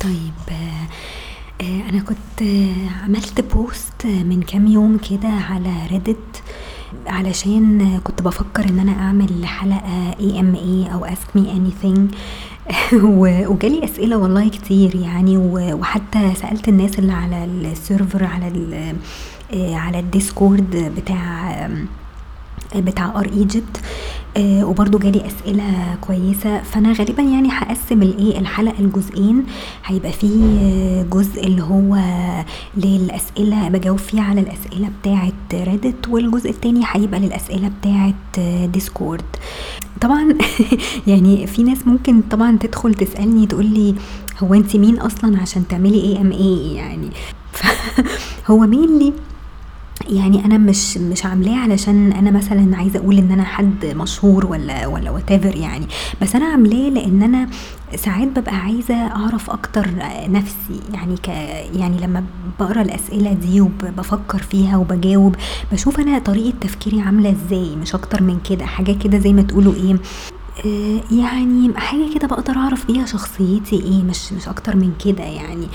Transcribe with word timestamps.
طيب 0.00 0.32
آه، 1.60 1.90
أنا 1.90 2.00
كنت 2.02 2.42
آه، 2.42 3.04
عملت 3.04 3.54
post 3.54 4.06
من 4.06 4.42
كام 4.42 4.66
يوم 4.66 4.98
كده 5.10 5.28
على 5.28 5.72
Reddit 5.90 6.42
علشان 7.06 7.98
كنت 8.04 8.22
بفكر 8.22 8.68
إن 8.68 8.78
أنا 8.78 8.92
أعمل 8.92 9.46
حلقة 9.46 10.14
AMA 10.20 10.92
أو 10.94 11.06
ask 11.06 11.38
me 11.38 11.40
anything. 11.42 12.00
و- 12.94 13.46
وجالي 13.52 13.84
أسئلة 13.84 14.16
والله 14.16 14.48
كتير 14.48 14.94
يعني 14.96 15.36
وحتى 15.72 16.34
سألت 16.34 16.68
الناس 16.68 16.98
اللي 16.98 17.12
على 17.12 17.44
ال 17.44 17.55
server 17.55 18.24
على 18.24 18.46
آه، 19.54 19.74
على 19.76 19.98
ال 19.98 20.10
Discord 20.10 20.92
بتاع 20.96 21.68
بتاع 22.76 23.20
r/Egypt 23.20 23.80
وبرضه 24.38 24.98
جالي 24.98 25.26
أسئلة 25.26 25.96
كويسة. 26.00 26.62
فأنا 26.62 26.92
غالبا 26.92 27.22
يعني 27.22 27.48
هقسم 27.52 28.02
الايه 28.02 28.38
الحلقة 28.38 28.82
لجزئين 28.82 29.44
هيبقى 29.84 30.12
فيه 30.12 30.58
آه، 30.60 31.02
جزء 31.02 31.46
اللي 31.46 31.62
هو 31.62 31.98
للأسئلة 32.76 33.68
بجاوب 33.68 33.98
فيه 33.98 34.22
على 34.22 34.40
الأسئلة 34.40 34.90
بتاعه 35.00 35.32
Reddit 35.54 36.08
والجزء 36.08 36.50
التاني 36.50 36.82
هيبقى 36.86 37.20
للأسئلة 37.20 37.70
بتاعه 37.80 38.14
آه، 38.38 38.66
Discord 38.66 39.24
طبعا 40.00 40.34
يعني 41.06 41.46
في 41.46 41.62
ناس 41.62 41.86
ممكن 41.86 42.20
طبعا 42.30 42.58
تدخل 42.58 42.94
تسألني 42.94 43.46
تقول 43.46 43.66
لي 43.66 43.94
هو 44.38 44.54
انت 44.54 44.76
مين 44.76 44.98
أصلا 44.98 45.40
عشان 45.40 45.68
تعملي 45.68 46.02
AMA 46.02 46.74
يعني؟ 46.74 47.10
هو 48.50 48.58
مين 48.58 48.98
لي؟ 48.98 49.12
يعني 50.08 50.44
أنا 50.44 50.58
مش 50.58 50.98
مش 50.98 51.24
عاملاه 51.26 51.56
علشان 51.56 52.12
أنا 52.12 52.30
مثلا 52.30 52.76
عايزة 52.76 52.98
أقول 52.98 53.18
إن 53.18 53.32
أنا 53.32 53.44
حد 53.44 53.86
مشهور 53.86 54.46
ولا 54.46 54.86
ولا 54.86 55.10
what 55.10 55.30
يعني. 55.30 55.86
بس 56.22 56.36
أنا 56.36 56.46
عاملاه 56.46 56.88
لأن 56.88 57.22
أنا 57.22 57.48
ساعات 57.96 58.28
ببقى 58.28 58.56
عايزة 58.56 58.94
أعرف 58.94 59.50
أكتر 59.50 59.86
نفسي. 60.28 60.80
يعني 60.94 61.16
ك 61.16 61.28
يعني 61.78 61.98
لما 62.00 62.24
بقرأ 62.60 62.82
الأسئلة 62.82 63.32
دي 63.32 63.60
وبفكر 63.60 64.38
فيها 64.38 64.76
وبجاوب 64.76 65.36
بشوف 65.72 66.00
أنا 66.00 66.18
طريقة 66.18 66.54
تفكيري 66.60 67.00
عاملة 67.00 67.30
إزاي. 67.46 67.76
مش 67.76 67.94
أكتر 67.94 68.22
من 68.22 68.38
كده. 68.50 68.66
حاجة 68.66 68.92
كده 68.92 69.18
زي 69.18 69.32
ما 69.32 69.42
تقولوا 69.42 69.74
إيه 69.74 69.96
آه، 70.66 71.00
يعني 71.10 71.72
حاجة 71.76 72.14
كده 72.14 72.28
بقدر 72.28 72.56
أعرف 72.56 72.86
بيها 72.86 73.06
شخصيتي 73.06 73.76
إيه. 73.76 74.02
مش 74.02 74.32
مش 74.32 74.48
أكتر 74.48 74.76
من 74.76 74.92
كده 75.04 75.24
يعني. 75.24 75.66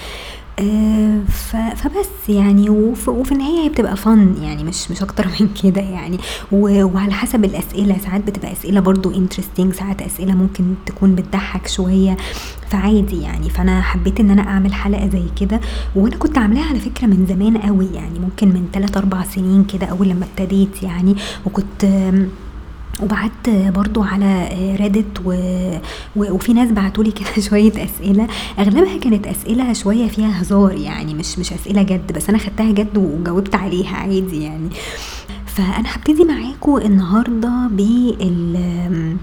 فبس 1.76 2.30
يعني 2.30 2.70
وف- 2.70 3.10
وفي 3.10 3.32
النهاية 3.32 3.60
هي 3.64 3.70
بتبقى 3.70 3.98
فن 3.98 4.36
يعني 4.42 4.64
مش 4.64 4.92
مش 4.92 5.02
أكتر 5.02 5.28
من 5.40 5.50
كده 5.64 5.82
يعني. 5.82 6.18
وعلى 6.52 7.14
حسب 7.14 7.46
الأسئلة 7.46 7.98
ساعات 7.98 8.22
بتبقى 8.28 8.52
أسئلة 8.52 8.80
برضو 8.80 9.12
انترستنج 9.16 9.74
ساعات 9.74 10.02
أسئلة 10.02 10.36
ممكن 10.36 10.64
تكون 10.86 11.16
بتضحك 11.16 11.68
شوية. 11.68 12.18
فعادي 12.70 13.22
يعني 13.22 13.50
فأنا 13.50 13.82
حبيت 13.82 14.20
إن 14.20 14.30
أنا 14.32 14.42
أعمل 14.42 14.74
حلقة 14.74 15.08
زي 15.10 15.24
كده. 15.40 15.62
وأنا 15.96 16.16
كنت 16.18 16.38
عاملاها 16.38 16.66
على 16.70 16.80
فكرة 16.80 17.08
من 17.08 17.26
زمان 17.30 17.58
قوي 17.58 17.88
يعني 17.94 18.20
ممكن 18.20 18.48
من 18.48 18.68
3 18.74 18.98
4 18.98 19.24
سنين 19.24 19.64
كده 19.64 19.86
أول 19.88 20.08
لما 20.10 20.26
ابتديت 20.26 20.84
يعني. 20.84 21.16
وكنت 21.46 21.86
وبعت 23.04 23.50
برضو 23.50 24.04
على 24.04 24.50
ريدت 24.80 25.20
و... 25.26 25.32
و... 26.16 26.34
وفي 26.34 26.54
ناس 26.54 26.72
بعتولي 26.72 27.12
كده 27.12 27.42
شوية 27.50 27.72
أسئلة. 27.86 28.28
أغلبها 28.60 28.98
كانت 28.98 29.28
أسئلة 29.28 29.74
شوية 29.74 30.08
فيها 30.08 30.42
هزار 30.42 30.72
يعني 30.72 31.14
مش 31.14 31.40
مش 31.40 31.54
أسئلة 31.54 31.84
جد 31.84 32.12
بس 32.14 32.30
أنا 32.30 32.38
خدتها 32.38 32.72
جد 32.72 32.98
وجاوبت 32.98 33.56
عليها 33.56 33.96
عادي 33.96 34.44
يعني. 34.44 34.70
فأنا 35.46 35.96
هبتدي 35.96 36.24
معاكم 36.24 36.78
النهاردة 36.78 37.68
بال 37.72 39.18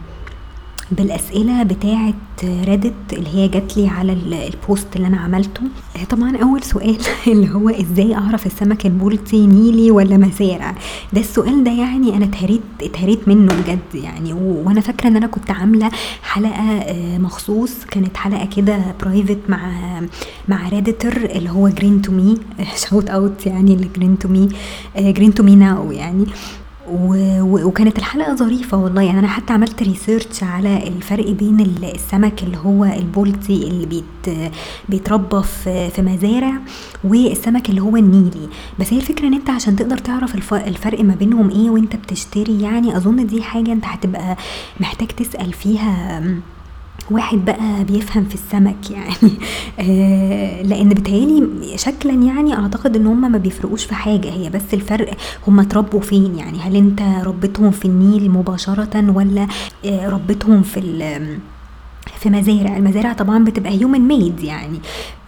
بالأسئلة 0.96 1.62
بتاعه 1.62 2.14
Reddit 2.44 2.92
اللي 3.12 3.28
هي 3.34 3.48
جات 3.48 3.76
لي 3.76 3.88
على 3.88 4.12
ال- 4.12 4.34
ال 4.34 4.45
post 4.45 4.86
اللي 4.96 5.06
أنا 5.06 5.16
عملته. 5.16 5.62
آه، 5.96 6.04
طبعا 6.04 6.36
أول 6.36 6.62
سؤال 6.62 6.96
اللي 7.26 7.50
هو 7.54 7.68
إزاي 7.68 8.14
أعرف 8.14 8.46
السمك 8.46 8.86
البلطي 8.86 9.46
نيلي 9.46 9.90
ولا 9.90 10.16
مزارع 10.16 10.74
ده 11.12 11.20
السؤال 11.20 11.64
ده 11.64 11.70
يعني 11.70 12.16
أنا 12.16 12.24
اتهريت 12.24 12.60
اتهريت 12.82 13.28
منه 13.28 13.54
بجد 13.54 13.94
يعني. 14.04 14.32
وأنا 14.32 14.80
فاكرة 14.80 15.08
إن 15.08 15.16
أنا 15.16 15.26
كنت 15.26 15.50
عاملة 15.50 15.90
حلقة 16.22 16.50
آه، 16.78 17.18
مخصوص. 17.18 17.72
كانت 17.90 18.16
حلقة 18.16 18.46
كده 18.56 18.78
private 19.02 19.38
مع 19.48 19.70
مع 20.48 20.68
redditor 20.68 21.12
اللي 21.16 21.50
هو 21.50 21.68
جرين 21.68 22.02
تو 22.02 22.12
مي 22.12 22.38
shout 22.88 23.10
out 23.10 23.46
يعني 23.46 23.76
ل 23.76 23.83
green 23.83 24.18
to 24.18 24.28
me 24.28 24.48
green 24.98 25.34
to 25.34 25.42
me 25.42 25.56
now 25.56 25.92
يعني. 25.92 26.26
وكانت 26.90 27.98
الحلقة 27.98 28.34
ظريفة 28.34 28.76
والله. 28.78 29.02
يعني 29.02 29.18
أنا 29.18 29.28
حتى 29.28 29.52
عملت 29.52 29.82
research 29.82 30.42
على 30.42 30.88
الفرق 30.88 31.30
بين 31.30 31.60
ال- 31.60 31.84
السمك 31.94 32.42
اللي 32.42 32.56
هو 32.56 32.84
البولتي 32.84 33.62
اللي 33.68 33.86
بيت 33.86 34.38
بيتربى 34.88 35.42
في 35.42 35.90
في 35.90 36.02
مزارع 36.02 36.52
والسمك 37.04 37.68
اللي 37.68 37.80
هو 37.80 37.96
النيلي. 37.96 38.48
بس 38.80 38.92
هي 38.92 38.96
الفكرة 38.98 39.26
إن 39.26 39.34
أنت 39.34 39.50
عشان 39.50 39.76
تقدر 39.76 39.98
تعرف 39.98 40.34
الف- 40.34 40.54
الفرق 40.54 41.00
ما 41.04 41.14
بينهم 41.14 41.50
إيه 41.50 41.70
وأنت 41.70 41.96
بتشتري 41.96 42.60
يعني 42.62 42.96
أظن 42.96 43.26
دي 43.26 43.42
حاجة 43.42 43.72
أنت 43.72 43.84
هتبقى 43.84 44.36
محتاج 44.80 45.08
تسأل 45.08 45.52
فيها 45.52 46.22
واحد 47.10 47.44
بقى 47.44 47.84
بيفهم 47.84 48.24
في 48.24 48.34
السمك 48.34 48.90
يعني. 48.90 49.32
آه 49.80 50.62
لأن 50.62 50.88
بتهيألي 50.88 51.48
شكلا 51.78 52.12
يعني 52.12 52.54
أعتقد 52.54 52.96
إن 52.96 53.06
هم 53.06 53.32
ما 53.32 53.38
بيفرقوش 53.38 53.84
في 53.84 53.94
حاجة 53.94 54.30
هي 54.30 54.50
بس 54.50 54.74
الفرق 54.74 55.16
هم 55.48 55.60
اتربوا 55.60 56.00
فين 56.00 56.38
يعني. 56.38 56.58
هل 56.58 56.76
أنت 56.76 57.02
ربيتهم 57.24 57.70
في 57.70 57.84
النيل 57.84 58.30
مباشره 58.30 59.10
ولا 59.10 59.46
آه 59.84 60.08
ربيتهم 60.08 60.62
في 60.62 60.80
في 62.18 62.30
مزارع؟ 62.30 62.76
المزارع 62.76 63.12
طبعا 63.12 63.44
بتبقى 63.44 63.72
هيومن 63.72 64.00
ميد 64.00 64.40
يعني 64.40 64.78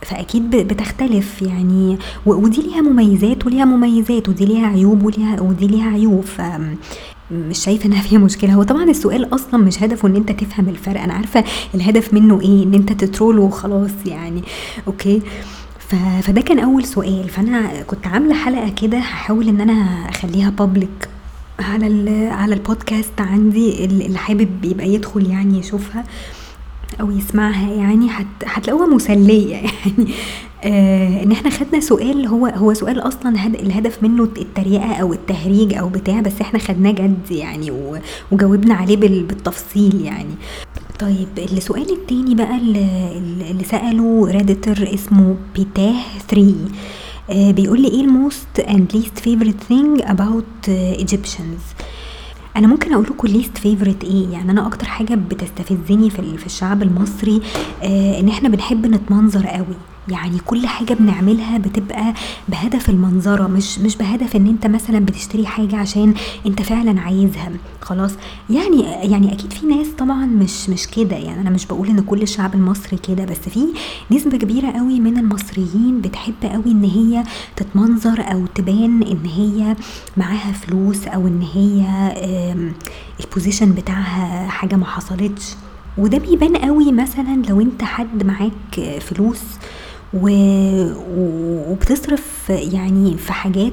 فأكيد 0.03 0.51
بتختلف 0.51 1.43
يعني. 1.43 1.99
ودي 2.27 2.62
ليها 2.62 2.81
مميزات 2.81 3.47
وليها 3.47 3.65
مميزات 3.65 4.29
ودي 4.29 4.45
ليها 4.47 4.67
عيوب 4.67 5.03
وليها 5.05 5.41
ودي 5.41 5.67
ليها 5.67 5.91
عيوب. 5.91 6.25
مش 7.31 7.59
شايفة 7.59 7.87
إنها 7.87 8.03
فيها 8.03 8.19
مشكلة. 8.19 8.53
هو 8.55 8.62
طبعا 8.62 8.85
السؤال 8.85 9.35
أصلا 9.35 9.57
مش 9.65 9.83
هدفه 9.83 10.09
إن 10.09 10.17
أنت 10.17 10.33
تفهم 10.33 10.69
الفرق. 10.69 11.01
أنا 11.03 11.15
عارفة 11.15 11.45
الهدف 11.75 12.15
منه 12.15 12.41
إيه؟ 12.41 12.65
إن 12.65 12.75
أنت 12.75 12.93
تترول 12.93 13.39
وخلاص 13.39 13.91
يعني. 14.07 14.43
أوكي. 14.87 15.23
فده 16.23 16.41
كان 16.41 16.59
أول 16.59 16.85
سؤال. 16.85 17.29
فأنا 17.29 17.83
كنت 17.83 18.07
عاملة 18.07 18.35
حلقة 18.35 18.69
كده 18.69 18.99
هحاول 18.99 19.49
إن 19.49 19.61
أنا 19.61 20.09
أخليها 20.09 20.51
بابليك 20.51 21.09
على. 21.59 22.29
على 22.33 22.55
البودكاست 22.55 23.21
عندي. 23.21 23.85
ال- 23.85 24.03
اللي 24.03 24.19
حابب 24.19 24.65
يبقى 24.65 24.89
يدخل 24.89 25.31
يعني 25.31 25.59
يشوفها 25.59 26.05
أو 27.01 27.11
يسمعها 27.11 27.73
يعني. 27.73 28.11
هت... 28.11 28.27
هتلاقوها 28.47 28.87
مسلية 28.87 29.55
يعني. 29.56 30.12
آه 30.64 31.22
إن 31.22 31.32
إحنا 31.32 31.50
خدنا 31.50 31.80
سؤال 31.80 32.26
هو 32.26 32.47
هو 32.47 32.75
سؤال 32.75 32.98
أصلا 33.08 33.47
هد... 33.47 33.54
الهدف 33.54 34.02
منه 34.02 34.25
التريقة 34.25 34.94
أو 34.94 35.12
التهريج 35.12 35.75
أو 35.75 35.88
بتاع 35.88 36.20
بس 36.20 36.41
إحنا 36.41 36.58
خدناه 36.58 36.91
جد 36.91 37.30
يعني. 37.30 37.72
وجاوبنا 38.32 38.75
عليه 38.75 38.97
بال... 38.97 39.22
بالتفصيل 39.22 40.00
يعني. 40.04 40.34
طيب 40.98 41.28
السؤال 41.38 41.91
التاني 41.92 42.34
بقى 42.34 42.56
اللي, 42.56 43.64
سأله 43.64 44.26
Redditor 44.31 44.94
اسمه 44.94 45.36
بيتاه 45.56 45.94
3 46.28 46.54
آه 47.31 47.50
بيقول 47.50 47.81
لي 47.82 47.88
إيه 47.88 48.00
ال 48.00 48.12
most 48.12 48.60
least 48.92 49.20
favorite 49.28 49.70
thing 49.72 50.04
about 50.08 50.69
uh, 50.69 51.00
Egyptians 51.04 51.84
أنا 52.56 52.66
ممكن 52.66 52.92
أقول 52.92 53.04
لكم 53.06 53.28
least 53.28 53.59
favorite 53.59 54.05
إيه؟ 54.04 54.28
يعني 54.28 54.50
أنا 54.50 54.66
أكتر 54.66 54.86
حاجة 54.86 55.14
بتستفزني 55.14 56.10
في 56.10 56.46
الشعب 56.46 56.82
المصري 56.82 57.41
آه 57.82 58.20
إن 58.20 58.28
إحنا 58.28 58.48
بنحب 58.48 58.86
نتمنظر 58.86 59.46
قوي. 59.46 59.76
يعني 60.09 60.38
كل 60.38 60.66
حاجة 60.66 60.94
بنعملها 60.94 61.59
بتبقى 61.59 62.15
بهدف 62.48 62.91
المنظرة 62.91 63.47
مش 63.47 63.78
مش 63.78 63.97
بهدف 63.97 64.37
إن 64.37 64.47
أنت 64.47 64.66
مثلا 64.66 64.98
بتشتري 64.98 65.47
حاجة 65.47 65.76
عشان 65.76 66.15
أنت 66.47 66.62
فعلا 66.62 67.00
عايزها. 67.00 67.50
خلاص. 67.81 68.12
يعني 68.50 68.82
يعني 68.82 69.32
أكيد 69.32 69.53
في 69.53 69.66
ناس 69.66 69.87
طبعا 69.98 70.26
مش 70.26 70.69
مش 70.70 70.87
كده. 70.87 71.16
يعني 71.16 71.41
أنا 71.41 71.50
مش 71.50 71.66
بقول 71.66 71.88
إن 71.88 72.00
كل 72.00 72.22
الشعب 72.22 72.54
المصري 72.54 72.97
كده 73.09 73.25
بس 73.25 73.38
في 73.38 73.64
نسبة 74.10 74.38
كبيرة 74.38 74.70
قوي 74.70 75.00
من 75.00 75.19
المصريين 75.19 76.00
بتحب 76.00 76.34
قوي 76.44 76.67
إن 76.73 76.84
هي 76.84 77.25
تتمنظر 77.56 78.20
أو 78.32 78.46
تبان 78.55 79.02
إن 79.02 79.26
هي 79.26 79.76
معاها 80.17 80.52
فلوس 80.52 81.06
أو 81.08 81.26
إن 81.26 81.43
هي 81.55 81.84
البوزيشن 83.25 83.73
بتاعها 83.73 84.49
حاجة 84.49 84.76
ما 84.76 84.87
حصلتش. 84.87 85.55
وده 85.99 86.19
بيبان 86.19 86.56
قوي 86.56 86.93
مثلا 86.93 87.43
لو 87.49 87.61
أنت 87.61 87.82
حد 87.84 88.23
معاك 88.26 88.99
فلوس 89.00 89.40
و... 90.14 90.28
وبتصرف 91.70 92.50
يعني 92.50 93.16
في 93.16 93.32
حاجات 93.32 93.72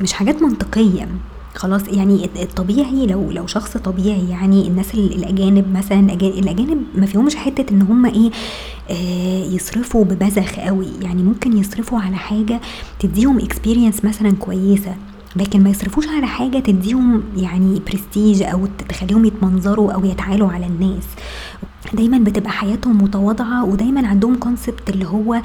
مش 0.00 0.12
حاجات 0.12 0.42
منطقية. 0.42 1.08
خلاص 1.54 1.82
يعني 1.88 2.24
الطبيعي 2.42 3.06
لو 3.06 3.30
لو 3.30 3.46
شخص 3.46 3.76
طبيعي 3.76 4.28
يعني 4.30 4.68
الناس 4.68 4.94
ال- 4.94 5.14
الأجانب 5.14 5.72
مثلا 5.76 6.00
الأجانب 6.12 6.82
ما 6.94 7.06
فيهمش 7.06 7.36
حتة 7.36 7.72
إن 7.74 7.82
هم 7.82 8.06
إيه 8.06 8.30
آه 8.90 9.44
يصرفوا 9.44 10.04
ببذخ 10.04 10.54
قوي. 10.58 10.86
يعني 11.02 11.22
ممكن 11.22 11.58
يصرفوا 11.58 12.00
على 12.00 12.16
حاجة 12.16 12.60
تديهم 13.00 13.38
experience 13.38 14.04
مثلا 14.04 14.30
كويسة 14.32 14.94
لكن 15.36 15.62
ما 15.62 15.70
يصرفوش 15.70 16.08
على 16.08 16.26
حاجة 16.26 16.58
تديهم 16.58 17.22
يعني 17.36 17.80
برستيج 17.86 18.42
أو 18.42 18.66
تخليهم 18.88 19.24
يتمنظروا 19.24 19.92
أو 19.92 20.04
يتعالوا 20.04 20.52
على 20.52 20.66
الناس. 20.66 21.04
دايما 21.94 22.18
بتبقى 22.18 22.50
حياتهم 22.50 23.02
متواضعة 23.02 23.64
ودايما 23.64 24.06
عندهم 24.08 24.34
concept 24.36 24.90
اللي 24.90 25.06
هو 25.06 25.42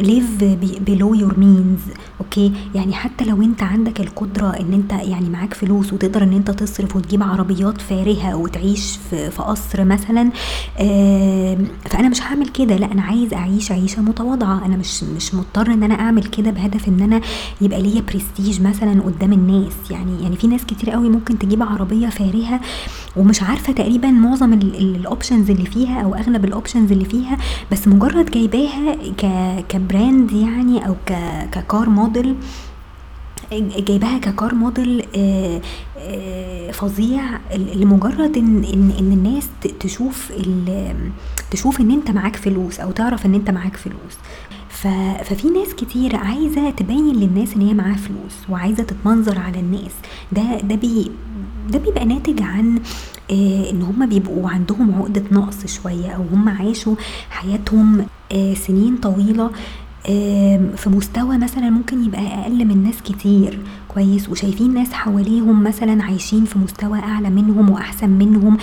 live 0.00 0.44
below 0.86 1.14
your 1.14 1.38
means 1.38 1.78
okay 2.20 2.52
يعني 2.74 2.92
حتى 2.94 3.24
لو 3.24 3.42
انت 3.42 3.62
عندك 3.62 4.00
القدرة 4.00 4.46
ان 4.50 4.72
انت 4.72 4.92
يعني 4.92 5.30
معاك 5.30 5.54
فلوس 5.54 5.92
وتقدر 5.92 6.22
ان 6.22 6.32
انت 6.32 6.50
تصرف 6.50 6.96
وتجيب 6.96 7.22
عربيات 7.22 7.80
فارهة 7.80 8.36
وتعيش 8.36 8.98
في, 9.10 9.30
في 9.30 9.42
قصر 9.42 9.84
مثلا 9.84 10.30
فأنا 11.90 12.08
مش 12.08 12.22
هعمل 12.22 12.48
كده. 12.48 12.76
لا 12.76 12.92
أنا 12.92 13.02
عايز 13.02 13.34
أعيش 13.34 13.72
عيشة 13.72 14.02
متواضعة. 14.02 14.66
أنا 14.66 14.76
مش 14.76 15.02
مش 15.04 15.34
مضطر 15.34 15.66
إن 15.72 15.82
أنا 15.82 15.94
أعمل 15.94 16.24
كده 16.24 16.50
بهدف 16.50 16.88
إن 16.88 17.00
أنا 17.00 17.20
يبقى 17.60 17.82
ليا 17.82 18.00
برستيج 18.00 18.62
مثلا 18.62 19.02
قدام 19.02 19.32
الناس. 19.32 19.72
يعني 19.90 20.22
يعني 20.22 20.36
في 20.36 20.46
ناس 20.46 20.64
كتير 20.64 20.90
قوي 20.90 21.08
ممكن 21.08 21.38
تجيب 21.38 21.62
عربية 21.62 22.08
فارهة 22.08 22.60
ومش 23.16 23.42
عارفة 23.42 23.72
تقريبا 23.72 24.10
معظم 24.10 24.52
ال 24.52 24.60
options 24.60 25.19
اللي 25.50 25.66
فيها 25.66 26.02
أو 26.02 26.14
أغلب 26.14 26.44
ال 26.44 26.50
options 26.50 26.92
اللي 26.92 27.04
فيها 27.04 27.38
بس 27.72 27.88
مجرد 27.88 28.30
جايباها 28.30 28.94
ك 28.94 29.26
ك 29.68 29.79
brand 29.79 30.32
يعني 30.32 30.86
أو 30.86 30.94
ك 31.06 31.12
ك 31.52 31.61
car 31.61 31.88
model 31.88 32.36
جايباها 33.52 34.18
ك 34.18 34.27
car 34.27 34.54
model 34.54 35.06
آه، 35.16 35.60
آه، 35.98 36.70
فظيع. 36.70 37.22
لمجرد 37.56 38.36
ان 38.36 38.64
ان 38.64 38.92
إن 38.98 39.12
الناس 39.12 39.48
تشوف 39.80 40.32
تشوف 41.50 41.80
إن 41.80 41.90
أنت 41.90 42.10
معاك 42.10 42.36
فلوس 42.36 42.80
أو 42.80 42.90
تعرف 42.90 43.26
إن 43.26 43.34
أنت 43.34 43.50
معاك 43.50 43.76
فلوس. 43.76 44.16
ففي 44.68 45.48
ناس 45.48 45.74
كتير 45.74 46.16
عايزة 46.16 46.70
تبين 46.70 47.16
للناس 47.16 47.54
إن 47.54 47.60
هي 47.62 47.74
معاها 47.74 47.96
فلوس 47.96 48.34
وعايزة 48.48 48.82
تتمنظر 48.82 49.38
على 49.38 49.60
الناس. 49.60 49.92
ده 50.32 50.60
ده 50.60 50.74
بي 50.74 51.10
ده 51.68 51.78
بيبقى 51.78 52.04
ناتج 52.04 52.42
عن 52.42 52.80
آه 53.30 53.70
إن 53.70 53.82
هما 53.82 54.06
بيبقوا 54.06 54.50
عندهم 54.50 54.94
عقدة 54.94 55.22
نقص 55.32 55.66
شوية 55.66 56.10
أو 56.10 56.22
هما 56.32 56.52
عاشوا 56.52 56.94
حياتهم 57.30 58.06
آه 58.32 58.54
سنين 58.54 58.96
طويلة 58.96 59.50
في 60.76 60.86
مستوى 60.86 61.38
مثلا 61.38 61.70
ممكن 61.70 62.04
يبقى 62.04 62.26
أقل 62.26 62.64
من 62.64 62.82
ناس 62.82 63.02
كتير. 63.02 63.58
كويس. 63.88 64.28
وشايفين 64.28 64.74
ناس 64.74 64.92
حواليهم 64.92 65.62
مثلا 65.64 66.02
عايشين 66.02 66.44
في 66.44 66.58
مستوى 66.58 66.98
أعلى 66.98 67.30
منهم 67.30 67.70
وأحسن 67.70 68.10
منهم. 68.10 68.56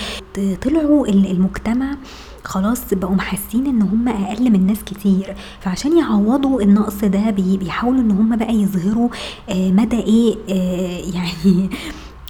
طلعوا 0.62 1.08
المجتمع 1.08 1.98
خلاص 2.44 2.94
بقوا 2.94 3.16
محسين 3.16 3.66
إن 3.68 3.82
هم 3.82 4.08
أقل 4.08 4.52
من 4.52 4.68
ناس 4.68 4.84
كتير. 4.84 5.36
فعشان 5.62 5.98
يعوضوا 5.98 6.62
النقص 6.62 7.04
ده 7.04 7.30
بيحاولوا 7.30 8.02
إن 8.02 8.12
هم 8.12 8.36
بقى 8.36 8.54
يظهروا 8.56 9.10
آه 9.50 9.72
مدى 9.72 10.00
إيه 10.00 10.36
يعني 11.16 11.70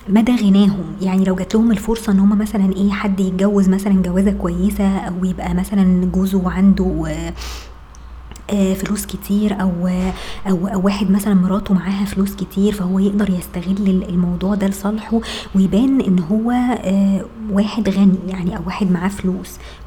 مدى 0.09 0.35
غناهم؟ 0.35 0.95
يعني 1.01 1.23
لو 1.25 1.35
جات 1.35 1.55
لهم 1.55 1.71
الفرصة 1.71 2.11
إن 2.11 2.19
هم 2.19 2.37
مثلا 2.37 2.73
إيه 2.75 2.91
حد 2.91 3.19
يتجوز 3.19 3.69
مثلا 3.69 4.01
جوازة 4.01 4.31
كويسة 4.31 4.97
أو 4.97 5.25
يبقى 5.25 5.53
مثلا 5.53 6.05
جوزه 6.05 6.51
عنده 6.51 7.05
آه، 8.49 8.73
فلوس 8.73 9.05
كتير 9.05 9.61
أو 9.61 9.71
أو 10.49 10.67
أو 10.67 10.85
واحد 10.85 11.11
مثلا 11.11 11.33
مراته 11.33 11.73
معاها 11.73 12.05
فلوس 12.05 12.35
كتير 12.35 12.73
فهو 12.73 12.99
يقدر 12.99 13.29
يستغل 13.29 14.03
الموضوع 14.09 14.55
ده 14.55 14.67
لصالحه 14.67 15.19
ويبان 15.55 16.01
إن 16.01 16.19
هو 16.19 16.51
آه، 16.51 17.25
واحد 17.51 17.89
غني 17.89 18.17
يعني 18.27 18.57
أو 18.57 18.61
واحد 18.65 18.91
معاه 18.91 19.09
فلوس. 19.09 19.51
آه 19.53 19.86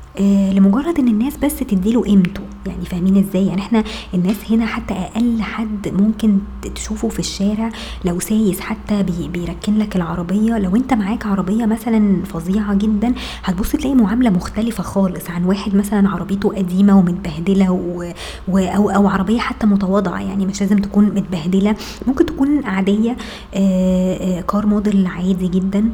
لمجرد 0.53 0.99
إن 0.99 1.09
الناس 1.09 1.37
بس 1.37 1.57
تديله 1.59 2.03
قيمته. 2.03 2.41
يعني 2.67 2.85
فاهمين 2.85 3.17
إزاي؟ 3.17 3.47
يعني 3.47 3.61
إحنا 3.61 3.85
الناس 4.15 4.37
هنا 4.51 4.67
حتى 4.67 4.95
أقل 4.95 5.43
حد 5.43 5.89
ممكن 5.89 6.39
تشوفه 6.75 7.09
في 7.09 7.19
الشارع 7.19 7.71
لو 8.05 8.21
سايس 8.21 8.61
حتى 8.61 9.03
بي 9.03 9.29
بيركن 9.29 9.79
لك 9.79 9.97
العربية. 9.97 10.59
لو 10.59 10.77
أنت 10.77 10.95
معاك 10.95 11.27
عربية 11.27 11.67
مثلا 11.67 12.25
فظيعة 12.25 12.75
جدا 12.75 13.15
هتبص 13.45 13.73
تلاقي 13.73 13.95
معاملة 13.95 14.31
مختلفة 14.31 14.83
خالص 14.83 15.31
عن 15.31 15.45
واحد 15.45 15.75
مثلا 15.75 16.09
عربيته 16.09 16.49
قديمة 16.57 16.99
ومتبهدلة 16.99 17.71
و... 17.71 18.13
و... 18.49 18.59
أو 18.59 18.91
أو 18.91 19.09
عربية 19.09 19.39
حتى 19.39 19.67
متواضعة. 19.67 20.21
يعني 20.21 20.47
مش 20.47 20.61
لازم 20.61 20.79
تكون 20.79 21.05
متبهدلة. 21.05 21.77
ممكن 22.07 22.27
تكون 22.27 22.65
عادية 22.65 23.17
آه 23.55 24.39
آه 24.39 24.41
car 24.41 24.67
model 24.67 25.07
عادي 25.07 25.49
جدا. 25.49 25.91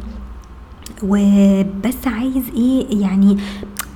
وبس 1.03 2.07
عايز 2.07 2.45
إيه؟ 2.57 3.01
يعني 3.01 3.37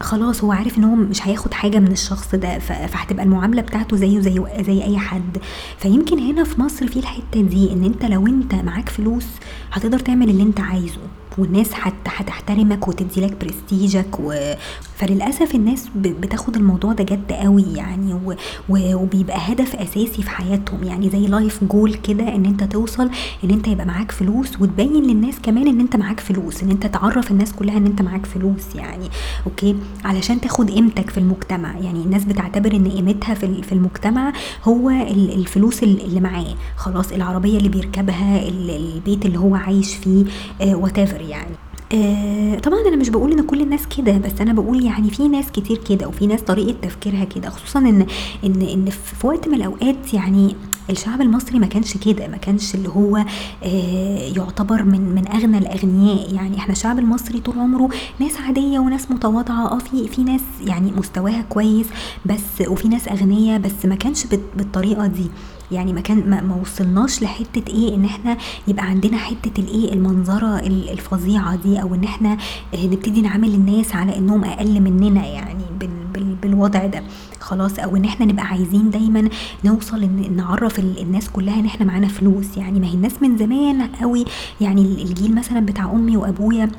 خلاص 0.00 0.44
هو 0.44 0.52
عارف 0.52 0.78
إن 0.78 0.84
هو 0.84 0.94
مش 0.94 1.26
هياخد 1.28 1.54
حاجة 1.54 1.78
من 1.78 1.92
الشخص 1.92 2.34
ده 2.34 2.58
فهتبقى 2.58 3.24
المعاملة 3.24 3.62
بتاعته 3.62 3.96
زيه 3.96 4.20
زي 4.20 4.42
زي 4.60 4.82
أي 4.84 4.98
حد. 4.98 5.38
فيمكن 5.78 6.18
هنا 6.18 6.44
في 6.44 6.60
مصر 6.60 6.86
في 6.88 6.98
الحتة 6.98 7.40
دي 7.40 7.72
إن 7.72 7.84
أنت 7.84 8.04
لو 8.04 8.26
أنت 8.26 8.54
معاك 8.54 8.88
فلوس 8.88 9.26
هتقدر 9.72 9.98
تعمل 9.98 10.30
اللي 10.30 10.42
أنت 10.42 10.60
عايزه 10.60 10.98
والناس 11.38 11.70
هتحترمك 12.06 12.88
وتدي 12.88 13.20
لك 13.20 13.44
برستيجك 13.44 14.20
و... 14.20 14.54
فللأسف 15.00 15.54
الناس 15.54 15.88
بتاخد 15.96 16.56
الموضوع 16.56 16.92
ده 16.92 17.04
جد 17.04 17.32
قوي 17.32 17.64
يعني. 17.74 18.20
وبيبقى 18.68 19.36
هدف 19.52 19.76
أساسي 19.76 20.22
في 20.22 20.30
حياتهم. 20.30 20.84
يعني 20.84 21.10
زي 21.10 21.26
لايف 21.26 21.64
جول 21.64 21.94
كده 21.94 22.34
إن 22.34 22.44
أنت 22.44 22.64
توصل 22.64 23.10
إن 23.44 23.50
أنت 23.50 23.68
يبقى 23.68 23.86
معاك 23.86 24.12
فلوس 24.12 24.60
وتبين 24.60 25.02
للناس 25.02 25.34
كمان 25.42 25.66
إن 25.66 25.80
أنت 25.80 25.96
معاك 25.96 26.20
فلوس 26.20 26.62
إن 26.62 26.70
أنت 26.70 26.86
تعرف 26.86 27.30
الناس 27.30 27.52
كلها 27.52 27.76
إن 27.76 27.86
أنت 27.86 28.02
معاك 28.02 28.26
فلوس 28.26 28.74
يعني. 28.74 29.08
okay؟ 29.46 29.76
علشان 30.04 30.40
تاخد 30.40 30.70
قيمتك 30.70 31.10
في 31.10 31.18
المجتمع. 31.18 31.78
يعني 31.78 32.02
الناس 32.04 32.24
بتعتبر 32.24 32.72
إن 32.76 32.88
قيمتها 32.88 33.34
في 33.34 33.62
في 33.62 33.72
المجتمع 33.72 34.32
هو 34.64 34.90
الفلوس 35.10 35.82
اللي 35.82 36.20
معاه. 36.20 36.54
خلاص 36.76 37.12
العربية 37.12 37.58
اللي 37.58 37.68
بيركبها 37.68 38.48
البيت 38.48 39.26
اللي 39.26 39.38
هو 39.38 39.54
عايش 39.54 39.94
فيه 39.94 40.24
وات 40.60 40.98
آه 40.98 41.16
يعني. 41.16 41.69
آه 41.94 42.58
طبعا 42.58 42.80
أنا 42.88 42.96
مش 42.96 43.08
بقول 43.08 43.32
إن 43.32 43.42
كل 43.46 43.60
الناس 43.60 43.80
كده 43.96 44.12
بس 44.18 44.40
أنا 44.40 44.52
بقول 44.52 44.84
يعني 44.84 45.10
في 45.10 45.28
ناس 45.28 45.50
كتير 45.52 45.78
كده 45.88 46.08
وفي 46.08 46.26
ناس 46.26 46.40
طريقة 46.42 46.74
تفكيرها 46.82 47.24
كده 47.24 47.50
خصوصا 47.50 47.78
إن 47.78 48.06
إن 48.44 48.62
إن 48.62 48.90
في 48.90 49.26
وقت 49.26 49.48
من 49.48 49.54
الأوقات 49.54 50.14
يعني 50.14 50.56
الشعب 50.90 51.20
المصري 51.20 51.58
ما 51.58 51.66
كانش 51.66 51.96
كده 51.96 52.28
ما 52.28 52.36
كانش 52.36 52.74
اللي 52.74 52.88
هو 52.88 53.16
آه 53.64 54.32
يعتبر 54.36 54.82
من 54.82 55.00
من 55.00 55.28
أغنى 55.28 55.58
الأغنياء. 55.58 56.34
يعني 56.34 56.56
إحنا 56.58 56.72
الشعب 56.72 56.98
المصري 56.98 57.40
طول 57.40 57.58
عمره 57.58 57.88
ناس 58.20 58.40
عادية 58.40 58.78
وناس 58.78 59.10
متواضعة 59.10 59.66
آه 59.72 59.78
في 59.78 60.08
في 60.08 60.22
ناس 60.24 60.40
يعني 60.66 60.92
مستواها 60.92 61.42
كويس 61.48 61.86
بس 62.26 62.68
وفي 62.68 62.88
ناس 62.88 63.08
أغنياء 63.08 63.60
بس 63.60 63.84
ما 63.86 63.94
كانش 63.94 64.26
بالطريقة 64.56 65.06
دي. 65.06 65.26
يعني 65.72 65.92
ما 65.92 66.00
كان 66.00 66.30
ما, 66.30 66.54
وصلناش 66.62 67.22
لحتة 67.22 67.62
إيه 67.72 67.94
إن 67.94 68.04
إحنا 68.04 68.36
يبقى 68.68 68.84
عندنا 68.86 69.18
حتة 69.18 69.60
الايه 69.60 69.92
المنظرة 69.92 70.58
الفظيعة 70.66 71.56
دي 71.56 71.82
أو 71.82 71.94
إن 71.94 72.04
إحنا 72.04 72.36
آه، 72.74 72.86
نبتدي 72.86 73.22
نعامل 73.22 73.54
الناس 73.54 73.94
على 73.96 74.16
إنهم 74.18 74.44
أقل 74.44 74.80
مننا 74.80 75.26
يعني 75.26 75.64
بال 75.80 75.88
بال 76.14 76.34
بالوضع 76.42 76.86
ده. 76.86 77.02
خلاص 77.40 77.78
أو 77.78 77.96
إن 77.96 78.04
إحنا 78.04 78.26
نبقى 78.26 78.44
عايزين 78.46 78.90
دايما 78.90 79.28
نوصل 79.64 80.02
ان 80.02 80.36
نعرف 80.36 80.78
الناس 80.78 81.28
كلها 81.30 81.60
إن 81.60 81.66
إحنا 81.66 81.86
معانا 81.86 82.08
فلوس. 82.08 82.56
يعني 82.56 82.80
ما 82.80 82.86
هي 82.86 82.94
الناس 82.94 83.22
من 83.22 83.38
زمان 83.38 83.82
قوي 83.82 84.24
يعني 84.60 84.82
الجيل 84.82 85.34
مثلا 85.34 85.60
بتاع 85.60 85.90
أمي 85.92 86.16
وأبويا 86.16 86.70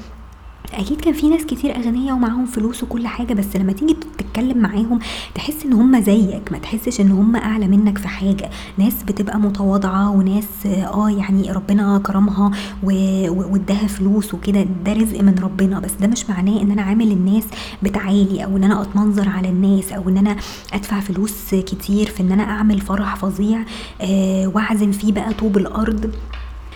أكيد 0.73 1.01
كان 1.01 1.13
في 1.13 1.29
ناس 1.29 1.45
كتير 1.45 1.75
اغنياء 1.75 2.15
ومعاهم 2.15 2.45
فلوس 2.45 2.83
وكل 2.83 3.07
حاجة 3.07 3.33
بس 3.33 3.55
لما 3.55 3.73
تيجي 3.73 3.97
تتكلم 4.17 4.57
معاهم 4.57 4.99
تحس 5.35 5.65
إن 5.65 5.73
هم 5.73 6.01
زيك 6.01 6.51
ما 6.51 6.57
تحسش 6.57 7.01
إن 7.01 7.11
هم 7.11 7.35
أعلى 7.35 7.67
منك 7.67 7.97
في 7.97 8.07
حاجة. 8.07 8.49
ناس 8.77 9.03
بتبقى 9.03 9.39
متواضعة 9.39 10.11
وناس 10.11 10.47
آه 10.65 11.09
يعني 11.09 11.51
ربنا 11.51 11.97
كرمها 12.05 12.51
واداها 12.83 13.87
فلوس 13.87 14.33
وكده 14.33 14.65
ده 14.85 14.93
رزق 14.93 15.21
من 15.21 15.35
ربنا 15.43 15.79
بس 15.79 15.91
ده 16.01 16.07
مش 16.07 16.29
معناه 16.29 16.61
إن 16.61 16.71
أنا 16.71 16.81
عامل 16.81 17.11
الناس 17.11 17.43
بتعالي 17.83 18.43
أو 18.43 18.57
إن 18.57 18.63
أنا 18.63 18.81
أتمنظر 18.81 19.29
على 19.29 19.49
الناس 19.49 19.91
أو 19.91 20.09
إن 20.09 20.17
أنا 20.17 20.35
أدفع 20.73 20.99
فلوس 20.99 21.55
كتير 21.55 22.05
في 22.09 22.23
إن 22.23 22.31
أنا 22.31 22.43
أعمل 22.43 22.81
فرح 22.81 23.15
فظيع 23.15 23.59
آه 24.01 24.47
وأعزم 24.55 24.91
فيه 24.91 25.11
بقى 25.11 25.33
طوب 25.33 25.57
الأرض. 25.57 26.11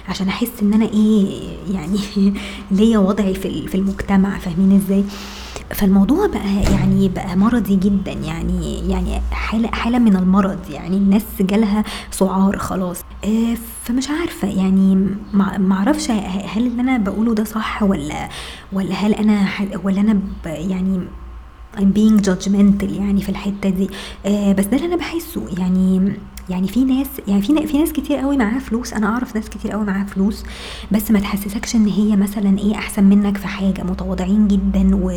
عشان 0.10 0.28
أحس 0.28 0.52
إن 0.62 0.74
أنا 0.74 0.86
إيه 0.86 1.42
يعني 1.74 2.00
ليا 2.72 2.98
وضعي 2.98 3.34
في 3.34 3.68
في 3.68 3.76
المجتمع 3.76 4.38
فاهمين 4.40 4.76
إزاي؟ 4.76 5.04
فالموضوع 5.70 6.28
بقى 6.28 6.74
يعني 6.74 7.10
بقى 7.10 7.36
مرضي 7.36 7.76
جدا 7.76 8.12
يعني 8.12 8.90
يعني 8.90 9.22
حالة 9.32 9.68
حالة 9.68 10.00
من 10.00 10.16
المرض 10.16 10.70
يعني 10.70 10.98
الناس 10.98 11.26
جالها 11.40 11.84
سعار 12.12 12.58
خلاص. 12.58 13.02
آه، 13.26 13.56
فمش 13.84 14.10
عارفة 14.10 14.48
يعني 14.48 14.96
ما 15.34 15.76
أعرفش 15.76 16.12
هل 16.12 16.68
اللي 16.68 16.82
أنا 16.82 16.98
بقوله 16.98 17.34
ده 17.34 17.44
صح 17.44 17.84
ولا 17.84 18.30
ولا 18.74 18.96
هل 18.96 19.14
أنا 19.14 19.48
ولا 19.84 20.02
أنا 20.02 20.20
يعني 20.46 21.00
I'm 21.78 21.98
being 21.98 22.26
judgmental 22.26 22.92
يعني 22.92 23.22
في 23.22 23.30
الحتة 23.30 23.70
دي. 23.70 23.90
آه 24.26 24.52
بس 24.54 24.66
ده 24.66 24.78
اللي 24.78 24.88
أنا 24.88 24.96
بحسه. 24.96 25.42
يعني 25.58 26.14
يعني 26.50 26.68
في 26.68 26.84
ناس 26.84 27.08
يعني 27.28 27.42
في 27.42 27.68
في 27.68 27.78
ناس 27.78 27.92
كتير 27.94 28.18
قوي 28.18 28.38
معاها 28.38 28.60
فلوس. 28.60 28.94
أنا 28.94 29.08
أعرف 29.08 29.36
ناس 29.36 29.50
كتير 29.50 29.72
قوي 29.72 29.86
معاها 29.86 30.06
فلوس 30.06 30.44
بس 30.92 31.12
ما 31.12 31.20
تحسسكش 31.20 31.76
إن 31.76 31.88
هي 31.88 32.16
مثلا 32.16 32.60
إيه 32.60 32.76
أحسن 32.76 33.04
منك 33.04 33.38
في 33.38 33.48
حاجة. 33.48 33.84
متواضعين 33.84 34.48
جدا 34.48 34.96
و 34.96 35.12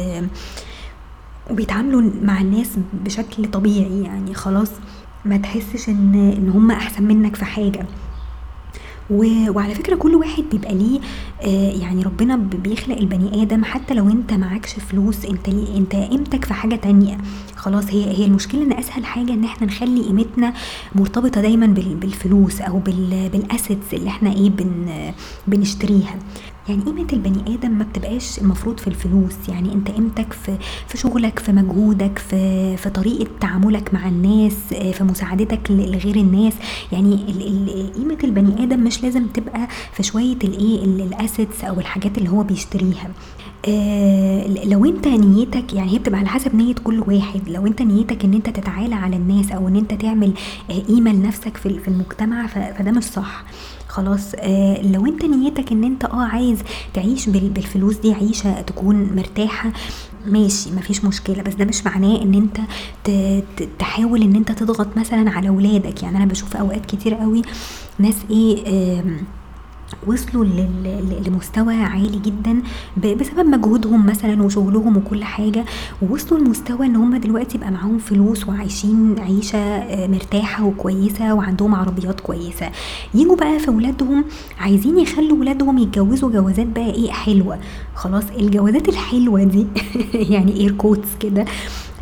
وبيتعاملوا 1.51 2.03
مع 2.23 2.41
الناس 2.41 2.69
بشكل 3.05 3.51
طبيعي 3.51 4.03
يعني. 4.03 4.35
خلاص 4.35 4.71
ما 5.25 5.37
تحسش 5.37 5.89
إن 5.89 6.15
إن 6.37 6.51
هم 6.51 6.71
أحسن 6.71 7.03
منك 7.03 7.37
في 7.37 7.45
حاجة. 7.45 7.87
وعلى 9.11 9.75
فكرة 9.75 9.95
كل 9.97 10.15
واحد 10.15 10.45
بيبقى 10.53 10.75
ليه 10.75 11.01
آه 11.43 11.73
يعني 11.73 12.03
ربنا 12.03 12.37
بيخلق 12.37 12.97
البني 12.99 13.43
آدم 13.43 13.65
حتى 13.65 13.95
لو 13.95 14.09
انت 14.09 14.33
معكش 14.33 14.73
فلوس 14.73 15.25
انت 15.25 15.49
ليه 15.49 15.77
انت 15.79 15.95
قيمتك 15.97 16.45
في 16.45 16.55
حاجة 16.55 16.75
تانية. 16.77 17.19
خلاص 17.57 17.85
هي 17.91 18.19
هي 18.19 18.25
المشكلة 18.25 18.63
إن 18.63 18.73
أسهل 18.73 19.05
حاجة 19.05 19.33
إن 19.33 19.45
إحنا 19.45 19.67
نخلي 19.67 20.01
قيمتنا 20.03 20.53
مرتبطة 20.95 21.41
دايما 21.41 21.67
بالفلوس 21.67 22.61
أو 22.61 22.79
بالأسيتس 23.33 23.95
اللي 23.95 24.09
إحنا 24.09 24.33
إيه 24.33 24.51
بن 24.51 24.87
بنشتريها. 25.47 26.15
يعني 26.69 26.83
قيمة 26.83 27.07
البني 27.13 27.55
آدم 27.55 27.71
ما 27.71 27.85
بتبقاش 27.85 28.39
المفروض 28.39 28.81
في 28.81 28.87
الفلوس 28.89 29.35
يعني 29.49 29.73
أنت 29.75 29.91
قيمتك 29.91 30.33
في 30.33 30.57
في 30.89 30.99
شغلك 30.99 31.39
في 31.39 31.53
مجهودك 31.53 32.19
في 32.19 32.77
في 32.77 32.91
طريقة 32.91 33.27
تعاملك 33.41 33.95
مع 33.95 34.09
الناس 34.09 34.53
في 34.93 35.05
مساعدتك 35.05 35.71
لغير 35.71 36.17
الناس. 36.17 36.53
يعني 36.93 37.17
قيمة 37.97 38.19
البني 38.25 38.63
آدم 38.63 38.81
مش 38.81 39.03
لازم 39.03 39.27
تبقى 39.27 39.69
في 39.93 40.03
شوية 40.03 40.37
الايه 40.45 40.85
الاسيتس 40.85 41.65
أو 41.65 41.81
الحاجات 41.81 42.19
اللي 42.19 42.29
هو 42.31 42.43
بيشتريها. 42.43 43.11
آه 43.69 44.65
لو 44.65 44.85
أنت 44.85 45.09
نيتك 45.09 45.73
يعني 45.75 45.93
هي 45.93 45.99
بتبقى 45.99 46.19
على 46.21 46.29
حسب 46.29 46.55
نية 46.55 46.75
كل 46.75 47.01
واحد. 47.07 47.49
لو 47.49 47.67
أنت 47.67 47.83
نيتك 47.83 48.25
إن 48.25 48.35
أنت 48.35 48.51
تتعالى 48.51 48.95
على 48.95 49.17
الناس 49.17 49.53
أو 49.53 49.69
إن 49.69 49.77
أنت 49.77 49.95
تعمل 49.95 50.33
آه 50.71 50.79
قيمة 50.81 51.13
لنفسك 51.13 51.57
في 51.57 51.89
المجتمع 51.89 52.47
فده 52.47 52.91
مش 52.91 53.05
صح. 53.05 53.45
خلاص 53.89 54.35
آه 54.35 54.83
لو 54.83 55.07
انت 55.07 55.25
نيتك 55.25 55.73
ان 55.73 55.85
انت 55.85 56.05
آه 56.05 56.23
عايز 56.23 56.59
تعيش 56.95 57.29
بالفلوس 57.29 57.97
دي 57.97 58.13
عيشة 58.15 58.61
تكون 58.61 59.17
مرتاحة 59.17 59.73
ماشي 60.27 60.71
مفيش 60.71 61.05
مشكلة. 61.05 61.43
بس 61.43 61.55
ده 61.55 61.65
مش 61.65 61.87
معناه 61.87 62.23
ان 62.23 62.35
انت 62.35 62.61
تحاول 63.79 64.23
ان 64.23 64.37
انت 64.37 64.53
تضغط 64.53 64.97
مثلا 64.97 65.31
على 65.31 65.51
ولادك. 65.51 66.03
يعني 66.03 66.17
أنا 66.17 66.25
بشوف 66.27 66.57
أوقات 66.57 66.87
كتير 66.87 67.15
قوي 67.15 67.43
ناس 67.99 68.17
إيه 68.31 68.67
آه 68.67 69.05
وصلوا 70.07 70.45
لمستوى 71.27 71.75
عالي 71.75 72.19
جدا 72.19 72.63
بسبب 72.97 73.47
مجهودهم 73.47 74.07
مثلا 74.07 74.43
وشغلهم 74.43 74.97
وكل 74.97 75.25
حاجة 75.25 75.65
ووصلوا 76.03 76.41
لمستوى 76.41 76.87
إن 76.87 76.97
هم 76.97 77.17
دلوقتي 77.17 77.59
بقى 77.59 77.71
معاهم 77.71 77.99
فلوس 77.99 78.49
وعايشين 78.49 79.19
عيشة 79.19 79.59
آه، 79.59 80.07
مرتاحة 80.07 80.65
وكويسة 80.65 81.35
وعندهم 81.35 81.75
عربيات 81.75 82.21
كويسة. 82.21 82.71
يجوا 83.15 83.37
بقى 83.37 83.59
في 83.59 83.71
ولادهم 83.71 84.25
عايزين 84.61 84.99
يخلوا 84.99 85.39
ولادهم 85.39 85.79
يتجوزوا 85.79 86.31
جوازات 86.31 86.67
بقى 86.67 86.91
إيه 86.91 87.11
حلوة. 87.11 87.59
خلاص 87.95 88.25
الجوازات 88.39 88.89
الحلوة 88.89 89.45
دي 89.45 89.67
يعني 90.35 90.61
air 90.61 90.73
quotes 90.73 91.09
كده 91.21 91.45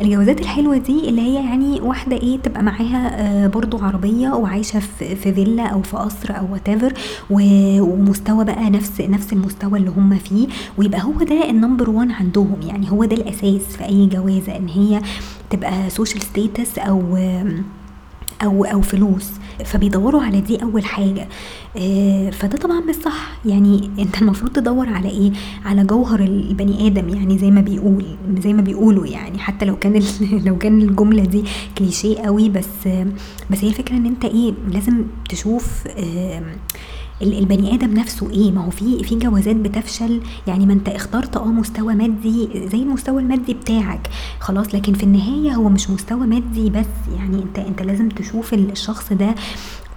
الجوازات 0.01 0.41
الحلوة 0.41 0.77
دي 0.77 1.09
اللي 1.09 1.21
هي 1.21 1.35
يعني 1.35 1.81
واحدة 1.81 2.15
إيه 2.17 2.37
تبقى 2.37 2.63
معاها 2.63 3.21
آه، 3.21 3.47
برضو 3.47 3.77
عربية 3.77 4.29
وعايشة 4.29 4.79
في 4.79 5.15
فيلا 5.15 5.67
أو 5.67 5.81
في 5.81 5.97
قصر 5.97 6.37
أو 6.37 6.53
whatever 6.53 6.93
ومستوى 7.29 8.45
بقى 8.45 8.69
نفس 8.69 9.01
نفس 9.01 9.33
المستوى 9.33 9.79
اللي 9.79 9.89
هم 9.89 10.17
فيه 10.17 10.47
ويبقى 10.77 11.03
هو 11.03 11.13
ده 11.23 11.49
ال 11.49 11.55
number 11.55 11.89
one 11.89 12.11
عندهم. 12.11 12.55
يعني 12.67 12.91
هو 12.91 13.05
ده 13.05 13.15
الأساس 13.15 13.61
في 13.77 13.85
أي 13.85 14.05
جوازة 14.07 14.55
إن 14.55 14.67
هي 14.67 15.01
تبقى 15.49 15.89
social 15.89 16.21
status 16.21 16.79
أو 16.79 17.17
أو 18.43 18.65
أو 18.65 18.81
فلوس 18.81 19.29
فبيدوروا 19.65 20.21
على 20.21 20.41
دي 20.41 20.63
أول 20.63 20.85
حاجة. 20.85 21.27
آه 21.77 22.29
فده 22.29 22.57
طبعا 22.57 22.79
مش 22.79 22.95
صح. 22.95 23.37
يعني 23.45 23.91
أنت 23.99 24.21
المفروض 24.21 24.51
تدور 24.51 24.89
على 24.89 25.09
إيه؟ 25.09 25.31
على 25.65 25.83
جوهر 25.83 26.19
البني 26.19 26.87
آدم 26.87 27.09
يعني 27.09 27.37
زي 27.37 27.51
ما 27.51 27.61
بيقول 27.61 28.05
زي 28.39 28.53
ما 28.53 28.61
بيقولوا 28.61 29.07
يعني. 29.07 29.39
حتى 29.39 29.65
لو 29.65 29.75
كان 29.75 30.03
لو 30.47 30.57
كان 30.57 30.81
الجملة 30.81 31.25
دي 31.25 31.43
كليشيه 31.77 32.19
قوي 32.19 32.49
بس 32.49 32.87
بس 33.49 33.63
هي 33.63 33.67
الفكرة 33.69 33.95
إن 33.97 34.05
أنت 34.05 34.25
إيه 34.25 34.53
لازم 34.67 35.03
تشوف 35.29 35.83
البني 37.21 37.73
آدم 37.73 37.93
نفسه 37.93 38.29
إيه؟ 38.29 38.51
ما 38.51 38.65
هو 38.65 38.69
في 38.69 39.03
في 39.03 39.15
جوازات 39.15 39.55
بتفشل. 39.55 40.21
يعني 40.47 40.65
ما 40.65 40.73
أنت 40.73 40.89
اخترت 40.89 41.37
آه 41.37 41.45
مستوى 41.45 41.95
مادي 41.95 42.49
زي 42.71 42.77
المستوى 42.81 43.21
المادي 43.21 43.53
بتاعك. 43.53 44.09
خلاص 44.39 44.75
لكن 44.75 44.93
في 44.93 45.03
النهاية 45.03 45.51
هو 45.55 45.69
مش 45.69 45.89
مستوى 45.89 46.27
مادي 46.27 46.69
بس. 46.69 46.85
يعني 47.17 47.35
أنت 47.43 47.59
أنت 47.59 47.81
لازم 47.81 48.09
تشوف 48.09 48.53
الشخص 48.53 49.13
ده 49.13 49.35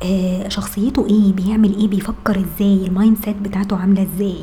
آه 0.02 0.48
شخصيته 0.48 1.06
إيه؟ 1.06 1.32
بيعمل 1.32 1.76
إيه؟ 1.76 1.88
بيفكر 1.88 2.36
إزاي؟ 2.40 2.86
ال 2.86 3.16
mindset 3.24 3.36
بتاعته 3.36 3.76
عاملة 3.76 4.06
إزاي؟ 4.14 4.36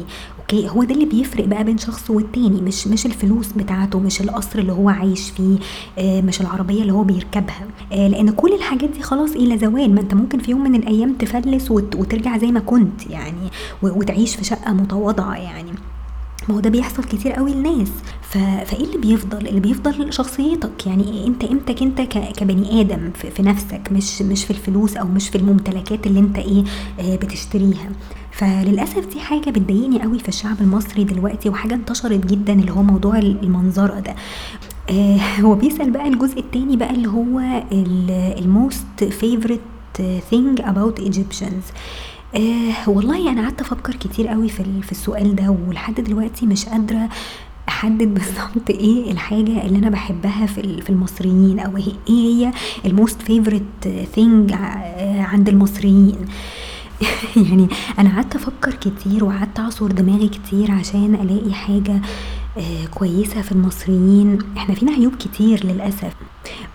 okay 0.52 0.70
هو 0.70 0.84
ده 0.84 0.94
اللي 0.94 1.06
بيفرق 1.06 1.46
بقى 1.46 1.64
بين 1.64 1.78
شخص 1.78 2.10
والتاني 2.10 2.62
مش 2.62 2.88
مش 2.88 3.06
الفلوس 3.06 3.48
بتاعته 3.52 4.00
مش 4.00 4.22
القصر 4.22 4.60
اللي 4.60 4.72
هو 4.72 4.90
عايش 4.90 5.30
فيه 5.30 5.58
آه 5.98 6.22
مش 6.22 6.42
العربية 6.42 6.82
اللي 6.82 6.94
هو 6.94 7.04
بيركبها. 7.04 7.68
آه 7.92 8.08
لأن 8.08 8.30
كل 8.32 8.54
الحاجات 8.54 8.90
دي 8.90 9.02
خلاص 9.04 9.32
إلى 9.32 9.58
زوال. 9.58 9.96
ما 9.96 10.02
أنت 10.02 10.14
ممكن 10.14 10.40
في 10.40 10.52
يوم 10.52 10.64
من 10.64 10.76
الأيام 10.76 11.14
تفلس 11.14 11.72
وترجع 11.72 12.38
زي 12.38 12.52
ما 12.52 12.60
كنت 12.60 13.08
يعني 13.10 13.50
وتعيش 13.84 14.36
في 14.36 14.44
شقة 14.44 14.74
متواضعة 14.74 15.36
يعني. 15.36 15.72
ما 16.50 16.56
هو 16.56 16.60
ده 16.60 16.70
بيحصل 16.70 17.04
كتير 17.04 17.32
قوي 17.34 17.54
للناس. 17.54 17.90
ف... 18.22 18.38
فإيه 18.38 18.84
اللي 18.86 18.98
بيفضل؟ 18.98 19.48
اللي 19.48 19.60
بيفضل 19.60 20.14
شخصيتك. 20.14 20.88
يعني 20.88 21.28
انت 21.28 21.46
قيمتك 21.46 21.82
انت 21.82 22.02
ك... 22.02 22.32
كبني 22.32 22.82
آدم 22.82 23.12
في... 23.16 23.32
في 23.32 23.42
نفسك 23.44 23.82
مش 23.92 24.22
مش 24.22 24.46
في 24.46 24.52
الفلوس 24.52 24.98
أو 24.98 25.08
مش 25.08 25.30
في 25.30 25.38
الممتلكات 25.38 26.08
اللي 26.08 26.20
انت 26.20 26.38
إيه 26.38 26.64
آه 27.00 27.16
بتشتريها. 27.16 27.90
فللأسف 28.32 29.08
دي 29.14 29.20
حاجة 29.20 29.50
بتضايقني 29.50 30.02
قوي 30.02 30.20
في 30.20 30.30
الشعب 30.30 30.62
المصري 30.62 31.04
دلوقتي 31.04 31.50
وحاجة 31.50 31.74
انتشرت 31.74 32.26
جدا 32.26 32.54
اللي 32.54 32.72
هو 32.72 32.84
موضوع 32.84 33.18
المنظرة 33.20 34.00
ده. 34.00 34.16
آه 34.90 35.18
هو 35.42 35.56
بيسأل 35.56 35.92
بقى 35.92 36.08
الجزء 36.08 36.40
التاني 36.40 36.78
بقى 36.78 36.90
اللي 36.92 37.08
هو 37.08 37.64
ال 38.40 38.53
most 38.53 39.04
favorite 39.04 39.60
thing 40.32 40.62
about 40.62 41.02
Egyptians. 41.04 41.66
آه 42.36 42.90
والله 42.90 43.32
أنا 43.32 43.42
قعدت 43.42 43.62
أفكر 43.62 43.96
كتير 43.96 44.28
قوي 44.28 44.50
في 44.50 44.82
في 44.82 44.92
السؤال 44.92 45.36
ده 45.36 45.50
ولحد 45.68 46.02
دلوقتي 46.02 46.46
مش 46.46 46.66
قادرة 46.66 47.10
أحدد 47.70 48.14
بالظبط 48.14 48.70
إيه 48.70 49.12
الحاجة 49.12 49.66
اللي 49.66 49.78
أنا 49.80 49.90
بحبها 49.90 50.46
في 50.46 50.82
في 50.82 50.90
المصريين 50.90 51.60
أو 51.60 51.78
إيه 51.78 51.94
هي 52.10 52.52
ال 52.86 52.93
most 52.93 53.22
favorite 53.22 53.88
thing 54.16 54.54
عند 55.20 55.50
المصريين. 55.50 56.16
يعني 57.50 57.68
أنا 58.00 58.16
قعدت 58.16 58.36
أفكر 58.36 58.74
كتير 58.74 59.24
وقعدت 59.26 59.60
أعصر 59.60 59.88
دماغي 59.88 60.28
كتير 60.28 60.72
عشان 60.72 61.16
ألاقي 61.16 61.54
حاجة 61.54 62.02
آه 62.58 62.86
كويسة 62.94 63.42
في 63.42 63.52
المصريين. 63.52 64.40
إحنا 64.58 64.76
فينا 64.76 64.92
عيوب 64.92 65.16
كتير 65.16 65.66
للأسف. 65.66 66.14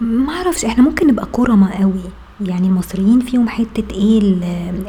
معرفش 0.00 0.64
إحنا 0.64 0.85
ممكن 0.85 1.06
نبقى 1.06 1.26
كرمة 1.32 1.71
قوي. 1.73 2.02
يعني 2.46 2.66
المصريين 2.68 3.20
فيهم 3.20 3.49
حتة 3.49 3.94
إيه 3.94 4.20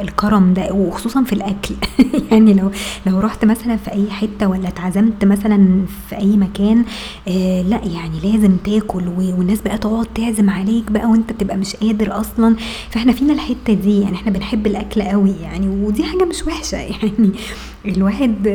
الكرم 0.01 0.53
ده 0.53 0.74
وخصوصا 0.74 1.24
في 1.24 1.33
الأكل. 1.33 1.75
يعني 2.31 2.53
لو 2.53 2.72
لو 3.07 3.19
رحت 3.19 3.45
مثلا 3.45 3.75
في 3.77 3.91
أي 3.91 4.12
حتة 4.12 4.48
ولا 4.48 4.67
اتعزمت 4.67 5.25
مثلا 5.25 5.86
في 6.10 6.17
أي 6.17 6.38
مكان 6.38 6.86
آه 7.27 7.62
لا 7.62 7.81
يعني 7.86 8.19
لازم 8.24 8.57
تاكل 8.57 9.07
والناس 9.07 9.62
بقى 9.62 9.77
تقعد 9.77 10.05
تعزم 10.15 10.50
عليك 10.50 10.91
بقى 10.91 11.05
وأنت 11.10 11.31
بتبقى 11.33 11.57
مش 11.57 11.75
قادر 11.75 12.19
أصلا. 12.19 12.55
فإحنا 12.89 13.12
فينا 13.12 13.33
الحتة 13.33 13.74
دي 13.74 14.01
يعني 14.01 14.15
إحنا 14.15 14.31
بنحب 14.31 14.67
الأكل 14.67 15.01
قوي 15.01 15.31
يعني 15.41 15.67
ودي 15.67 16.03
حاجة 16.03 16.25
مش 16.25 16.43
وحشة. 16.48 16.77
يعني 17.03 17.29
الواحد 17.86 18.48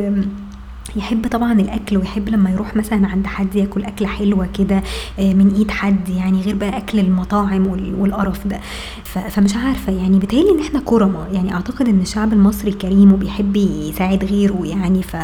يحب 0.99 1.27
طبعا 1.27 1.53
الأكل 1.53 1.97
ويحب 1.97 2.29
لما 2.29 2.51
يروح 2.51 2.77
مثلا 2.77 3.07
عند 3.09 3.27
حد 3.27 3.57
ياكل 3.57 3.85
أكلة 3.85 4.09
حلوة 4.09 4.49
كده 4.59 4.83
آه، 5.19 5.35
من 5.35 5.55
إيد 5.59 5.71
حد 5.71 6.09
يعني 6.09 6.41
غير 6.43 6.55
بقى 6.55 6.77
أكل 6.79 6.99
المطاعم 6.99 7.67
والقرف 7.99 8.47
ده. 8.47 8.61
فمش 9.05 9.57
عارفة 9.57 9.93
يعني 9.93 10.19
بتهيألي 10.19 10.51
إن 10.51 10.61
إحنا 10.61 10.81
كرمه 10.85 11.27
يعني 11.33 11.55
أعتقد 11.55 11.89
إن 11.89 12.01
الشعب 12.01 12.33
المصري 12.33 12.73
كريم 12.73 13.13
وبيحب 13.13 13.57
يساعد 13.57 14.25
غيره 14.25 14.61
يعني 14.65 15.03
ف 15.03 15.17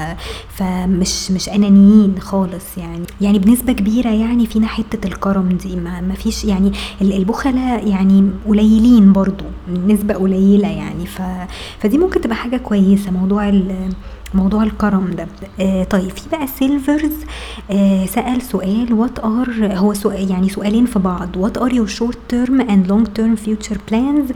فمش 0.48 1.30
مش 1.30 1.48
أنانيين 1.48 2.14
خالص 2.20 2.78
يعني. 2.78 3.02
يعني 3.20 3.38
بنسبة 3.38 3.72
كبيرة 3.72 4.10
يعني 4.10 4.46
فينا 4.46 4.66
حتة 4.66 5.06
الكرم 5.06 5.48
دي. 5.48 5.76
ما, 5.76 6.00
ما 6.00 6.14
فيش 6.14 6.44
يعني 6.44 6.72
البخلاء 7.02 7.88
يعني 7.88 8.30
قليلين 8.48 9.12
برضو 9.12 9.44
نسبة 9.86 10.14
قليلة 10.14 10.68
يعني. 10.68 11.06
ف 11.06 11.22
فدي 11.80 11.98
ممكن 11.98 12.20
تبقى 12.20 12.36
حاجة 12.36 12.56
كويسة. 12.56 13.10
موضوع 13.10 13.48
موضوع 14.34 14.62
الكرم 14.62 15.10
ده. 15.18 15.26
آه 15.60 15.84
طيب 15.84 16.10
في 16.10 16.28
بقى 16.32 16.46
سيلفرز 16.46 17.12
آه 17.70 18.06
سأل 18.06 18.42
سؤال 18.42 18.92
what 18.92 19.18
are 19.18 19.72
هو 19.76 19.94
سؤال 19.94 20.30
يعني 20.30 20.48
سؤالين 20.48 20.86
في 20.86 20.98
بعض. 20.98 21.36
what 21.36 21.58
are 21.58 21.72
your 21.72 21.86
short 21.86 22.18
term 22.28 22.60
and 22.60 22.86
long 22.86 23.06
term 23.06 23.36
future 23.36 23.78
plans 23.90 24.30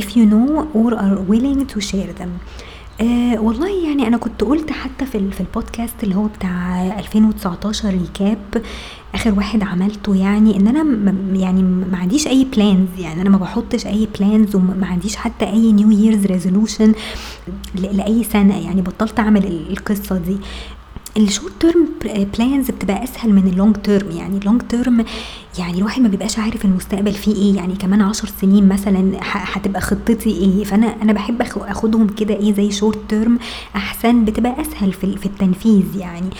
if 0.00 0.04
you 0.16 0.24
know 0.32 0.64
or 0.74 0.92
are 0.94 1.18
willing 1.32 1.66
to 1.74 1.80
share 1.80 2.12
them. 2.22 2.30
آه 3.00 3.38
والله 3.40 3.88
يعني 3.88 4.06
أنا 4.06 4.16
كنت 4.16 4.44
قلت 4.44 4.70
حتى 4.72 5.06
في 5.06 5.30
في 5.30 5.40
البودكاست 5.40 5.94
اللي 6.02 6.14
هو 6.14 6.24
بتاع 6.26 6.82
2019 6.98 7.88
recap 7.90 8.62
آخر 9.14 9.34
واحد 9.34 9.62
عملته 9.62 10.16
يعني 10.16 10.56
إن 10.56 10.66
أنا 10.68 11.12
يعني 11.40 11.62
ما 11.62 11.98
عنديش 11.98 12.26
أي 12.26 12.44
plans 12.56 12.88
يعني 12.98 13.22
أنا 13.22 13.30
ما 13.30 13.36
بحطش 13.38 13.86
أي 13.86 14.08
plans 14.18 14.56
وما 14.56 14.86
عنديش 14.86 15.16
حتى 15.16 15.44
أي 15.46 15.72
New 15.72 15.90
Year's 15.90 16.26
resolution 16.26 16.92
لأي 17.74 18.24
سنة 18.24 18.58
يعني 18.64 18.82
بطلت 18.82 19.20
أعمل 19.20 19.46
القصة 19.70 20.18
دي. 20.18 20.36
ال 21.16 21.22
short 21.22 21.52
term 21.60 21.88
plans 22.38 22.70
بتبقى 22.70 23.04
أسهل 23.04 23.32
من 23.32 23.46
ال 23.48 23.54
long 23.54 23.76
term 23.76 24.10
يعني 24.10 24.38
ال 24.38 24.43
long 24.43 24.62
term 24.62 25.04
يعني 25.58 25.78
الواحد 25.78 26.02
ما 26.02 26.08
بيبقاش 26.08 26.38
عارف 26.38 26.64
المستقبل 26.64 27.12
فيه 27.12 27.34
إيه 27.34 27.56
يعني 27.56 27.74
كمان 27.74 28.00
عشر 28.00 28.28
سنين 28.40 28.68
مثلا 28.68 29.12
هتبقى 29.22 29.80
خطتي 29.80 30.30
إيه. 30.30 30.64
فأنا 30.64 31.02
أنا 31.02 31.12
بحب 31.12 31.42
أخدهم 31.56 32.06
كده 32.06 32.34
إيه 32.34 32.52
زي 32.52 32.70
short 32.70 32.98
term 33.08 33.38
أحسن 33.76 34.24
بتبقى 34.24 34.60
أسهل 34.60 34.92
في 34.92 35.16
في 35.16 35.26
التنفيذ 35.26 35.96
يعني. 35.96 36.30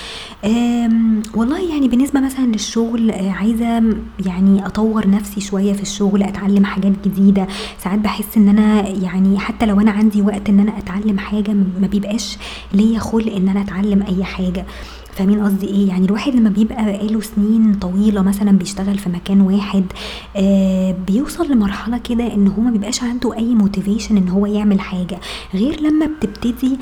والله 1.35 1.61
يعني 1.73 1.88
بالنسبة 1.88 2.21
مثلا 2.21 2.47
للشغل 2.47 3.11
آه، 3.11 3.31
عايزة 3.31 3.83
يعني 4.26 4.66
أطور 4.66 5.11
نفسي 5.11 5.40
شوية 5.40 5.73
في 5.73 5.83
الشغل 5.83 6.23
أتعلم 6.23 6.64
حاجات 6.64 6.92
جديدة. 7.09 7.47
ساعات 7.85 7.99
بحس 7.99 8.37
إن 8.37 8.49
أنا 8.49 8.88
يعني 8.88 9.38
حتى 9.38 9.66
لو 9.66 9.81
أنا 9.81 9.90
عندي 9.90 10.23
وقت 10.23 10.49
إن 10.49 10.61
أنا 10.61 10.78
أتعلم 10.78 11.19
حاجة 11.19 11.52
ما 11.52 11.87
بيبقاش 11.87 12.38
ليا 12.73 12.99
خلق 12.99 13.33
إن 13.37 13.49
أنا 13.49 13.61
أتعلم 13.61 14.02
أي 14.02 14.25
حاجة. 14.25 14.66
فاهمين 15.12 15.40
قصدي 15.45 15.66
إيه؟ 15.66 15.88
يعني 15.88 16.07
الواحد 16.07 16.35
لما 16.35 16.50
بيبقى 16.50 16.85
بقاله 16.85 17.21
سنين 17.21 17.75
طويلة 17.75 18.23
مثلا 18.23 18.50
بيشتغل 18.59 18.99
في 18.99 19.09
مكان 19.09 19.40
واحد 19.40 19.85
آه 20.37 20.95
بيوصل 21.07 21.52
لمرحلة 21.52 21.99
كده 21.99 22.35
إن 22.35 22.49
هو 22.49 22.61
ما 22.62 22.71
بيبقاش 22.71 23.02
عنده 23.02 23.35
أي 23.37 23.54
موتيفيشن 23.54 24.16
إن 24.16 24.28
هو 24.28 24.47
يعمل 24.47 24.81
حاجة. 24.81 25.19
غير 25.54 25.81
لما 25.81 26.07
بتبتدي 26.07 26.78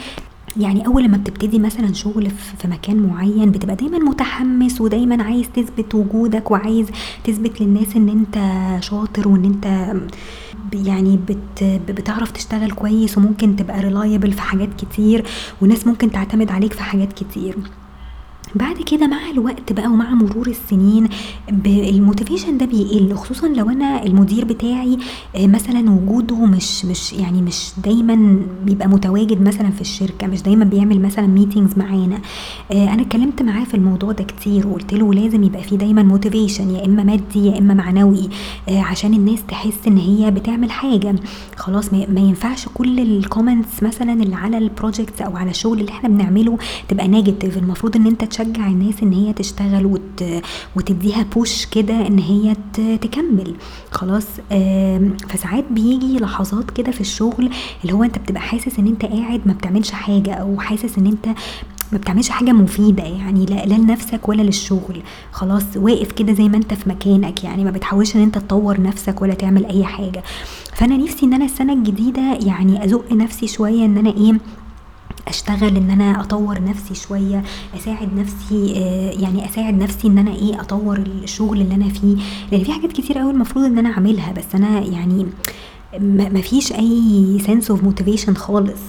يعني 0.57 0.87
أول 0.87 1.05
لما 1.05 1.17
بتبتدي 1.17 1.59
مثلا 1.59 1.93
شغل 1.93 2.31
في 2.31 2.69
مكان 2.69 2.97
معين 3.07 3.51
بتبقى 3.51 3.77
دايما 3.77 3.99
متحمس 3.99 4.81
ودايما 4.81 5.23
عايز 5.23 5.47
تثبت 5.57 5.95
وجودك 5.95 6.51
وعايز 6.51 6.87
تثبت 7.25 7.61
للناس 7.61 7.97
إن 7.97 8.09
أنت 8.09 8.39
شاطر 8.85 9.29
وإن 9.29 9.45
أنت 9.45 9.95
يعني 10.87 11.19
بت 11.29 11.81
بتعرف 11.91 12.31
تشتغل 12.31 12.71
كويس 12.71 13.19
وممكن 13.19 13.57
تبقى 13.57 13.81
reliable 13.81 14.33
في 14.33 14.43
حاجات 14.43 14.69
كتير 14.79 15.25
وناس 15.63 15.87
ممكن 15.87 16.11
تعتمد 16.11 16.51
عليك 16.51 16.73
في 16.73 16.83
حاجات 16.83 17.13
كتير. 17.13 17.57
بعد 18.55 18.77
كده 18.77 19.07
مع 19.07 19.31
الوقت 19.31 19.73
بقى 19.73 19.87
ومع 19.87 20.15
مرور 20.15 20.47
السنين 20.49 21.09
ال 21.67 21.75
motivation 21.75 22.59
ده 22.59 22.67
بيقل 22.67 23.15
خصوصا 23.15 23.49
لو 23.49 23.71
أنا 23.71 24.03
المدير 24.07 24.45
بتاعي 24.45 24.99
آه، 25.37 25.47
مثلا 25.47 25.91
وجوده 25.91 26.37
مش 26.37 26.85
مش 26.85 27.13
يعني 27.13 27.43
مش 27.43 27.71
دايما 27.85 28.39
بيبقى 28.65 28.89
متواجد 28.89 29.43
مثلا 29.43 29.71
في 29.71 29.81
الشركة 29.81 30.27
مش 30.27 30.43
دايما 30.43 30.65
بيعمل 30.65 31.01
مثلا 31.03 31.27
meetings 31.27 31.79
معانا. 31.79 32.19
آه، 32.73 32.95
أنا 32.95 33.03
اتكلمت 33.03 33.43
معاه 33.43 33.65
في 33.65 33.75
الموضوع 33.75 34.13
ده 34.13 34.25
كتير 34.25 34.67
وقلت 34.67 34.95
له 34.95 35.15
لازم 35.15 35.43
يبقى 35.43 35.63
في 35.63 35.77
دايما 35.77 36.03
motivation 36.03 36.71
يا 36.71 36.87
إما 36.87 37.03
مادي 37.05 37.47
يا 37.47 37.59
إما 37.59 37.75
معنوي 37.75 38.29
آه، 38.69 38.81
عشان 38.81 39.15
الناس 39.15 39.39
تحس 39.49 39.87
إن 39.87 39.97
هي 39.99 40.31
بتعمل 40.31 40.71
حاجة. 40.71 41.15
خلاص 41.57 41.93
ما 41.93 42.21
ينفعش 42.21 42.69
كل 42.75 43.01
ال 43.01 43.10
comments 43.10 43.83
مثلا 43.83 44.13
اللي 44.13 44.35
على 44.37 44.59
ال 44.59 44.67
project 44.67 45.21
أو 45.21 45.37
على 45.37 45.51
الشغل 45.51 45.81
اللي 45.81 45.91
إحنا 45.91 46.09
بنعمله 46.09 46.59
تبقى 46.89 47.09
negative 47.09 47.59
المفروض 47.59 47.97
إن 47.97 48.07
أنت 48.07 48.25
تشجع 48.45 48.67
الناس 48.67 49.03
إن 49.03 49.13
هي 49.13 49.33
تشتغل 49.33 49.87
وت... 49.87 50.25
وتديها 50.77 51.23
بوش 51.23 51.67
كده 51.67 52.07
إن 52.07 52.19
هي 52.19 52.55
ت... 52.73 52.81
تكمل. 52.81 53.55
خلاص 53.91 54.27
فساعات 55.29 55.65
بيجي 55.71 56.19
لحظات 56.19 56.71
كده 56.71 56.91
في 56.93 57.01
الشغل 57.01 57.51
اللي 57.83 57.93
هو 57.95 58.03
أنت 58.05 58.19
بتبقى 58.19 58.41
حاسس 58.41 58.79
إن 58.79 58.87
أنت 58.87 59.05
قاعد 59.05 59.41
ما 59.47 59.53
بتعملش 59.53 59.91
حاجة 59.91 60.35
أو 60.35 60.61
حاسس 60.61 60.99
إن 60.99 61.07
أنت 61.07 61.27
ما 61.93 61.99
بتعملش 61.99 62.29
حاجة 62.29 62.53
مفيدة 62.53 63.03
يعني 63.03 63.47
لا, 63.47 63.67
لا 63.67 63.75
لنفسك 63.75 64.29
ولا 64.29 64.43
للشغل. 64.43 65.03
خلاص 65.33 65.63
واقف 65.77 66.13
كده 66.13 66.33
زي 66.33 66.49
ما 66.49 66.57
أنت 66.57 66.75
في 66.75 66.89
مكانك 66.89 67.45
يعني 67.45 67.65
ما 67.65 67.71
بتحاولش 67.71 68.17
إن 68.17 68.23
أنت 68.23 68.39
تطور 68.39 68.81
نفسك 68.81 69.23
ولا 69.23 69.35
تعمل 69.35 69.67
أي 69.67 69.85
حاجة. 69.85 70.23
فأنا 70.75 70.97
نفسي 70.97 71.27
إن 71.27 71.35
أنا 71.35 71.45
السنة 71.45 71.73
الجديدة 71.73 72.23
يعني 72.47 72.85
أزق 72.85 73.13
نفسي 73.13 73.47
شوية 73.47 73.85
إن 73.85 73.99
أنا 73.99 74.11
إيه 74.11 74.33
أشتغل 75.29 75.77
إن 75.77 75.91
أنا 75.91 76.21
أطور 76.21 76.63
نفسي 76.65 76.95
شوية 76.95 77.43
أساعد 77.77 78.15
نفسي 78.15 78.75
آه، 78.77 79.11
يعني 79.23 79.45
أساعد 79.45 79.75
نفسي 79.79 80.09
إن 80.09 80.19
أنا 80.19 80.31
إيه 80.35 80.61
أطور 80.61 80.97
الشغل 80.97 81.61
اللي 81.61 81.75
أنا 81.75 81.89
فيه. 81.89 82.17
لأن 82.53 82.65
في 82.65 82.73
حاجات 82.73 82.93
كتير 82.93 83.19
قوي 83.19 83.31
المفروض 83.31 83.65
إن 83.65 83.79
أنا 83.79 83.91
أعملها 83.91 84.33
بس 84.33 84.55
أنا 84.55 84.81
يعني 84.81 85.27
ما 86.01 86.41
فيش 86.41 86.73
أي 86.73 87.39
sense 87.47 87.71
of 87.71 87.83
motivation 87.85 88.35
خالص. 88.35 88.81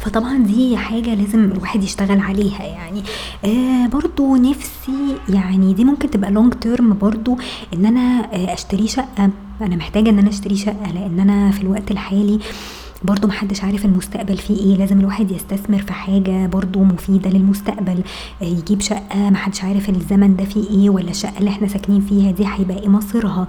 فطبعا 0.00 0.38
دي 0.38 0.76
حاجة 0.76 1.14
لازم 1.14 1.44
الواحد 1.44 1.82
يشتغل 1.84 2.20
عليها 2.20 2.62
يعني. 2.62 3.02
آه 3.44 3.86
برضو 3.86 4.36
نفسي 4.36 5.16
يعني 5.28 5.74
دي 5.74 5.84
ممكن 5.84 6.10
تبقى 6.10 6.30
long 6.30 6.52
term 6.54 6.94
برضو 6.98 7.38
إن 7.74 7.86
أنا 7.86 8.00
آه 8.34 8.54
أشتري 8.54 8.86
شقة. 8.88 9.30
أنا 9.62 9.76
محتاجة 9.76 10.10
إن 10.10 10.18
أنا 10.18 10.28
أشتري 10.28 10.56
شقة 10.56 10.90
لأن 10.94 11.20
أنا 11.20 11.50
في 11.50 11.62
الوقت 11.62 11.90
الحالي 11.90 12.34
آه 12.34 12.79
برضو 13.04 13.26
محدش 13.28 13.64
عارف 13.64 13.84
المستقبل 13.84 14.36
فيه 14.36 14.56
إيه 14.56 14.76
لازم 14.76 15.00
الواحد 15.00 15.30
يستثمر 15.30 15.78
في 15.78 15.92
حاجة 15.92 16.46
برضو 16.46 16.84
مفيدة 16.84 17.30
للمستقبل. 17.30 18.02
آه، 18.42 18.44
يجيب 18.44 18.80
شقة 18.80 19.30
محدش 19.30 19.64
عارف 19.64 19.88
الزمن 19.88 20.36
ده 20.36 20.44
فيه 20.44 20.70
إيه 20.70 20.90
ولا 20.90 21.10
الشقة 21.10 21.38
اللي 21.38 21.50
إحنا 21.50 21.68
ساكنين 21.68 22.00
فيها 22.00 22.30
دي 22.30 22.46
هيبقى 22.46 22.78
إيه 22.78 22.88
مصيرها. 22.88 23.46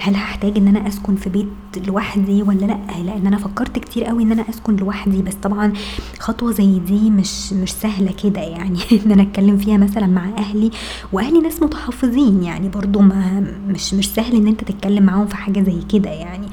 هل 0.00 0.14
هحتاج 0.14 0.56
ان 0.56 0.68
أنا 0.68 0.88
اسكن 0.88 1.16
في 1.16 1.30
بيت 1.30 1.86
لوحدي 1.86 2.42
ولا 2.42 2.66
لأ؟ 2.66 2.78
لأن 3.04 3.26
أنا 3.26 3.36
فكرت 3.36 3.78
كتير 3.78 4.04
قوي 4.04 4.22
ان 4.22 4.32
أنا 4.32 4.44
اسكن 4.50 4.76
لوحدي 4.76 5.22
بس 5.22 5.34
طبعا 5.34 5.72
خطوة 6.18 6.52
زي 6.52 6.78
دي 6.78 7.10
مش 7.10 7.52
مش 7.52 7.72
سهلة 7.72 8.12
كده 8.22 8.40
يعني. 8.40 8.78
ان 9.06 9.12
أنا 9.12 9.22
اتكلم 9.22 9.56
فيها 9.58 9.76
مثلا 9.76 10.06
مع 10.06 10.28
أهلي 10.38 10.70
وأهلي 11.12 11.40
ناس 11.40 11.62
متحفظين 11.62 12.42
يعني 12.42 12.68
برضو 12.68 13.00
ما 13.00 13.40
مش 13.68 13.94
مش 13.94 14.08
سهل 14.08 14.36
ان 14.36 14.46
انت 14.46 14.64
تتكلم 14.64 15.02
معاهم 15.02 15.26
في 15.26 15.36
حاجة 15.36 15.62
زي 15.62 15.78
كده 15.92 16.10
يعني. 16.10 16.46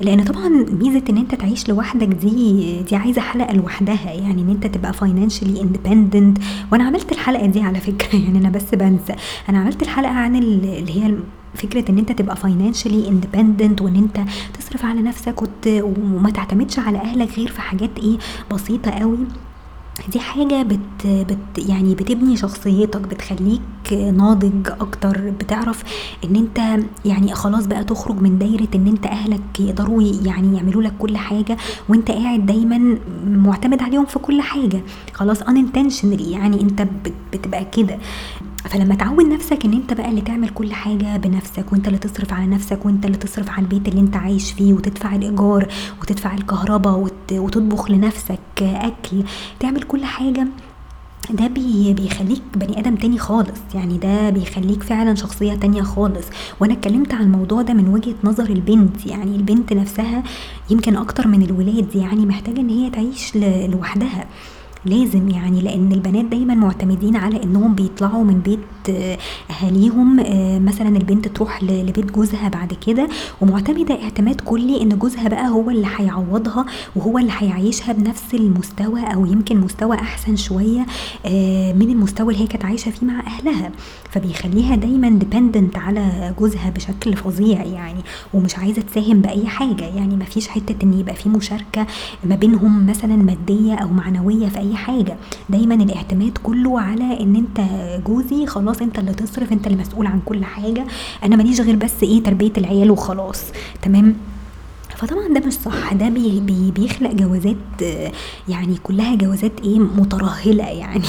لأن 0.00 0.24
طبعا 0.24 0.48
ميزة 0.48 1.02
إن 1.10 1.18
أنت 1.18 1.34
تعيش 1.34 1.68
لوحدك 1.68 2.06
دي 2.06 2.82
دي 2.82 2.96
عايزة 2.96 3.20
حلقة 3.20 3.54
لوحدها 3.54 4.12
يعني 4.12 4.42
إن 4.42 4.50
أنت 4.50 4.66
تبقى 4.66 4.92
financially 4.92 5.60
independent 5.60 6.38
وأنا 6.72 6.84
عملت 6.84 7.12
الحلقة 7.12 7.46
دي 7.46 7.60
على 7.60 7.80
فكرة 7.80 8.16
يعني 8.24 8.38
أنا 8.38 8.50
بس 8.50 8.74
بنسى 8.74 9.14
أنا 9.48 9.58
عملت 9.58 9.82
الحلقة 9.82 10.12
عن 10.12 10.36
اللي 10.36 11.04
هي 11.04 11.14
فكرة 11.54 11.90
إن 11.90 11.98
أنت 11.98 12.12
تبقى 12.12 12.36
financially 12.36 13.08
independent 13.08 13.82
وإن 13.82 13.96
أنت 13.96 14.20
تصرف 14.58 14.84
على 14.84 15.02
نفسك. 15.02 15.42
وما 15.66 16.30
تعتمدش 16.30 16.78
على 16.78 16.98
أهلك 16.98 17.38
غير 17.38 17.48
في 17.48 17.60
حاجات 17.60 17.90
إيه 17.98 18.18
بسيطة 18.52 18.90
قوي 18.90 19.18
دي 20.08 20.20
حاجة 20.20 20.62
بت, 20.62 21.06
بت 21.06 21.68
يعني 21.68 21.94
بتبني 21.94 22.36
شخصيتك 22.36 23.00
بتخليك 23.00 23.60
ناضج 23.92 24.68
أكتر 24.80 25.30
بتعرف 25.40 25.84
إن 26.24 26.36
أنت 26.36 26.84
يعني 27.04 27.34
خلاص 27.34 27.66
بقى 27.66 27.84
تخرج 27.84 28.20
من 28.20 28.38
دايرة 28.38 28.68
إن 28.74 28.86
أنت 28.86 29.06
أهلك 29.06 29.60
يقدروا 29.60 30.02
يعني 30.02 30.56
يعملوا 30.56 30.82
لك 30.82 30.92
كل 30.98 31.16
حاجة 31.16 31.56
وأنت 31.88 32.10
قاعد 32.10 32.46
دايما 32.46 32.98
معتمد 33.26 33.82
عليهم 33.82 34.04
في 34.04 34.18
كل 34.18 34.40
حاجة. 34.40 34.82
خلاص 35.12 35.42
unintentionally 35.42 36.28
يعني 36.28 36.60
أنت 36.60 36.86
بتبقى 37.32 37.64
كده. 37.64 37.98
فلما 38.64 38.94
تعود 38.94 39.24
نفسك 39.24 39.64
إن 39.64 39.72
أنت 39.72 39.92
بقى 39.92 40.08
اللي 40.10 40.20
تعمل 40.20 40.48
كل 40.48 40.72
حاجة 40.72 41.16
بنفسك 41.16 41.72
وأنت 41.72 41.86
اللي 41.88 41.98
تصرف 41.98 42.32
على 42.32 42.46
نفسك 42.46 42.86
وأنت 42.86 43.06
اللي 43.06 43.16
تصرف 43.16 43.50
على 43.50 43.60
البيت 43.62 43.88
اللي 43.88 44.00
أنت 44.00 44.16
عايش 44.16 44.52
فيه 44.52 44.72
وتدفع 44.72 45.14
الإيجار 45.14 45.68
وتدفع 46.02 46.34
الكهرباء 46.34 46.98
وت... 46.98 47.32
وتطبخ 47.32 47.90
لنفسك 47.90 48.38
أكل 48.62 49.22
تعمل 49.60 49.82
كل 49.82 50.04
حاجة 50.04 50.46
ده 51.30 51.46
بي 51.46 51.94
بيخليك 51.94 52.42
بني 52.56 52.78
آدم 52.78 52.94
تاني 52.96 53.18
خالص. 53.18 53.60
يعني 53.74 53.98
ده 53.98 54.30
بيخليك 54.30 54.82
فعلا 54.82 55.14
شخصية 55.14 55.54
تانية 55.54 55.82
خالص. 55.82 56.26
وأنا 56.60 56.72
اتكلمت 56.72 57.14
عن 57.14 57.20
الموضوع 57.22 57.62
ده 57.62 57.74
من 57.74 57.88
وجهة 57.88 58.14
نظر 58.24 58.44
البنت. 58.44 59.06
يعني 59.06 59.36
البنت 59.36 59.72
نفسها 59.72 60.22
يمكن 60.70 60.96
أكتر 60.96 61.28
من 61.28 61.42
الولاد 61.42 61.96
يعني 61.96 62.26
محتاجة 62.26 62.60
إن 62.60 62.68
هي 62.68 62.90
تعيش 62.90 63.36
لوحدها. 63.68 64.24
لازم 64.86 65.28
يعني 65.28 65.60
لأن 65.60 65.92
البنات 65.92 66.24
دايما 66.24 66.54
معتمدين 66.54 67.16
على 67.16 67.42
إنهم 67.42 67.74
بيطلعوا 67.74 68.24
من 68.24 68.40
بيت 68.40 68.58
آه، 68.88 69.18
أهاليهم 69.50 70.20
آه، 70.20 70.58
مثلا 70.58 70.88
البنت 70.88 71.28
تروح 71.28 71.62
لبيت 71.62 72.12
جوزها 72.12 72.48
بعد 72.48 72.72
كده. 72.86 73.08
ومعتمدة 73.40 74.02
اعتماد 74.02 74.40
كلي 74.40 74.82
إن 74.82 74.88
جوزها 74.98 75.28
بقى 75.28 75.48
هو 75.48 75.70
اللي 75.70 75.86
هيعوضها 75.96 76.66
وهو 76.96 77.18
اللي 77.18 77.32
هيعيشها 77.38 77.92
بنفس 77.92 78.34
المستوى 78.34 79.00
أو 79.00 79.26
يمكن 79.26 79.60
مستوى 79.60 79.96
أحسن 79.96 80.36
شوية 80.36 80.86
آه، 81.26 81.72
من 81.72 81.90
المستوى 81.90 82.32
اللي 82.32 82.44
هي 82.44 82.46
كانت 82.46 82.64
عايشة 82.64 82.90
فيه 82.90 83.06
مع 83.06 83.20
أهلها. 83.26 83.70
فبيخليها 84.10 84.76
دايما 84.76 85.08
ديبندنت 85.08 85.76
على 85.78 86.34
جوزها 86.38 86.70
بشكل 86.70 87.16
فظيع 87.16 87.64
يعني 87.64 88.00
ومش 88.34 88.58
عايزة 88.58 88.82
تساهم 88.82 89.20
بأي 89.20 89.46
حاجة. 89.46 89.84
يعني 89.84 90.16
مفيش 90.16 90.48
حتة 90.48 90.74
إن 90.82 90.92
يبقى 91.00 91.14
في 91.14 91.28
مشاركة 91.28 91.86
ما 92.24 92.34
بينهم 92.36 92.86
مثلا 92.86 93.16
مادية 93.16 93.74
أو 93.74 93.88
معنوية 93.88 94.48
في 94.48 94.58
أي 94.58 94.73
حاجة. 94.74 95.16
دايما 95.48 95.74
الاعتماد 95.74 96.38
كله 96.42 96.80
على 96.80 97.20
إن 97.20 97.36
أنت 97.36 97.60
جوزي 98.06 98.46
خلاص 98.46 98.82
أنت 98.82 98.98
اللي 98.98 99.14
تصرف 99.14 99.52
أنت 99.52 99.66
المسؤول 99.66 100.06
عن 100.06 100.20
كل 100.24 100.44
حاجة. 100.44 100.86
أنا 101.24 101.36
ماليش 101.36 101.60
غير 101.60 101.76
بس 101.76 102.02
إيه 102.02 102.22
تربية 102.22 102.52
العيال 102.58 102.90
وخلاص. 102.90 103.42
تمام؟ 103.82 104.16
فطبعا 104.96 105.28
ده 105.28 105.46
مش 105.46 105.52
صح. 105.52 105.92
ده 105.92 106.08
بي 106.08 106.40
بي 106.40 106.70
بيخلق 106.70 107.12
جوازات 107.12 107.56
يعني 108.48 108.76
كلها 108.82 109.14
جوازات 109.14 109.60
إيه 109.64 109.78
مترهلة 109.78 110.64
يعني. 110.64 111.04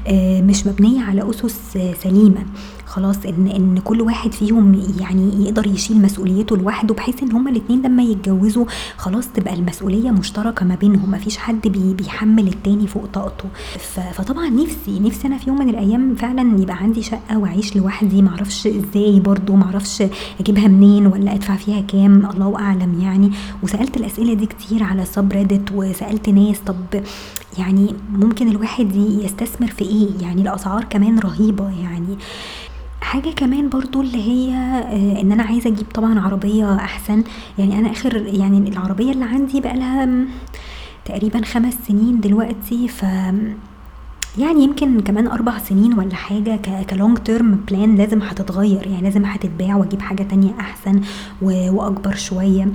مش 0.48 0.66
مبنية 0.66 1.02
على 1.02 1.30
أسس 1.30 1.78
سليمة. 2.02 2.44
خلاص 2.92 3.16
إن 3.26 3.46
إن 3.46 3.78
كل 3.84 4.00
واحد 4.00 4.32
فيهم 4.32 4.82
يعني 5.00 5.44
يقدر 5.44 5.66
يشيل 5.66 6.02
مسؤوليته 6.02 6.56
لوحده 6.56 6.94
بحيث 6.94 7.22
إن 7.22 7.32
هما 7.32 7.50
الاتنين 7.50 7.82
لما 7.82 8.02
يتجوزوا 8.02 8.64
خلاص 8.96 9.28
تبقى 9.28 9.54
المسؤولية 9.54 10.10
مشتركة 10.10 10.64
ما 10.66 10.74
بينهم 10.74 11.10
ما 11.10 11.18
فيش 11.18 11.36
حد 11.36 11.68
بي 11.68 11.94
بيحمل 11.94 12.48
التاني 12.48 12.86
فوق 12.86 13.06
طاقته. 13.12 13.44
فطبعا 14.12 14.48
نفسي 14.48 15.00
نفسي 15.00 15.26
أنا 15.28 15.38
في 15.38 15.48
يوم 15.50 15.58
من 15.58 15.68
الأيام 15.68 16.14
فعلا 16.14 16.60
يبقى 16.62 16.76
عندي 16.76 17.02
شقة 17.02 17.38
وأعيش 17.38 17.76
لوحدي. 17.76 18.22
معرفش 18.22 18.66
إزاي 18.66 19.20
برضه 19.20 19.54
معرفش 19.56 20.02
أجيبها 20.40 20.68
منين 20.68 21.06
ولا 21.06 21.34
أدفع 21.34 21.56
فيها 21.56 21.80
كام 21.80 22.26
الله 22.34 22.58
أعلم 22.58 23.00
يعني. 23.00 23.30
وسألت 23.62 23.96
الأسئلة 23.96 24.34
دي 24.34 24.46
كتير 24.46 24.82
على 24.82 25.04
سب 25.04 25.32
ريدت 25.32 25.72
وسألت 25.74 26.28
ناس 26.28 26.58
طب 26.66 26.76
يعني 27.58 27.94
ممكن 28.12 28.48
الواحد 28.48 28.96
يستثمر 28.96 29.66
في 29.68 29.84
إيه؟ 29.84 30.08
يعني 30.20 30.42
الأسعار 30.42 30.84
كمان 30.84 31.18
رهيبة 31.18 31.70
يعني. 31.82 32.16
حاجة 33.02 33.30
كمان 33.30 33.68
برضو 33.68 34.00
اللي 34.00 34.22
هي 34.28 34.54
آه، 34.54 35.20
إن 35.20 35.32
أنا 35.32 35.42
عايزة 35.42 35.70
أجيب 35.70 35.86
طبعا 35.94 36.20
عربية 36.20 36.74
أحسن. 36.74 37.24
يعني 37.58 37.78
أنا 37.78 37.90
آخر 37.90 38.16
يعني 38.16 38.68
العربية 38.68 39.12
اللي 39.12 39.24
عندي 39.24 39.60
بقالها 39.60 40.08
تقريبا 41.04 41.44
خمس 41.44 41.74
سنين 41.88 42.20
دلوقتي. 42.20 42.88
ف 42.88 43.02
يعني 44.38 44.64
يمكن 44.64 45.00
كمان 45.00 45.26
أربع 45.26 45.58
سنين 45.58 45.98
ولا 45.98 46.14
حاجة 46.14 46.56
ك 46.90 46.96
long 46.96 47.18
term 47.18 47.60
plan 47.70 47.96
لازم 47.96 48.22
هتتغير. 48.22 48.86
يعني 48.86 49.02
لازم 49.02 49.24
هتتباع 49.24 49.76
وأجيب 49.76 50.00
حاجة 50.02 50.22
تانية 50.22 50.52
أحسن 50.60 51.00
وأكبر 51.42 52.14
شوية. 52.14 52.68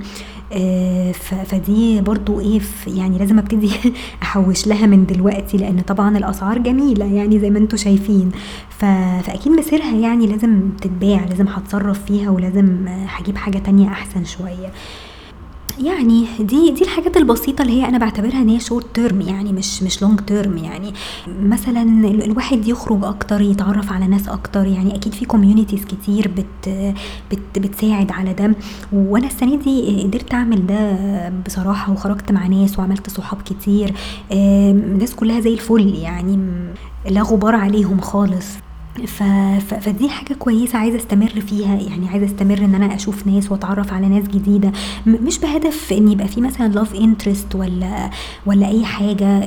آه، 0.52 1.12
فدي 1.12 2.00
برضو 2.00 2.40
إيه 2.40 2.60
يعني 2.86 3.18
لازم 3.18 3.38
ابتدي 3.38 3.70
احوش 4.22 4.66
لها 4.66 4.86
من 4.86 5.06
دلوقتي 5.06 5.56
لأن 5.56 5.80
طبعا 5.80 6.18
الأسعار 6.18 6.58
جميلة 6.58 7.04
يعني 7.14 7.40
زي 7.40 7.50
ما 7.50 7.58
أنتم 7.58 7.76
شايفين. 7.76 8.30
فأكيد 8.70 9.52
مسيرها 9.52 9.96
يعني 9.96 10.26
لازم 10.26 10.60
تتباع 10.80 11.24
لازم 11.24 11.48
هتصرف 11.48 12.04
فيها 12.04 12.30
ولازم 12.30 12.88
هجيب 12.88 13.36
حاجة 13.36 13.58
تانية 13.58 13.88
أحسن 13.88 14.24
شوية. 14.24 14.72
يعني 15.84 16.26
دي 16.40 16.70
دي 16.70 16.82
الحاجات 16.84 17.16
البسيطة 17.16 17.62
اللي 17.62 17.72
هي 17.82 17.88
أنا 17.88 17.98
بعتبرها 17.98 18.42
إن 18.42 18.48
هي 18.48 18.60
short 18.60 18.86
term 18.94 19.20
يعني 19.20 19.52
مش 19.52 19.82
مش 19.82 20.02
long 20.02 20.20
term 20.20 20.56
يعني. 20.56 20.92
مثلا 21.42 21.82
الواحد 22.08 22.68
يخرج 22.68 23.04
أكتر 23.04 23.40
يتعرف 23.40 23.92
على 23.92 24.06
ناس 24.06 24.28
أكتر 24.28 24.66
يعني 24.66 24.94
أكيد 24.96 25.12
في 25.14 25.24
communities 25.24 25.84
كتير 25.84 26.28
بت 26.36 26.94
بت 27.30 27.58
بتساعد 27.58 28.12
على 28.12 28.32
ده. 28.32 28.52
وأنا 28.92 29.26
السنة 29.26 29.56
دي 29.56 30.02
قدرت 30.02 30.34
أعمل 30.34 30.66
ده 30.66 31.28
بصراحة 31.46 31.92
وخرجت 31.92 32.32
مع 32.32 32.46
ناس 32.46 32.78
وعملت 32.78 33.10
صحاب 33.10 33.42
كتير. 33.42 33.94
الناس 34.32 35.14
كلها 35.14 35.40
زي 35.40 35.52
الفل 35.54 35.94
يعني 35.94 36.38
لا 37.10 37.22
غبار 37.22 37.54
عليهم 37.54 38.00
خالص. 38.00 38.46
ف... 39.06 39.22
ف... 39.68 39.74
فدي 39.74 40.08
حاجة 40.08 40.34
كويسة 40.34 40.78
عايزة 40.78 40.96
استمر 40.98 41.40
فيها. 41.48 41.74
يعني 41.80 42.08
عايزة 42.08 42.26
استمر 42.26 42.58
إن 42.58 42.74
أنا 42.74 42.94
أشوف 42.94 43.26
ناس 43.26 43.52
وأتعرف 43.52 43.92
على 43.92 44.08
ناس 44.08 44.24
جديدة. 44.28 44.72
م... 45.06 45.10
مش 45.26 45.38
بهدف 45.38 45.92
إن 45.92 46.08
يبقى 46.08 46.28
في 46.28 46.40
مثلا 46.40 46.68
love 46.68 46.94
interest 46.94 47.54
ولا 47.54 48.10
ولا 48.46 48.68
أي 48.68 48.84
حاجة. 48.84 49.40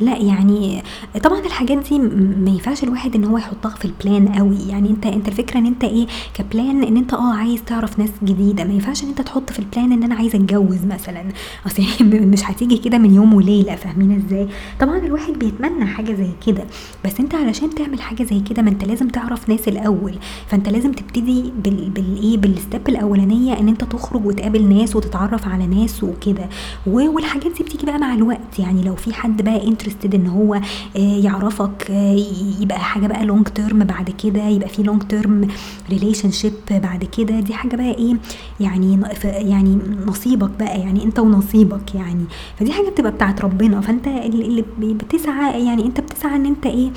لا 0.00 0.16
يعني 0.16 0.82
طبعا 1.22 1.40
الحاجات 1.40 1.78
دي 1.88 1.98
ما 1.98 2.50
ينفعش 2.50 2.84
الواحد 2.84 3.14
إن 3.14 3.24
هو 3.24 3.38
يحطها 3.38 3.70
في 3.70 3.84
ال 3.84 3.93
plan 3.93 4.28
قوي. 4.28 4.58
يعني 4.68 4.90
أنت 4.90 5.06
أنت 5.06 5.28
الفكرة 5.28 5.58
إن 5.58 5.66
أنت 5.66 5.84
إيه 5.84 6.06
ك 6.34 6.44
plan 6.44 6.82
إن 6.82 6.96
أنت 6.96 7.14
آه 7.14 7.34
عايز 7.34 7.62
تعرف 7.64 7.98
ناس 7.98 8.10
جديدة. 8.24 8.64
ما 8.64 8.72
ينفعش 8.72 9.02
إن 9.04 9.08
أنت 9.08 9.20
تحط 9.20 9.52
في 9.52 9.58
ال 9.58 9.65
plan 9.65 9.92
إن 9.92 10.02
أنا 10.02 10.14
عايزة 10.14 10.38
أتجوز 10.38 10.84
مثلا. 10.84 11.24
أصل 11.66 11.82
مش 12.12 12.44
هتيجي 12.44 12.76
كده 12.78 12.98
من 12.98 13.14
يوم 13.14 13.34
وليلة. 13.34 13.74
فاهمين 13.74 14.22
إزاي؟ 14.26 14.48
طبعا 14.80 14.98
الواحد 14.98 15.32
بيتمنى 15.32 15.86
حاجة 15.86 16.12
زي 16.14 16.30
كده. 16.46 16.64
بس 17.04 17.20
أنت 17.20 17.34
علشان 17.34 17.74
تعمل 17.74 18.00
حاجة 18.00 18.22
زي 18.22 18.40
كده 18.40 18.59
ما 18.62 18.70
انت 18.70 18.84
لازم 18.84 19.08
تعرف 19.08 19.48
ناس 19.48 19.68
الأول. 19.68 20.14
فانت 20.46 20.68
لازم 20.68 20.92
تبتدي 20.92 21.52
بال 21.64 21.90
بالإيه 21.90 22.36
بال 22.38 22.55
step 22.55 22.88
الأولانية 22.88 23.58
إن 23.60 23.68
انت 23.68 23.84
تخرج 23.84 24.26
وتقابل 24.26 24.68
ناس 24.68 24.96
وتتعرف 24.96 25.48
على 25.48 25.66
ناس 25.66 26.04
وكده. 26.04 26.48
والحاجات 26.86 27.52
دي 27.58 27.64
بتيجي 27.64 27.86
بقى 27.86 27.98
مع 27.98 28.14
الوقت. 28.14 28.58
يعني 28.58 28.82
لو 28.82 28.94
في 28.96 29.14
حد 29.14 29.42
بقى 29.42 29.66
interested 29.68 30.14
إن 30.14 30.26
هو 30.26 30.54
آه، 30.54 30.60
يعرفك 30.96 31.90
آه، 31.90 32.24
يبقى 32.60 32.78
حاجة 32.78 33.06
بقى 33.06 33.24
long 33.24 33.46
term 33.48 33.78
بعد 33.84 34.10
كده 34.10 34.42
يبقى 34.48 34.68
في 34.68 34.82
long 34.82 35.02
term 35.02 35.48
relationship 35.90 36.52
بعد 36.70 37.04
كده. 37.04 37.40
دي 37.40 37.54
حاجة 37.54 37.76
بقى 37.76 37.94
إيه 37.94 38.14
يعني 38.60 39.00
يعني 39.24 39.78
نصيبك 40.06 40.50
بقى 40.60 40.80
يعني 40.80 41.04
انت 41.04 41.18
ونصيبك 41.18 41.94
يعني. 41.94 42.24
فدي 42.58 42.72
حاجة 42.72 42.88
بتبقى 42.88 43.12
بتاعت 43.12 43.40
ربنا. 43.40 43.80
فانت 43.80 44.06
اللي 44.06 44.64
بتسعى 44.80 45.64
يعني 45.66 45.84
انت 45.86 46.00
بتسعى 46.00 46.36
إن 46.36 46.46
انت 46.46 46.66
إيه 46.66 46.90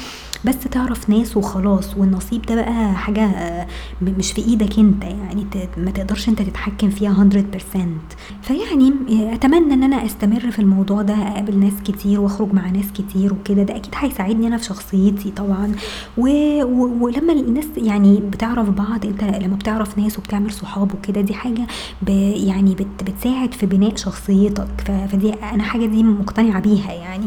بس 0.45 0.55
تعرف 0.71 1.09
ناس 1.09 1.37
وخلاص 1.37 1.97
والنصيب 1.97 2.41
ده 2.41 2.55
بقى 2.55 2.93
حاجة 2.93 3.29
مش 4.01 4.31
في 4.31 4.41
إيدك 4.45 4.79
أنت 4.79 5.03
يعني 5.03 5.45
ما 5.77 5.91
تقدرش 5.91 6.29
أنت 6.29 6.41
تتحكم 6.41 6.89
فيها 6.89 7.29
100% 7.73 7.77
فيعني 8.41 8.93
أتمنى 9.33 9.73
إن 9.73 9.83
أنا 9.83 10.05
أستمر 10.05 10.51
في 10.51 10.59
الموضوع 10.59 11.01
ده 11.01 11.13
أقابل 11.13 11.59
ناس 11.59 11.73
كتير 11.85 12.19
وأخرج 12.21 12.53
مع 12.53 12.69
ناس 12.69 12.85
كتير 12.97 13.33
وكده. 13.33 13.63
ده 13.63 13.75
أكيد 13.75 13.93
هيساعدني 13.97 14.47
أنا 14.47 14.57
في 14.57 14.63
شخصيتي 14.63 15.31
طبعا. 15.31 15.71
و... 16.17 16.27
و... 16.63 16.97
ولما 17.05 17.33
الناس 17.33 17.65
يعني 17.77 18.17
بتعرف 18.17 18.69
بعض 18.69 19.05
أنت 19.05 19.23
لما 19.23 19.55
بتعرف 19.55 19.97
ناس 19.97 20.19
وبتعمل 20.19 20.51
صحاب 20.51 20.91
وكده 20.95 21.21
دي 21.21 21.33
حاجة 21.33 21.67
ب... 22.01 22.09
يعني 22.47 22.75
بت... 22.75 23.03
بتساعد 23.09 23.53
في 23.53 23.65
بناء 23.65 23.95
شخصيتك. 23.95 24.67
ف... 24.85 24.91
فدي 24.91 25.33
أنا 25.33 25.63
حاجة 25.63 25.85
دي 25.85 26.03
مقتنعة 26.03 26.59
بيها 26.61 26.93
يعني. 26.93 27.25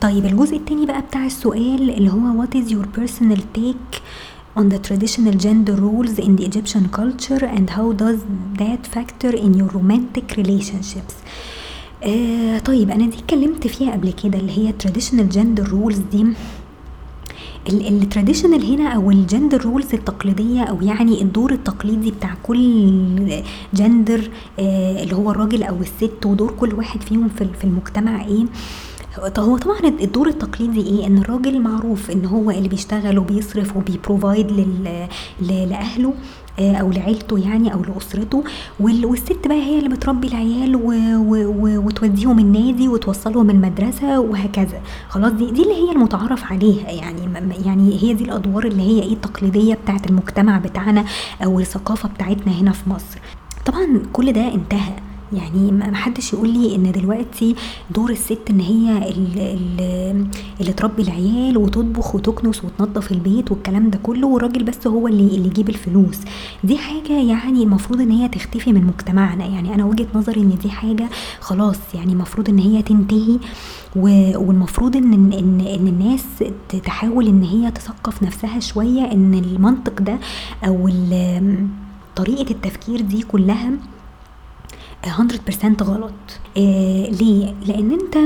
طيب 0.00 0.24
الجزء 0.24 0.56
التاني 0.56 0.86
بقى 0.86 1.02
بتاع 1.02 1.26
السؤال 1.26 1.90
اللي 1.90 2.10
هو 2.10 2.44
what 2.44 2.48
is 2.56 2.70
your 2.70 3.00
personal 3.00 3.40
take 3.58 3.98
on 4.58 4.64
the 4.72 4.78
traditional 4.88 5.34
gender 5.46 5.76
roles 5.86 6.18
in 6.26 6.32
the 6.38 6.44
Egyptian 6.50 6.84
culture 6.98 7.44
and 7.56 7.66
how 7.70 7.92
does 8.02 8.20
that 8.62 8.82
factor 8.94 9.32
in 9.44 9.52
your 9.60 9.68
romantic 9.78 10.36
relationships? 10.36 11.14
آه 12.04 12.58
طيب 12.58 12.90
أنا 12.90 13.06
دي 13.06 13.18
اتكلمت 13.18 13.66
فيها 13.66 13.92
قبل 13.92 14.12
كده 14.12 14.38
اللي 14.38 14.58
هي 14.58 14.74
traditional 14.82 15.34
gender 15.34 15.68
roles 15.70 15.98
دي. 16.12 16.26
ال 17.68 17.76
traditional 17.76 18.64
هنا 18.72 18.88
أو 18.88 19.10
ال 19.10 19.18
gender 19.18 19.64
roles 19.64 19.94
التقليدية 19.94 20.62
أو 20.62 20.82
يعني 20.82 21.22
الدور 21.22 21.52
التقليدي 21.52 22.10
بتاع 22.10 22.34
كل 22.42 23.42
جندر 23.74 24.30
آه 24.58 25.02
اللي 25.02 25.14
هو 25.16 25.30
الراجل 25.30 25.62
أو 25.62 25.76
الست 25.80 26.26
ودور 26.26 26.50
كل 26.60 26.74
واحد 26.74 27.02
فيهم 27.02 27.28
في 27.58 27.64
المجتمع 27.64 28.24
إيه؟ 28.24 28.44
هو 29.18 29.56
طبعا 29.56 29.78
الدور 30.00 30.28
التقليدي 30.28 30.80
إيه؟ 30.80 31.06
إن 31.06 31.18
الراجل 31.18 31.60
معروف 31.60 32.10
إن 32.10 32.24
هو 32.24 32.50
اللي 32.50 32.68
بيشتغل 32.68 33.18
وبيصرف 33.18 33.76
وبي 33.76 33.98
provide 33.98 34.50
لأهله 35.40 36.14
آه، 36.58 36.76
أو 36.76 36.90
لعيلته 36.90 37.38
يعني 37.38 37.72
أو 37.72 37.82
لأسرته. 37.82 38.44
والست 38.80 39.46
بقى 39.48 39.56
هي 39.62 39.78
اللي 39.78 39.88
بتربي 39.88 40.26
العيال 40.28 40.80
وتوديهم 41.86 42.38
النادي 42.38 42.88
وتوصلهم 42.88 43.50
المدرسة 43.50 44.20
وهكذا. 44.20 44.80
خلاص 45.08 45.32
دي 45.32 45.50
دي 45.50 45.62
اللي 45.62 45.74
هي 45.74 45.92
المتعارف 45.92 46.52
عليها 46.52 46.90
يعني. 46.90 47.20
يعني 47.66 48.02
هي 48.02 48.14
دي 48.14 48.24
الأدوار 48.24 48.64
اللي 48.66 48.82
هي 48.82 49.02
إيه؟ 49.02 49.12
التقليدية 49.12 49.74
بتاعت 49.74 50.10
المجتمع 50.10 50.58
بتاعنا 50.58 51.04
أو 51.44 51.60
الثقافة 51.60 52.08
بتاعتنا 52.08 52.52
هنا 52.52 52.72
في 52.72 52.90
مصر. 52.90 53.18
طبعا 53.66 54.02
كل 54.12 54.32
ده 54.32 54.54
انتهى. 54.54 54.92
يعني 55.34 55.72
ما 55.72 55.94
حدش 55.96 56.32
يقول 56.32 56.48
لي 56.48 56.74
إن 56.74 56.92
دلوقتي 56.92 57.54
دور 57.90 58.10
الست 58.10 58.38
إن 58.50 58.60
هي 58.60 59.08
اللي, 59.10 60.72
تربي 60.76 61.02
العيال 61.02 61.58
وتطبخ 61.58 62.14
وتكنس 62.14 62.64
وتنظف 62.64 63.12
البيت 63.12 63.50
والكلام 63.50 63.90
ده 63.90 63.98
كله 64.02 64.26
والراجل 64.26 64.62
بس 64.64 64.86
هو 64.86 65.08
اللي 65.08 65.36
اللي 65.36 65.46
يجيب 65.46 65.68
الفلوس. 65.68 66.18
دي 66.64 66.78
حاجة 66.78 67.12
يعني 67.22 67.62
المفروض 67.62 68.00
إن 68.00 68.10
هي 68.10 68.28
تختفي 68.28 68.72
من 68.72 68.84
مجتمعنا. 68.84 69.44
يعني 69.46 69.74
أنا 69.74 69.84
وجهة 69.84 70.06
نظري 70.14 70.40
إن 70.40 70.58
دي 70.62 70.70
حاجة 70.70 71.08
خلاص 71.40 71.78
يعني 71.94 72.12
المفروض 72.12 72.48
إن 72.48 72.58
هي 72.58 72.82
تنتهي 72.82 73.38
والمفروض 73.96 74.96
ان 74.96 75.12
ان 75.12 75.60
إن 75.60 75.88
الناس 75.88 76.24
تحاول 76.84 77.26
إن 77.26 77.42
هي 77.42 77.70
تثقف 77.70 78.22
نفسها 78.22 78.60
شوية 78.60 79.12
إن 79.12 79.34
المنطق 79.34 80.02
ده 80.02 80.18
أو 80.66 80.90
طريقة 82.16 82.50
التفكير 82.50 83.00
دي 83.00 83.22
كلها 83.22 83.70
100% 85.04 85.82
غلط. 85.82 86.12
آه 86.56 87.06
ليه؟ 87.10 87.54
لأن 87.66 87.90
أنت 87.92 88.16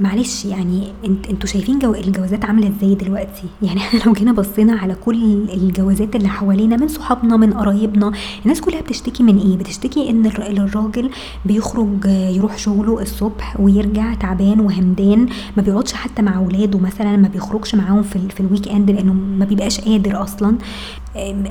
معلش 0.00 0.44
يعني 0.44 0.92
أنت 1.04 1.26
أنتوا 1.26 1.48
شايفين 1.48 1.78
جو 1.78 1.94
الجوازات 1.94 2.44
عاملة 2.44 2.68
إزاي 2.68 2.94
دلوقتي؟ 2.94 3.42
يعني 3.62 3.80
إحنا 3.80 4.00
لو 4.06 4.12
جينا 4.12 4.32
بصينا 4.32 4.72
على 4.72 4.94
كل 4.94 5.48
الجوازات 5.54 6.16
اللي 6.16 6.28
حوالينا 6.28 6.76
من 6.76 6.88
صحابنا 6.88 7.36
من 7.36 7.52
قرايبنا 7.52 8.12
الناس 8.42 8.60
كلها 8.60 8.80
بتشتكي 8.80 9.22
من 9.22 9.38
إيه؟ 9.38 9.56
بتشتكي 9.56 10.10
إن 10.10 10.26
الراجل 10.26 11.10
بيخرج 11.44 12.04
يروح 12.06 12.58
شغله 12.58 13.02
الصبح 13.02 13.60
ويرجع 13.60 14.14
تعبان 14.14 14.60
وهمدان 14.60 15.28
ما 15.56 15.62
بيقعدش 15.62 15.92
حتى 15.92 16.22
مع 16.22 16.36
أولاده 16.36 16.78
مثلا 16.78 17.16
ما 17.16 17.28
بيخرجش 17.28 17.74
معاهم 17.74 18.02
في, 18.02 18.18
في 18.28 18.40
ال 18.40 18.68
weekend 18.68 18.90
لأنه 18.90 19.12
ما 19.12 19.44
بيبقاش 19.44 19.80
قادر 19.80 20.22
أصلا. 20.22 20.56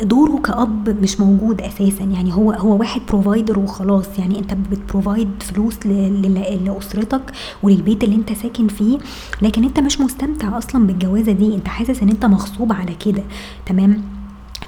دوره 0.02 0.38
كأب 0.42 0.98
مش 1.02 1.20
موجود 1.20 1.62
أساسا. 1.62 2.04
يعني 2.04 2.34
هو 2.34 2.52
هو 2.52 2.78
واحد 2.80 3.02
provider 3.10 3.60
وخلاص. 3.60 4.20
يعني 4.20 4.40
أنت 4.40 4.54
بت 4.54 4.71
provide 4.71 5.30
فلوس 5.40 5.86
لأسرتك 5.86 7.22
وللبيت 7.64 8.04
اللي 8.04 8.16
أنت 8.16 8.34
ساكن 8.34 8.68
فيه 8.68 8.98
لكن 9.42 9.64
أنت 9.64 9.80
مش 9.80 10.02
مستمتع 10.02 10.58
أصلا 10.58 10.88
بالجوازة 10.88 11.32
دي. 11.32 11.56
أنت 11.56 11.68
حاسس 11.68 12.04
إن 12.04 12.10
أنت 12.10 12.26
مغصوب 12.26 12.74
على 12.74 12.96
كده. 13.06 13.24
تمام؟ 13.66 14.19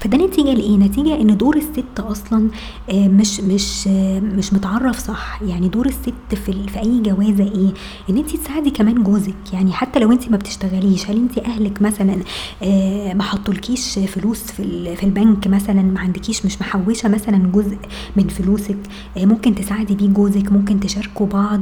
فده 0.02 0.18
نتيجة 0.18 0.54
لإيه؟ 0.54 0.78
نتيجة 0.78 1.22
إن 1.22 1.38
دور 1.38 1.56
الست 1.58 2.00
أصلا 2.00 2.50
آه، 2.90 3.08
مش 3.08 3.40
مش 3.40 3.88
آه، 3.88 4.20
مش 4.20 4.54
متعرف 4.54 5.00
صح. 5.00 5.42
يعني 5.42 5.68
دور 5.70 5.86
الست 5.86 6.36
في, 6.46 6.68
في 6.68 6.80
أي 6.80 7.00
جوازة 7.02 7.44
إيه؟ 7.44 7.74
إن 8.10 8.18
أنت 8.18 8.36
تساعدي 8.36 8.70
كمان 8.70 9.04
جوزك. 9.04 9.34
يعني 9.54 9.74
حتى 9.74 10.00
لو 10.00 10.12
أنت 10.12 10.30
ما 10.30 10.38
بتشتغليش 10.38 11.10
هل 11.10 11.16
أنت 11.18 11.38
أهلك 11.38 11.82
مثلا 11.82 12.18
آه، 12.64 13.14
ما 13.14 13.24
حطولكيش 13.24 14.00
فلوس 14.00 14.40
في 14.44 14.96
في 14.96 15.04
البنك 15.04 15.48
مثلا؟ 15.48 15.82
ما 15.82 16.00
عندكيش 16.00 16.46
مش 16.46 16.62
محوشة 16.62 17.10
مثلا 17.10 17.38
جزء 17.38 17.78
من 18.16 18.28
فلوسك؟ 18.28 18.78
ممكن 19.18 19.56
تساعدي 19.56 19.96
بيه 19.96 20.08
جوزك 20.08 20.52
ممكن 20.52 20.80
تشاركوا 20.80 21.26
بعض 21.28 21.62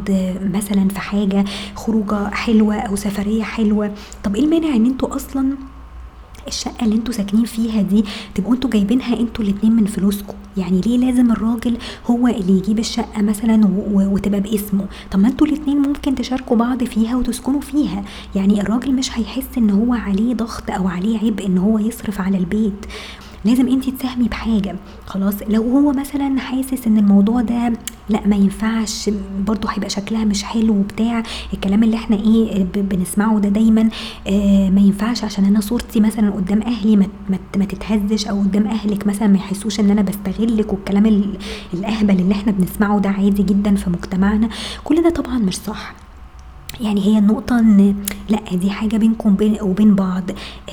مثلا 0.54 0.88
في 0.89 0.99
حاجة 0.99 1.45
خروجة 1.75 2.30
حلوة 2.30 2.75
أو 2.75 2.95
سفرية 2.95 3.43
حلوة. 3.43 3.91
طب 4.23 4.36
إيه 4.36 4.43
المانع 4.43 4.75
إن 4.75 4.86
أنتوا 4.86 5.15
أصلا 5.15 5.56
الشقة 6.50 6.84
اللي 6.86 6.96
أنتوا 6.96 7.14
ساكنين 7.14 7.46
فيها 7.46 7.82
دي 7.82 8.06
تبقوا 8.36 8.54
أنتوا 8.56 8.70
جايبينها 8.70 9.20
أنتوا 9.20 9.46
الاتنين 9.46 9.74
من 9.76 9.86
فلوسكم. 9.86 10.34
يعني 10.58 10.82
ليه 10.82 10.98
لازم 10.98 11.32
الراجل 11.32 11.78
هو 12.08 12.28
اللي 12.28 12.58
يجيب 12.58 12.80
الشقة 12.80 13.22
مثلا 13.22 13.70
وتبقى 13.94 14.40
باسمه؟ 14.42 14.86
طب 15.12 15.20
ما 15.20 15.28
أنتوا 15.28 15.48
الاتنين 15.48 15.78
ممكن 15.78 16.16
تشاركوا 16.16 16.58
بعض 16.58 16.84
فيها 16.84 17.16
وتسكنوا 17.16 17.62
فيها. 17.62 18.04
يعني 18.36 18.62
الراجل 18.62 18.94
مش 18.94 19.18
هيحس 19.20 19.48
ان 19.58 19.70
هو 19.70 19.94
عليه 19.94 20.34
ضغط 20.34 20.72
أو 20.72 20.88
عليه 20.88 21.18
عبء 21.20 21.46
ان 21.46 21.58
هو 21.58 21.80
يصرف 21.80 22.22
على 22.22 22.38
البيت. 22.38 22.86
لازم 23.46 23.68
انت 23.68 23.90
تساهمي 23.90 24.28
بحاجة. 24.28 24.76
خلاص 25.06 25.34
لو 25.50 25.62
هو 25.64 25.92
مثلا 25.92 26.40
حاسس 26.40 26.88
ان 26.88 26.98
الموضوع 26.98 27.42
ده 27.42 27.74
لا 28.10 28.28
ما 28.28 28.36
ينفعش. 28.36 29.10
برضه 29.48 29.69
هيبقى 29.69 29.89
شكلها 29.89 30.26
مش 30.26 30.43
حلو 30.43 30.74
وبتاع. 30.76 31.24
الكلام 31.54 31.84
اللي 31.84 31.95
إحنا 31.95 32.15
إيه 32.15 32.63
بنسمعه 32.76 33.39
ده 33.39 33.50
دايما 33.50 33.89
آه 34.28 34.69
ما 34.69 34.82
ينفعش. 34.82 35.24
عشان 35.24 35.45
أنا 35.45 35.62
صورتي 35.62 36.00
مثلا 36.00 36.32
قدام 36.32 36.62
أهلي 36.62 36.95
ما, 36.95 37.08
ما 37.58 37.65
تتهزش 37.65 38.28
أو 38.28 38.39
قدام 38.39 38.67
أهلك 38.67 39.08
مثلا 39.08 39.28
ما 39.28 39.38
يحسوش 39.38 39.80
إن 39.80 39.89
أنا 39.89 40.02
بستغلك 40.02 40.74
والكلام 40.74 41.06
الأهبل 41.74 42.19
اللي 42.19 42.34
إحنا 42.34 42.52
بنسمعه 42.52 43.00
ده 43.00 43.10
عادي 43.10 43.43
جدا 43.43 43.76
في 43.76 43.89
مجتمعنا. 43.89 44.50
كل 44.84 45.04
ده 45.04 45.10
طبعا 45.10 45.38
مش 45.38 45.56
صح. 45.58 45.93
يعني 46.82 47.02
هي 47.06 47.18
النقطة 47.18 47.60
إن 47.60 47.96
لأ 48.30 48.56
دي 48.56 48.70
حاجة 48.70 48.98
بينكم 48.98 49.38
وبين 49.62 49.96
بعض. 49.96 50.24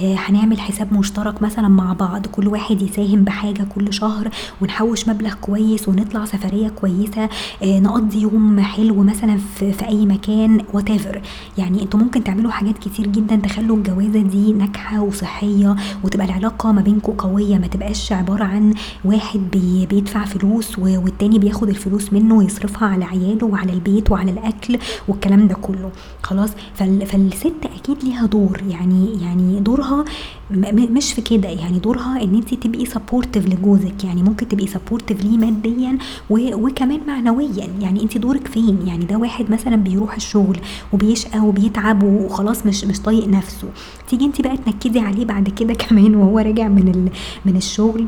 آه 0.00 0.14
هنعمل 0.14 0.60
حساب 0.60 0.92
مشترك 0.92 1.42
مثلا 1.42 1.68
مع 1.68 1.92
بعض 1.92 2.26
كل 2.26 2.48
واحد 2.48 2.82
يساهم 2.82 3.24
بحاجة 3.24 3.66
كل 3.74 3.92
شهر 3.92 4.30
ونحوش 4.62 5.08
مبلغ 5.08 5.34
كويس 5.34 5.88
ونطلع 5.88 6.24
سفرية 6.24 6.68
كويسة. 6.68 7.28
آه 7.62 7.80
نقضي 7.80 8.20
يوم 8.22 8.60
حلو 8.60 9.02
مثلا 9.02 9.36
في, 9.58 9.72
أي 9.88 10.06
مكان 10.06 10.60
whatever. 10.72 11.18
يعني 11.58 11.82
أنتوا 11.82 12.00
ممكن 12.00 12.24
تعملوا 12.24 12.50
حاجات 12.50 12.78
كتير 12.78 13.06
جدا 13.06 13.36
تخلوا 13.36 13.76
الجوازة 13.76 14.20
دي 14.22 14.52
ناجحة 14.52 15.00
وصحية 15.00 15.76
وتبقى 16.04 16.26
العلاقة 16.26 16.72
ما 16.72 16.80
بينكم 16.82 17.12
قوية 17.12 17.58
ما 17.58 17.66
تبقاش 17.66 18.12
عبارة 18.12 18.44
عن 18.44 18.74
واحد 19.04 19.40
بي 19.52 19.86
بيدفع 19.86 20.24
فلوس 20.24 20.78
والتاني 20.78 21.38
بياخد 21.38 21.68
الفلوس 21.68 22.12
منه 22.12 22.34
ويصرفها 22.34 22.88
على 22.88 23.04
عياله 23.04 23.46
وعلى 23.46 23.72
البيت 23.72 24.10
وعلى 24.10 24.30
الأكل 24.30 24.78
والكلام 25.08 25.48
ده 25.48 25.54
كله. 25.54 25.90
خلاص. 26.22 26.50
فالست 26.74 27.52
أكيد 27.64 28.04
ليها 28.04 28.26
دور 28.26 28.62
يعني 28.68 29.22
يعني 29.22 29.60
دورها 29.60 30.04
مش 30.50 31.12
في 31.12 31.20
كده 31.20 31.48
يعني 31.48 31.78
دورها 31.78 32.22
إن 32.22 32.34
انت 32.34 32.54
تبقي 32.54 32.86
supportive 32.86 33.46
لجوزك 33.46 34.04
يعني 34.04 34.22
ممكن 34.22 34.48
تبقي 34.48 34.66
supportive 34.66 35.24
ليه 35.24 35.38
ماديا 35.38 35.98
وكمان 36.30 37.00
معنويا 37.06 37.68
يعني 37.80 38.02
انت 38.02 38.18
دورك 38.18 38.48
فين؟ 38.48 38.78
يعني 38.86 39.04
ده 39.04 39.16
واحد 39.16 39.50
مثلا 39.50 39.76
بيروح 39.76 40.14
الشغل 40.14 40.58
وبيشقى 40.92 41.38
وبيتعب 41.40 42.02
وخلاص 42.02 42.66
مش 42.66 42.84
مش 42.84 43.00
طايق 43.00 43.28
نفسه. 43.28 43.68
تيجي 44.08 44.24
انت 44.24 44.40
بقى 44.40 44.56
تنكدي 44.56 45.00
عليه 45.00 45.24
بعد 45.24 45.48
كده 45.48 45.74
كمان 45.88 46.14
وهو 46.14 46.38
راجع 46.38 46.68
من 46.68 47.08
من 47.44 47.56
الشغل. 47.56 48.06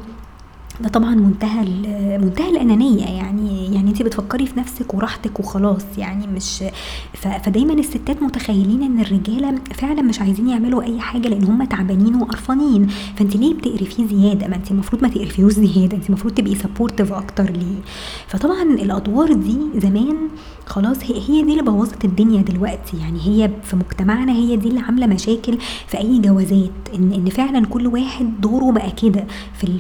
ده 0.81 0.89
طبعا 0.89 1.15
منتهى 1.15 1.65
منتهى 2.19 2.51
الأنانية 2.51 3.05
يعني 3.05 3.75
يعني 3.75 3.91
انت 3.91 4.03
بتفكري 4.03 4.47
في 4.47 4.61
نفسك 4.61 4.95
وراحتك 4.95 5.41
وخلاص 5.41 5.83
يعني 5.99 6.27
مش 6.27 6.65
فدايما 7.15 7.73
الستات 7.73 8.23
متخيلين 8.23 8.83
إن 8.83 9.01
الرجالة 9.01 9.55
فعلا 9.75 10.03
مش 10.03 10.21
عايزين 10.21 10.49
يعملوا 10.49 10.83
أي 10.83 11.01
حاجة 11.01 11.29
لأن 11.29 11.45
هم 11.45 11.65
تعبانين 11.65 12.15
وقرفانين. 12.23 12.87
فانت 13.17 13.37
ليه 13.37 13.55
بتقرفيه 13.55 14.07
زيادة؟ 14.07 14.49
ما 14.49 14.57
انت 14.57 14.71
المفروض 14.71 15.03
ما 15.03 15.09
تقرفيهوش 15.09 15.53
زيادة 15.53 15.97
انت 15.97 16.07
المفروض 16.09 16.35
تبقي 16.35 16.55
سبورتيف 16.55 17.13
أكتر 17.13 17.51
ليه؟ 17.51 17.77
فطبعا 18.29 18.63
الأدوار 18.63 19.33
دي 19.33 19.57
زمان 19.77 20.17
خلاص 20.67 20.97
هي, 21.03 21.15
هي 21.29 21.43
دي 21.43 21.53
اللي 21.53 21.63
بوظت 21.63 22.05
الدنيا 22.05 22.43
دلوقتي 22.43 22.97
يعني 22.97 23.21
هي 23.27 23.51
في 23.65 23.77
مجتمعنا 23.77 24.33
هي 24.33 24.57
دي 24.57 24.69
اللي 24.69 24.81
عاملة 24.81 25.07
مشاكل 25.07 25.59
في 25.87 25.99
أي 25.99 26.19
جوازات 26.19 26.71
ان 26.95 27.13
إن 27.13 27.31
فعلا 27.31 27.67
كل 27.67 27.87
واحد 27.87 28.41
دوره 28.41 28.73
بقى 28.73 28.91
كده 28.91 29.25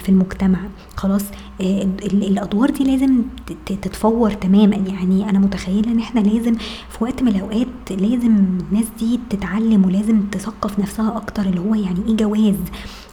في 0.02 0.08
المجتمع. 0.08 0.58
خلاص 0.98 1.22
آه، 1.60 1.82
الأدوار 2.02 2.70
دي 2.70 2.84
لازم 2.84 3.22
تتغير 3.66 4.30
تماما. 4.30 4.76
يعني 4.76 5.30
أنا 5.30 5.38
متخيلة 5.38 5.92
إن 5.92 5.98
إحنا 5.98 6.20
لازم 6.20 6.54
في 6.88 7.04
وقت 7.04 7.22
من 7.22 7.28
الأوقات 7.28 7.66
لازم 7.90 8.36
الناس 8.70 8.86
دي 8.98 9.20
تتعلم 9.30 9.84
ولازم 9.84 10.20
تثقف 10.32 10.78
نفسها 10.78 11.16
أكتر 11.16 11.42
اللي 11.42 11.60
هو 11.60 11.74
يعني 11.74 12.00
إيه 12.08 12.16
جواز؟ 12.16 12.54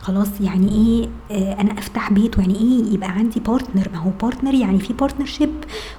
خلاص 0.06 0.28
يعني 0.42 0.70
إيه 0.72 1.10
آه 1.32 1.62
أنا 1.62 1.72
أفتح 1.80 2.12
بيت 2.14 2.38
ويعني 2.38 2.56
إيه 2.56 2.94
يبقى 2.94 3.10
عندي 3.12 3.40
partner 3.40 3.90
ما 3.94 4.00
هو 4.00 4.10
partner 4.22 4.54
يعني 4.54 4.80
في 4.80 4.94
partnership 4.94 5.50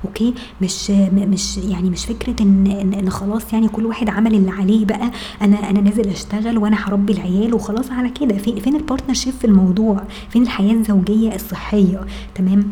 okay؟ 0.05 0.35
مش 0.62 0.90
مش 0.90 1.57
يعني 1.59 1.90
مش 1.90 2.07
فكرة 2.07 2.42
إن 2.42 2.66
إن, 2.66 3.11
خلاص 3.11 3.53
يعني 3.53 3.69
كل 3.69 3.87
واحد 3.87 4.09
عمل 4.09 4.35
اللي 4.35 4.51
عليه 4.51 4.85
بقى 4.85 5.11
أنا 5.42 5.71
أنا 5.71 5.81
نازل 5.81 6.09
أشتغل 6.09 6.59
وأنا 6.59 6.77
هربي 6.88 7.12
العيال 7.12 7.55
وخلاص 7.55 7.90
على 7.90 8.11
كده. 8.11 8.37
فين 8.38 8.61
فين 8.61 8.77
ال 8.77 8.81
partnership 8.81 9.33
في 9.33 9.45
الموضوع؟ 9.47 10.03
فين 10.31 10.42
الحياة 10.42 10.73
الزوجية 10.75 11.35
الصحية؟ 11.35 12.01
تمام؟ 12.35 12.64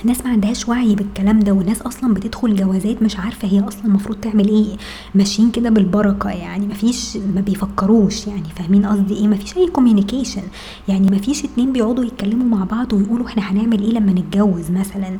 الناس 0.00 0.24
ما 0.24 0.30
عندهاش 0.30 0.68
وعي 0.68 0.94
بالكلام 0.94 1.40
ده 1.40 1.52
والناس 1.52 1.82
أصلا 1.82 2.14
بتدخل 2.14 2.56
جوازات 2.56 3.02
مش 3.02 3.16
عارفة 3.18 3.48
هي 3.48 3.60
أصلا 3.60 3.84
المفروض 3.84 4.20
تعمل 4.20 4.48
إيه 4.48 4.76
ماشيين 5.14 5.50
كده 5.50 5.70
بالبركة 5.70 6.30
يعني 6.30 6.66
مفيش 6.66 7.16
ما 7.34 7.40
بيفكروش 7.40 8.26
يعني 8.26 8.48
فاهمين 8.56 8.86
قصدي 8.86 9.14
إيه؟ 9.14 9.28
مفيش 9.28 9.56
أي 9.56 9.66
communication 9.66 10.42
يعني 10.88 11.16
مفيش 11.16 11.44
اتنين 11.44 11.72
بيقعدوا 11.72 12.04
يتكلموا 12.04 12.58
مع 12.58 12.64
بعض 12.64 12.92
ويقولوا 12.92 13.26
إحنا 13.26 13.42
هنعمل 13.50 13.82
إيه 13.82 13.90
لما 13.92 14.12
نتجوز 14.12 14.70
مثلا؟ 14.70 15.18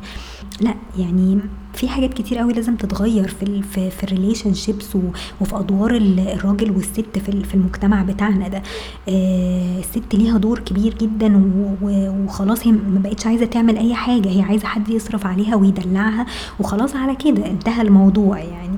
لأ 0.61 0.75
يعني 0.97 1.39
في 1.75 1.87
حاجات 1.89 2.13
كتير 2.13 2.37
قوي 2.37 2.53
لازم 2.53 2.75
تتغير 2.75 3.27
في 3.27 3.43
ال 3.43 3.63
في, 3.63 3.89
في 3.89 4.03
ال 4.03 4.53
relationships 4.53 4.95
وفي 5.41 5.55
أدوار 5.55 5.95
الراجل 5.97 6.71
والست 6.71 7.19
في, 7.19 7.43
في 7.43 7.53
المجتمع 7.55 8.03
بتاعنا 8.03 8.47
ده. 8.47 8.61
آه 9.09 9.79
الست 9.79 10.15
ليها 10.15 10.37
دور 10.37 10.59
كبير 10.59 10.93
جدا 10.93 11.41
وخلاص 11.81 12.67
هي 12.67 12.71
ما 12.71 12.99
بقتش 12.99 13.27
عايزة 13.27 13.45
تعمل 13.45 13.77
أي 13.77 13.93
حاجة 13.95 14.29
هي 14.29 14.41
عايزة 14.41 14.67
حد 14.67 14.89
يصرف 14.89 15.25
عليها 15.25 15.55
ويدلعها 15.55 16.25
وخلاص 16.59 16.95
على 16.95 17.15
كده 17.15 17.45
انتهى 17.47 17.81
الموضوع 17.81 18.39
يعني. 18.39 18.77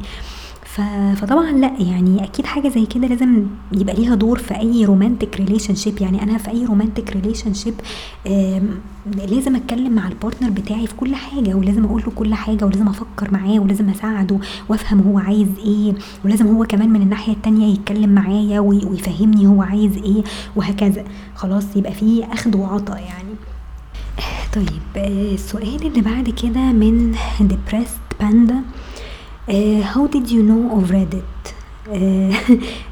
فطبعا 1.15 1.51
لا 1.51 1.71
يعني 1.79 2.23
أكيد 2.23 2.45
حاجة 2.45 2.67
زي 2.69 2.85
كده 2.85 3.07
لازم 3.07 3.45
يبقى 3.71 3.95
ليها 3.95 4.15
دور 4.15 4.37
في 4.37 4.59
أي 4.59 4.85
romantic 4.85 5.37
relationship 5.37 6.01
يعني 6.01 6.23
أنا 6.23 6.37
في 6.37 6.49
أي 6.51 6.65
romantic 6.65 7.13
relationship 7.13 7.73
لازم 9.29 9.55
أتكلم 9.55 9.91
مع 9.95 10.07
ال 10.07 10.12
partner 10.12 10.49
بتاعي 10.49 10.87
في 10.87 10.95
كل 10.95 11.15
حاجة 11.15 11.53
ولازم 11.55 11.85
أقول 11.85 12.01
له 12.05 12.11
كل 12.15 12.33
حاجة 12.33 12.65
ولازم 12.65 12.87
أفكر 12.87 13.31
معاه 13.31 13.59
ولازم 13.59 13.89
أساعده 13.89 14.39
وأفهم 14.69 14.99
هو 15.01 15.19
عايز 15.19 15.47
إيه 15.65 15.93
ولازم 16.25 16.47
هو 16.47 16.65
كمان 16.65 16.89
من 16.89 17.01
الناحية 17.01 17.33
التانية 17.33 17.73
يتكلم 17.73 18.09
معايا 18.09 18.59
ويفهمني 18.59 19.47
هو 19.47 19.61
عايز 19.61 19.97
إيه 19.97 20.23
وهكذا. 20.55 21.03
خلاص 21.35 21.65
يبقى 21.75 21.93
في 21.93 22.23
اخد 22.33 22.55
وعطا 22.55 22.97
يعني. 22.97 23.33
طيب 24.55 25.05
السؤال 25.33 25.85
اللي 25.87 26.01
بعد 26.01 26.29
كده 26.29 26.61
من 26.71 27.15
depressed 27.39 28.23
panda. 28.23 28.55
Uh, 29.47 29.81
how 29.93 30.07
did 30.07 30.29
you 30.31 30.41
know 30.49 30.77
of 30.77 30.91
reddit 30.91 31.53
uh, 31.93 32.35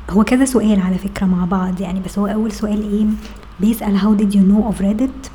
هو 0.09 0.23
كذا 0.23 0.45
سؤال 0.45 0.79
على 0.79 0.97
فكرة 0.97 1.25
مع 1.25 1.45
بعض 1.45 1.81
يعني 1.81 1.99
بس 1.99 2.19
هو 2.19 2.27
أول 2.27 2.51
سؤال 2.51 2.81
إيه 2.91 3.05
بيسأل 3.59 3.99
how 3.99 4.21
did 4.21 4.33
you 4.35 4.41
know 4.41 4.71
of 4.73 4.81
reddit 4.81 5.29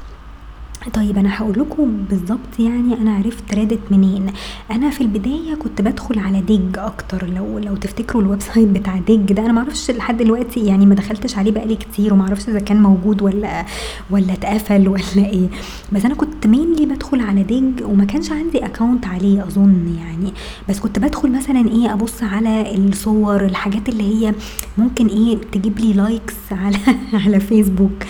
طيب 0.88 1.18
أنا 1.18 1.38
هقول 1.38 1.58
لكم 1.58 2.04
بالظبط 2.10 2.58
يعني 2.58 2.94
أنا 2.94 3.14
عرفت 3.14 3.54
ريدت 3.54 3.80
منين. 3.90 4.32
أنا 4.70 4.90
في 4.90 5.00
البداية 5.00 5.54
كنت 5.54 5.82
بدخل 5.82 6.18
على 6.18 6.40
Digg 6.40 6.78
أكتر. 6.78 7.26
لو 7.26 7.58
لو 7.58 7.76
تفتكروا 7.76 8.22
ال 8.22 8.40
website 8.40 8.68
بتاع 8.68 8.98
Digg 8.98 9.32
ده 9.32 9.42
أنا 9.44 9.52
معرفش 9.52 9.90
لحد 9.90 10.16
دلوقتي 10.16 10.66
يعني 10.66 10.86
ما 10.86 10.94
دخلتش 10.94 11.38
عليه 11.38 11.50
بقالي 11.52 11.76
كتير 11.76 12.14
ومعرفش 12.14 12.48
إذا 12.48 12.60
كان 12.60 12.82
موجود 12.82 13.22
ولا 13.22 13.66
ولا 14.10 14.32
اتقفل 14.32 14.88
ولا 14.88 15.02
إيه. 15.16 15.48
بس 15.92 16.04
أنا 16.04 16.14
كنت 16.14 16.46
mainly 16.46 16.86
بدخل 16.86 17.20
على 17.20 17.42
Digg 17.42 17.82
وما 17.82 18.04
كانش 18.04 18.32
عندي 18.32 18.64
account 18.66 19.06
عليه 19.06 19.42
أظن 19.46 19.96
يعني. 19.98 20.32
بس 20.68 20.80
كنت 20.80 20.98
بدخل 20.98 21.32
مثلا 21.32 21.68
إيه 21.68 21.92
أبص 21.92 22.22
على 22.22 22.74
الصور 22.76 23.44
الحاجات 23.44 23.88
اللي 23.88 24.04
هي 24.04 24.34
ممكن 24.78 25.06
إيه 25.06 25.38
تجيب 25.52 25.78
لي 25.78 25.92
likes 25.92 26.34
على 26.50 26.78
على 27.24 27.40
فيسبوك 27.40 28.04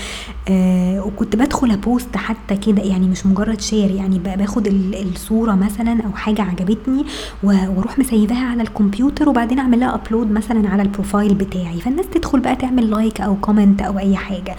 آه 0.51 1.01
وكنت 1.07 1.37
بدخل 1.37 1.71
أ 1.71 1.80
post 1.80 2.17
حتى 2.17 2.57
كده 2.57 2.83
يعني 2.83 3.07
مش 3.09 3.27
مجرد 3.27 3.61
share 3.61 3.91
يعني 3.91 4.19
باخد 4.19 4.67
الصورة 4.95 5.55
مثلا 5.55 6.03
أو 6.07 6.13
حاجة 6.13 6.43
عجبتني 6.43 7.05
وأروح 7.43 7.99
مسيباها 7.99 8.47
على 8.47 8.63
الكمبيوتر 8.63 9.29
وبعدين 9.29 9.59
أعمل 9.59 9.81
لها 9.81 9.95
upload 9.95 10.31
مثلا 10.31 10.69
على 10.69 10.83
ال 10.83 10.89
profile 10.89 11.35
بتاعي. 11.35 11.81
فالناس 11.81 12.07
تدخل 12.15 12.41
بقى 12.41 12.57
تعمل 12.57 12.91
like 12.91 13.21
أو 13.21 13.37
comment 13.37 13.83
أو 13.83 13.99
أي 13.99 14.17
حاجة. 14.17 14.57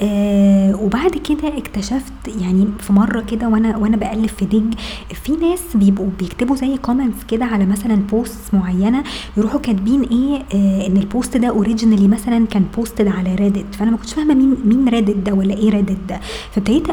آه 0.00 0.76
وبعد 0.76 1.10
كده 1.10 1.58
اكتشفت 1.58 2.12
يعني 2.40 2.66
في 2.80 2.92
مرة 2.92 3.20
كده 3.20 3.48
وأنا 3.48 3.76
وأنا 3.76 3.96
بقلب 3.96 4.26
في 4.26 4.44
Digg 4.44 4.74
في 5.14 5.32
ناس 5.32 5.60
بيبقوا 5.74 6.08
بيكتبوا 6.18 6.56
زي 6.56 6.76
comments 6.76 7.24
كده 7.24 7.44
على 7.44 7.66
مثلا 7.66 7.94
post 7.94 8.38
معينة 8.54 9.04
يروحوا 9.36 9.60
كاتبين 9.60 10.02
إيه 10.02 10.42
آه 10.54 10.86
إن 10.86 10.96
ال 10.96 11.04
post 11.04 11.36
ده 11.36 11.48
originally 11.48 12.08
مثلا 12.08 12.46
كان 12.46 12.64
posted 12.76 13.08
على 13.08 13.34
Reddit 13.34 13.74
فأنا 13.74 13.90
ما 13.90 13.96
كنتش 13.96 14.14
فاهمة 14.14 14.34
مين 14.34 14.56
مين 14.64 14.88
Reddit 14.88 15.16
ده 15.16 15.32
ولا 15.32 15.54
إيه 15.54 15.70
Reddit 15.70 15.98
ده. 16.08 16.20
فابتديت 16.52 16.86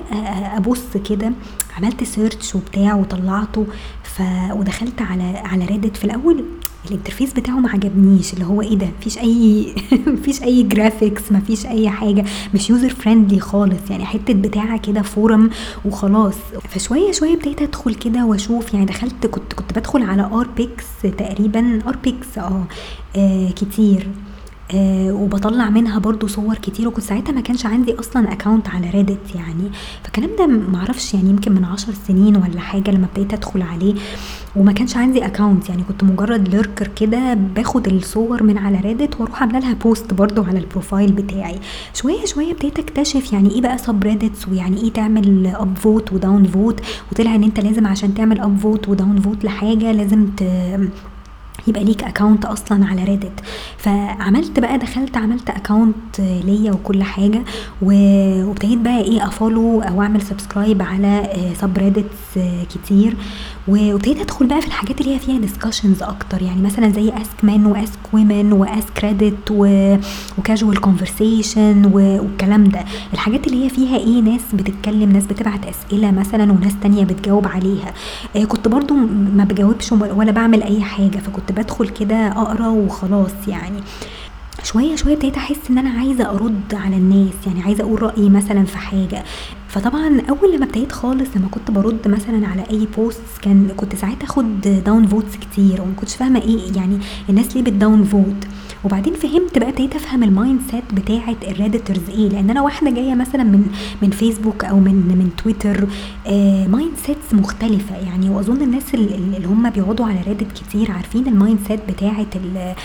أبص 0.56 0.98
كده 1.10 1.32
عملت 1.78 2.04
search 2.04 2.56
وبتاع 2.56 2.96
وطلعته 2.96 3.66
ف 4.04 4.22
ودخلت 4.52 5.02
على 5.02 5.24
على 5.24 5.66
Reddit 5.66 5.98
في 5.98 6.06
الأول 6.06 6.44
ال 6.90 6.94
interface 6.94 7.34
بتاعه 7.34 7.56
ما 7.56 7.70
عجبنيش 7.70 8.34
اللي 8.34 8.46
هو 8.46 8.62
إيه 8.62 8.76
ده؟ 8.78 8.88
مفيش 9.00 9.18
أي 9.18 9.76
مفيش 10.08 10.44
أي 10.44 10.64
graphics 10.64 11.32
مفيش 11.32 11.66
أي 11.66 11.90
حاجة 11.90 12.26
مش 12.54 12.70
user 12.70 12.90
friendly 12.90 13.40
خالص 13.40 13.90
يعني 13.90 14.06
حتة 14.06 14.34
بتاعه 14.34 14.78
كده 14.80 15.02
forum 15.02 15.50
وخلاص. 15.86 16.36
فشوية 16.70 17.12
شوية 17.12 17.34
ابتديت 17.34 17.62
أدخل 17.62 17.96
كده 17.96 18.26
وأشوف 18.26 18.74
يعني 18.74 18.86
دخلت 18.86 19.28
كنت 19.28 19.54
كنت 19.54 19.74
بدخل 19.80 20.04
على 20.04 20.22
r/pics 20.24 20.86
تقريبا 21.18 21.80
r/pics 21.88 22.38
آه, 22.38 22.64
آه 23.16 23.50
كتير. 23.50 24.08
آه 24.74 25.12
وبطلع 25.14 25.70
منها 25.70 26.00
برضو 26.00 26.28
صور 26.28 26.56
كتير 26.56 26.88
وكنت 26.88 27.04
ساعتها 27.04 27.32
ما 27.32 27.42
كانش 27.42 27.66
عندي 27.66 28.00
أصلا 28.00 28.32
account 28.34 28.68
على 28.70 28.90
Reddit 28.90 29.36
يعني. 29.36 29.64
فالكلام 30.04 30.30
ده 30.40 30.48
معرفش 30.48 31.14
يعني 31.14 31.30
يمكن 31.30 31.52
من 31.52 31.64
عشر 31.66 31.94
سنين 32.08 32.36
ولا 32.36 32.60
حاجة 32.60 32.92
لما 32.92 33.06
ابتديت 33.06 33.34
أدخل 33.34 33.62
عليه 33.62 33.94
وما 34.56 34.72
كانش 34.72 34.98
عندي 34.98 35.26
account 35.26 35.70
يعني. 35.70 35.84
كنت 35.84 36.04
مجرد 36.04 36.48
lurker 36.48 36.88
كده 36.88 37.34
باخد 37.34 37.88
الصور 37.88 38.44
من 38.44 38.58
على 38.58 38.80
Reddit 38.80 39.22
وأروح 39.22 39.42
عاملة 39.42 39.60
لها 39.60 39.74
post 39.74 40.14
برضو 40.14 40.44
على 40.44 40.60
ال 40.60 40.66
profile 40.66 41.12
بتاعي. 41.12 41.60
شوية 41.94 42.26
شوية 42.26 42.52
ابتديت 42.52 42.80
أكتشف 42.80 43.34
يعني 43.34 43.52
إيه 43.52 43.62
بقى 43.62 43.78
subreddits 43.78 44.48
ويعني 44.48 44.82
إيه 44.84 44.94
تعمل 44.94 45.48
upvote 45.48 45.73
و 45.73 45.78
downvote 45.78 46.80
وطلع 47.12 47.36
إن 47.36 47.44
أنت 47.44 47.60
لازم 47.60 47.88
عشان 47.88 48.14
تعمل 48.14 48.40
upvote 48.40 48.55
و 48.55 48.58
downvote 48.58 49.44
لحاجة 49.46 49.92
لازم 49.92 50.26
ت 50.38 50.44
يبقى 51.68 51.84
ليك 51.84 52.04
account 52.04 52.46
أصلا 52.46 52.86
على 52.86 53.04
Reddit 53.04 53.32
فعملت 53.78 54.60
بقى 54.60 54.78
دخلت 54.78 55.18
عملت 55.18 55.50
account 55.50 56.20
ليا 56.20 56.72
وكل 56.72 57.04
حاجة 57.04 57.42
وابتديت 57.82 58.80
بقى 58.80 59.02
إيه 59.02 59.28
أ 59.28 59.35
follow 59.35 59.82
أو 59.82 60.02
أعمل 60.02 60.22
subscribe 60.22 60.82
على 60.82 61.30
subreddits 61.62 62.40
كتير. 62.74 63.16
وابتديت 63.68 64.20
أدخل 64.22 64.48
بقى 64.48 64.62
في 64.62 64.68
الحاجات 64.68 65.02
اللي 65.02 65.16
هي 65.16 65.20
فيها 65.20 65.40
discussions 65.40 66.04
أكتر. 66.04 66.42
يعني 66.42 66.62
مثلا 66.62 66.90
زي 66.90 67.10
AskMen 67.10 67.66
و 67.66 68.00
AskWomen 68.14 68.54
و 68.54 69.04
AskReddit 69.04 69.47
و 69.47 69.52
CasualConversation 70.38 71.86
والكلام 71.94 72.64
ده. 72.64 72.80
الحاجات 73.14 73.48
اللي 73.48 73.66
هي 73.66 73.70
فيها 73.70 73.98
إيه 73.98 74.22
ناس 74.22 74.42
بتتكلم 74.54 75.12
ناس 75.12 75.26
بتبعت 75.26 75.60
أسئلة 75.66 76.12
مثلا 76.12 76.52
وناس 76.52 76.74
تانية 76.82 77.04
بتجاوب 77.06 77.48
عليها. 77.48 77.94
كنت 78.48 78.68
برضو 78.68 78.94
ما 79.36 79.44
بجاوبش 79.44 79.92
ولا 79.92 80.32
بعمل 80.32 80.64
أي 80.64 80.82
حاجة. 80.82 81.18
فكنت 81.18 81.51
بدخل 81.52 81.90
كده 81.90 82.28
أقرأ 82.28 82.68
وخلاص 82.68 83.32
يعني. 83.48 83.80
شوية 84.64 84.96
شوية 84.96 85.14
ابتديت 85.14 85.38
أحس 85.38 85.58
إن 85.70 85.78
أنا 85.78 85.90
عايزة 86.00 86.30
أرد 86.30 86.74
على 86.74 86.96
الناس 86.96 87.34
يعني 87.48 87.62
عايزة 87.64 87.84
أقول 87.84 88.02
رأيي 88.04 88.30
مثلا 88.30 88.64
في 88.66 88.78
حاجة. 88.78 89.24
فطبعا 89.68 90.22
أول 90.30 90.56
لما 90.56 90.66
ابتديت 90.66 90.92
خالص 90.92 91.30
لما 91.36 91.48
كنت 91.48 91.72
برد 91.72 92.08
مثلا 92.08 92.48
على 92.48 92.64
أي 92.70 92.88
post 92.98 93.22
كان 93.42 93.68
كنت 93.78 93.96
ساعات 93.96 94.24
آخد 94.24 94.62
downvotes 94.62 95.36
كتير 95.36 95.82
وما 95.82 95.94
كنتش 95.96 96.16
فاهمة 96.16 96.42
إيه 96.42 96.76
يعني 96.76 96.98
الناس 97.30 97.56
ليه 97.56 97.64
بت 97.64 98.04
downvote 98.04 98.48
وبعدين 98.86 99.14
فهمت 99.14 99.58
بقى 99.58 99.70
ابتديت 99.70 99.96
افهم 99.96 100.24
ال 100.24 100.60
mindset 100.72 100.84
بتاعه 100.94 101.36
ال 101.48 101.54
Redditors 101.54 102.10
إيه. 102.10 102.30
لأن 102.30 102.50
أنا 102.50 102.62
واحدة 102.62 102.92
جاية 102.92 103.14
مثلا 103.16 103.44
من 103.44 103.66
من 104.02 104.10
فيسبوك 104.10 104.66
أو 104.66 104.80
من 104.80 104.94
من 104.96 105.30
تويتر 105.44 105.88
آه 106.28 106.68
mindsets 106.68 107.34
مختلفة 107.34 107.98
يعني. 107.98 108.30
وأظن 108.30 108.62
الناس 108.62 108.94
اللي 108.94 109.46
هم 109.48 109.70
بيقعدوا 109.70 110.06
على 110.06 110.22
Reddit 110.28 110.52
كتير 110.52 110.92
عارفين 110.92 111.28
ال 111.28 111.60
mindset 111.68 111.80
بتاعه 111.90 112.26
آه 112.56 112.76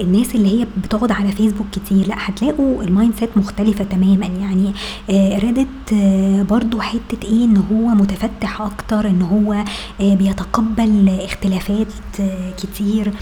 الناس 0.00 0.34
اللي 0.34 0.60
هي 0.60 0.66
بتقعد 0.84 1.12
على 1.12 1.32
فيسبوك 1.32 1.66
كتير. 1.72 2.08
لأ 2.08 2.14
هتلاقوا 2.18 2.82
ال 2.82 3.14
mindset 3.20 3.30
مختلفة 3.36 3.84
تماما 3.84 4.26
يعني. 4.26 4.72
آه 5.10 5.38
Reddit 5.38 5.92
آه 5.92 6.42
برضو 6.42 6.80
حتة 6.80 7.24
إيه 7.24 7.44
إن 7.44 7.56
هو 7.56 7.88
متفتح 7.88 8.60
أكتر 8.62 9.08
إن 9.08 9.22
هو 9.22 9.52
آه 10.00 10.14
بيتقبل 10.14 11.08
اختلافات 11.24 11.86
آه 12.20 12.50
كتير. 12.62 13.12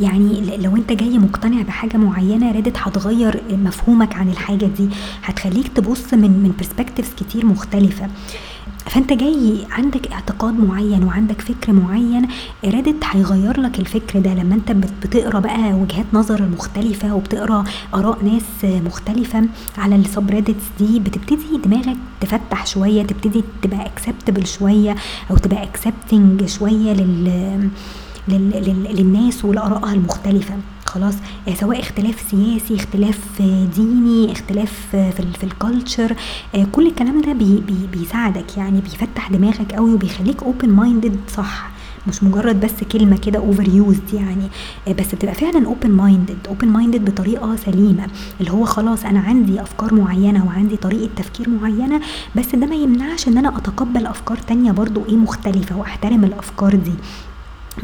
يعني 0.00 0.56
لو 0.56 0.76
انت 0.76 0.92
جاي 0.92 1.18
مقتنع 1.18 1.62
بحاجة 1.62 1.96
معينة 1.96 2.52
Reddit 2.52 2.76
هتغير 2.78 3.42
مفهومك 3.50 4.16
عن 4.16 4.28
الحاجة 4.28 4.66
دي 4.66 4.88
هتخليك 5.24 5.68
تبص 5.68 6.14
من 6.14 6.30
من 6.30 6.52
perspectives 6.58 7.10
كتير 7.16 7.46
مختلفة. 7.46 8.08
فانت 8.86 9.12
جاي 9.12 9.66
عندك 9.70 10.12
اعتقاد 10.12 10.54
معين 10.60 11.04
وعندك 11.04 11.40
فكر 11.40 11.72
معين 11.72 12.28
ريدت 12.64 13.04
هيغير 13.04 13.60
لك 13.60 13.78
الفكر 13.78 14.18
ده. 14.20 14.34
لما 14.34 14.54
انت 14.54 14.72
بتقرأ 14.72 15.38
بقى 15.40 15.72
وجهات 15.72 16.06
نظر 16.12 16.42
مختلفة 16.48 17.14
وبتقرأ 17.14 17.64
آراء 17.94 18.24
ناس 18.24 18.72
مختلفة 18.84 19.44
على 19.78 19.96
ال 19.96 20.30
subreddits 20.30 20.64
دي 20.78 21.00
بتبتدي 21.00 21.56
دماغك 21.64 21.96
تفتح 22.20 22.66
شوية 22.66 23.02
تبتدي 23.02 23.44
تبقى 23.62 23.86
acceptable 23.86 24.46
شوية 24.46 24.96
أو 25.30 25.36
تبقى 25.36 25.62
accepting 25.62 26.44
شوية 26.44 26.92
لل 26.92 27.68
للناس 28.28 29.44
ولآرائها 29.44 29.92
المختلفة. 29.94 30.54
خلاص؟ 30.84 31.14
سواء 31.60 31.80
اختلاف 31.80 32.20
سياسي 32.30 32.74
اختلاف 32.76 33.18
ديني 33.76 34.32
اختلاف 34.32 34.72
في 34.92 35.12
في 35.12 35.44
ال 35.44 35.53
culture 35.53 36.16
كل 36.72 36.86
الكلام 36.86 37.20
ده 37.20 37.32
بي 37.32 37.62
بي 37.66 37.98
بيساعدك 37.98 38.56
يعني 38.56 38.80
بيفتح 38.80 39.30
دماغك 39.30 39.72
قوي 39.72 39.94
وبيخليك 39.94 40.42
open 40.42 40.68
minded 40.68 41.16
صح. 41.36 41.70
مش 42.08 42.22
مجرد 42.24 42.60
بس 42.60 42.70
كلمة 42.92 43.16
كده 43.16 43.38
overused 43.38 44.14
يعني 44.14 44.48
بس 44.98 45.14
بتبقى 45.14 45.34
فعلا 45.34 45.66
open 45.66 45.90
minded 45.90 46.36
open 46.48 46.68
minded 46.68 47.04
بطريقة 47.10 47.56
سليمة. 47.56 48.06
اللي 48.40 48.50
هو 48.52 48.64
خلاص 48.64 49.04
أنا 49.04 49.20
عندي 49.20 49.62
أفكار 49.62 49.94
معينة 49.94 50.46
وعندي 50.46 50.76
طريقة 50.76 51.10
تفكير 51.16 51.48
معينة 51.48 52.00
بس 52.36 52.54
ده 52.54 52.66
ما 52.66 52.74
يمنعش 52.74 53.28
إن 53.28 53.38
أنا 53.38 53.56
أتقبل 53.58 54.06
أفكار 54.06 54.36
تانية 54.38 54.72
برضو 54.72 55.02
إيه 55.08 55.16
مختلفة 55.16 55.76
وأحترم 55.76 56.24
الأفكار 56.24 56.74
دي. 56.74 56.92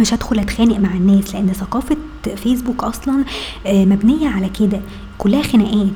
مش 0.01 0.15
هدخل 0.15 0.39
أتخانق 0.39 0.79
مع 0.79 0.95
الناس 0.95 1.35
لأن 1.35 1.53
ثقافة 1.53 1.97
فيسبوك 2.37 2.85
أصلا 2.85 3.25
مبنية 3.67 4.29
على 4.29 4.49
كده. 4.49 4.81
كلها 5.19 5.43
خناقات. 5.43 5.89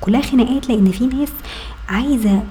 كلها 0.00 0.20
خناقات 0.22 0.68
لأن 0.68 0.90
في 0.90 1.06
ناس 1.06 1.28
عايزة 1.88 2.42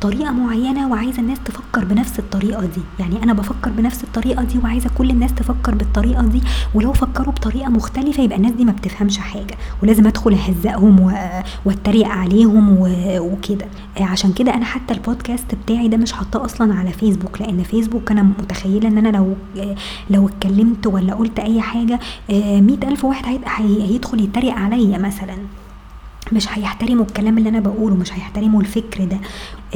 طريقة 0.00 0.32
معينة 0.32 0.88
وعايزة 0.90 1.18
الناس 1.22 1.38
تفكر 1.44 1.84
بنفس 1.84 2.18
الطريقة 2.18 2.60
دي. 2.66 2.80
يعني 2.98 3.22
أنا 3.22 3.32
بفكر 3.32 3.70
بنفس 3.70 4.04
الطريقة 4.04 4.42
دي 4.44 4.58
وعايزة 4.58 4.90
كل 4.98 5.10
الناس 5.10 5.34
تفكر 5.34 5.74
بالطريقة 5.74 6.26
دي 6.26 6.42
ولو 6.74 6.92
فكروا 6.92 7.32
بطريقة 7.32 7.68
مختلفة 7.68 8.22
يبقى 8.22 8.36
الناس 8.36 8.52
دي 8.52 8.64
ما 8.64 8.72
بتفهمش 8.72 9.18
حاجة. 9.18 9.54
ولازم 9.82 10.06
أدخل 10.06 10.32
أهزقهم 10.34 11.12
وأتريق 11.64 12.08
عليهم 12.08 12.76
وكده. 13.18 13.66
عشان 14.00 14.32
كده 14.32 14.54
أنا 14.54 14.64
حتى 14.64 14.94
البودكاست 14.94 15.54
بتاعي 15.54 15.88
ده 15.88 15.96
مش 15.96 16.12
حاطاه 16.12 16.44
أصلا 16.44 16.74
على 16.74 16.90
فيسبوك 16.92 17.40
لأن 17.40 17.62
فيسبوك 17.62 18.10
أنا 18.10 18.22
متخيلة 18.22 18.88
إن 18.88 18.98
أنا 18.98 19.08
لو 19.16 19.34
لو 20.10 20.28
اتكلمت 20.28 20.86
ولا 20.86 21.14
قلت 21.14 21.38
أي 21.38 21.60
حاجة 21.60 22.00
مئة 22.60 22.88
ألف 22.88 23.04
واحد 23.04 23.40
هيدخل 23.58 24.20
يتريق 24.20 24.54
عليا 24.54 24.98
مثلا. 24.98 25.36
مش 26.32 26.58
هيحترموا 26.58 27.04
الكلام 27.04 27.38
اللي 27.38 27.48
أنا 27.48 27.60
بقوله 27.60 27.94
مش 27.94 28.12
هيحترموا 28.12 28.60
الفكر 28.60 29.04
ده. 29.04 29.18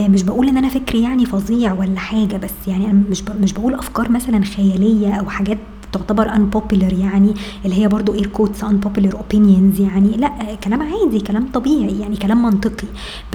مش 0.09 0.23
بقول 0.23 0.49
إن 0.49 0.57
أنا 0.57 0.69
فكري 0.69 1.03
يعني 1.03 1.27
فظيع 1.27 1.73
ولا 1.73 1.99
حاجة 1.99 2.37
بس 2.37 2.51
يعني 2.69 2.85
أنا 2.85 3.03
مش 3.11 3.23
مش 3.41 3.53
بقول 3.53 3.75
أفكار 3.75 4.11
مثلا 4.11 4.45
خيالية 4.45 5.15
أو 5.15 5.31
حاجات 5.31 5.59
تعتبر 5.93 6.29
unpopular 6.29 6.93
يعني 6.93 7.35
اللي 7.65 7.77
هي 7.83 7.89
برضو 7.89 8.15
اير 8.15 8.27
كوتس 8.27 8.65
unpopular 8.65 9.13
opinions 9.13 9.81
يعني. 9.81 10.09
لأ 10.17 10.55
كلام 10.65 10.83
عادي 10.83 11.21
كلام 11.21 11.47
طبيعي 11.53 12.01
يعني 12.01 12.17
كلام 12.17 12.43
منطقي. 12.43 12.87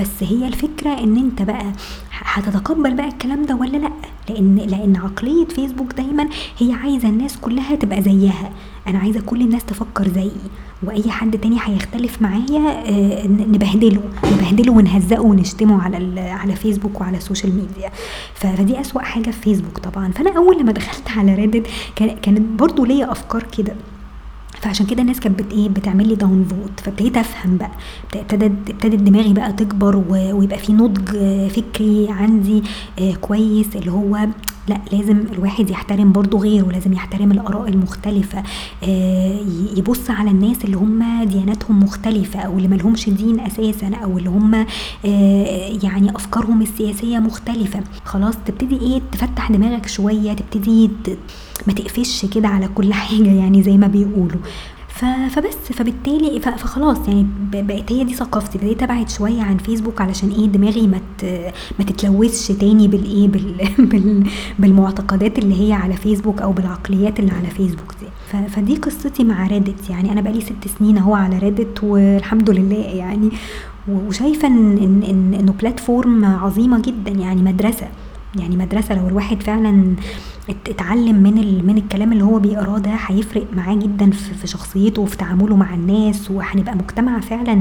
بس 0.01 0.10
هي 0.23 0.47
الفكرة 0.47 0.89
إن 1.03 1.17
أنت 1.17 1.41
بقى 1.41 1.65
هتتقبل 2.12 2.93
بقى 2.93 3.08
الكلام 3.08 3.45
ده 3.45 3.55
ولا 3.55 3.77
لأ؟ 3.77 3.91
لأن 4.29 4.55
لأن 4.55 4.95
عقلية 4.95 5.45
فيسبوك 5.45 5.93
دايما 5.93 6.27
هي 6.58 6.73
عايزة 6.73 7.10
الناس 7.10 7.38
كلها 7.38 7.75
تبقى 7.75 8.01
زيها. 8.01 8.51
أنا 8.88 8.99
عايزة 8.99 9.21
كل 9.25 9.41
الناس 9.41 9.65
تفكر 9.65 10.08
زيي. 10.08 10.32
وأي 10.83 11.11
حد 11.11 11.37
تاني 11.37 11.57
هيختلف 11.63 12.21
معايا 12.21 12.89
آه 12.89 13.27
نبهدله 13.27 14.01
نبهدله 14.33 14.71
ونهزقه 14.73 15.21
ونشتمه 15.21 15.83
على 15.83 16.19
على 16.19 16.55
فيسبوك 16.55 17.01
وعلى 17.01 17.17
السوشيال 17.17 17.55
ميديا 17.55 17.91
فدي 18.33 18.81
أسوأ 18.81 19.01
حاجة 19.01 19.29
في 19.31 19.41
فيسبوك 19.41 19.77
طبعا. 19.77 20.11
فأنا 20.11 20.37
أول 20.37 20.59
لما 20.59 20.71
دخلت 20.71 21.09
على 21.17 21.35
ريدت 21.35 21.67
كانت 21.95 22.39
برضو 22.61 22.85
ليا 22.85 23.11
أفكار 23.11 23.43
كده. 23.57 23.75
فعشان 24.62 24.86
كده 24.86 25.02
الناس 25.02 25.19
كانت 25.19 25.41
بت 25.41 25.52
إيه 25.54 25.70
بتعمل 25.70 26.07
لي 26.07 26.16
downvote 26.15 26.80
فابتديت 26.80 27.18
أفهم 27.18 27.57
بقى. 27.57 27.72
ابتدت 28.16 28.70
ابتدت 28.70 28.95
دماغي 28.99 29.34
بقى 29.34 29.53
تكبر 29.53 30.03
ويبقى 30.10 30.57
في 30.60 30.74
نضج 30.74 31.10
فكري 31.49 32.07
عندي 32.10 32.64
آه، 32.99 33.14
كويس. 33.14 33.76
اللي 33.76 33.91
هو 33.91 34.28
لا 34.68 34.78
لازم 34.91 35.18
الواحد 35.34 35.70
يحترم 35.70 36.12
برضو 36.12 36.38
غيره. 36.38 36.66
لازم 36.72 36.93
يحترم 36.93 37.32
الآراء 37.32 37.70
المختلفة. 37.70 38.43
آه، 38.84 39.39
يبص 39.78 40.10
على 40.10 40.32
الناس 40.32 40.57
اللي 40.66 40.78
هم 40.78 41.24
دياناتهم 41.24 41.84
مختلفة 41.84 42.39
أو 42.39 42.57
اللي 42.57 42.68
ملهمش 42.68 43.10
دين 43.10 43.39
أساسا 43.39 43.88
أو 44.03 44.18
اللي 44.18 44.30
هم 44.30 44.55
آه، 45.05 45.70
يعني 45.84 46.16
أفكارهم 46.16 46.62
السياسية 46.62 47.18
مختلفة. 47.20 47.80
خلاص 48.05 48.36
تبتدي 48.45 48.80
إيه 48.82 49.01
تفتح 49.12 49.51
دماغك 49.51 49.88
شوية 49.88 50.34
تبتدي 50.34 50.89
ما 51.68 51.74
تقفش 51.74 52.26
كده 52.26 52.47
على 52.47 52.68
كل 52.68 52.93
حاجة 53.03 53.32
يعني 53.32 53.64
زي 53.64 53.78
ما 53.78 53.88
بيقولوا. 53.88 54.39
فبس 55.30 55.56
فبالتالي 55.74 56.39
فخلاص 56.39 57.08
يعني 57.08 57.28
بقت 57.54 57.91
هي 57.91 58.04
دي 58.04 58.14
ثقافتي 58.14 58.58
بديت 58.58 58.84
أبعد 58.84 59.10
شوية 59.10 59.41
عن 59.41 59.58
فيسبوك 59.58 60.02
علشان 60.02 60.32
إيه 60.32 60.45
دماغي 60.45 60.88
ما 60.88 61.00
ما 61.80 61.86
تتلوثش 61.86 62.47
تاني 62.47 62.88
بالايه 62.88 63.28
بال 63.78 64.28
بالمعتقدات 64.60 65.39
اللي 65.39 65.68
هي 65.68 65.74
على 65.74 65.93
فيسبوك 65.93 66.41
أو 66.41 66.52
بالعقليات 66.52 67.20
اللي 67.20 67.32
على 67.32 67.47
فيسبوك 67.47 67.93
دي. 68.02 68.08
فدي 68.50 68.76
قصتي 68.76 69.24
مع 69.24 69.47
ريدت 69.47 69.89
يعني. 69.89 70.12
أنا 70.12 70.22
بقالي 70.22 70.41
ست 70.41 70.68
سنين 70.80 70.97
أهو 70.97 71.14
على 71.14 71.38
ريدت 71.39 71.84
والحمد 71.84 72.50
لله 72.50 72.86
يعني. 72.86 73.30
وشايفة 73.88 74.47
إن 74.47 74.78
إن 75.10 75.34
إنه 75.34 75.52
platform 75.51 76.26
عظيمة 76.26 76.82
جدا 76.82 77.12
يعني 77.12 77.41
مدرسة. 77.41 77.88
يعني 78.36 78.57
مدرسة 78.57 78.95
لو 78.95 79.07
الواحد 79.07 79.43
فعلا 79.43 79.95
اتعلم 80.49 81.15
من 81.15 81.65
من 81.65 81.77
الكلام 81.77 82.13
اللي 82.13 82.23
هو 82.23 82.39
بيقراه 82.39 82.77
ده 82.80 82.91
هيفرق 82.91 83.45
معاه 83.55 83.75
جدا 83.75 84.11
في 84.11 84.47
شخصيته 84.47 85.01
وفي 85.01 85.17
تعامله 85.17 85.55
مع 85.55 85.73
الناس 85.73 86.32
وهنبقى 86.32 86.75
مجتمع 86.75 87.19
فعلا 87.19 87.55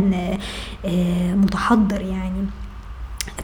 متحضر 1.35 2.01
يعني. 2.01 2.45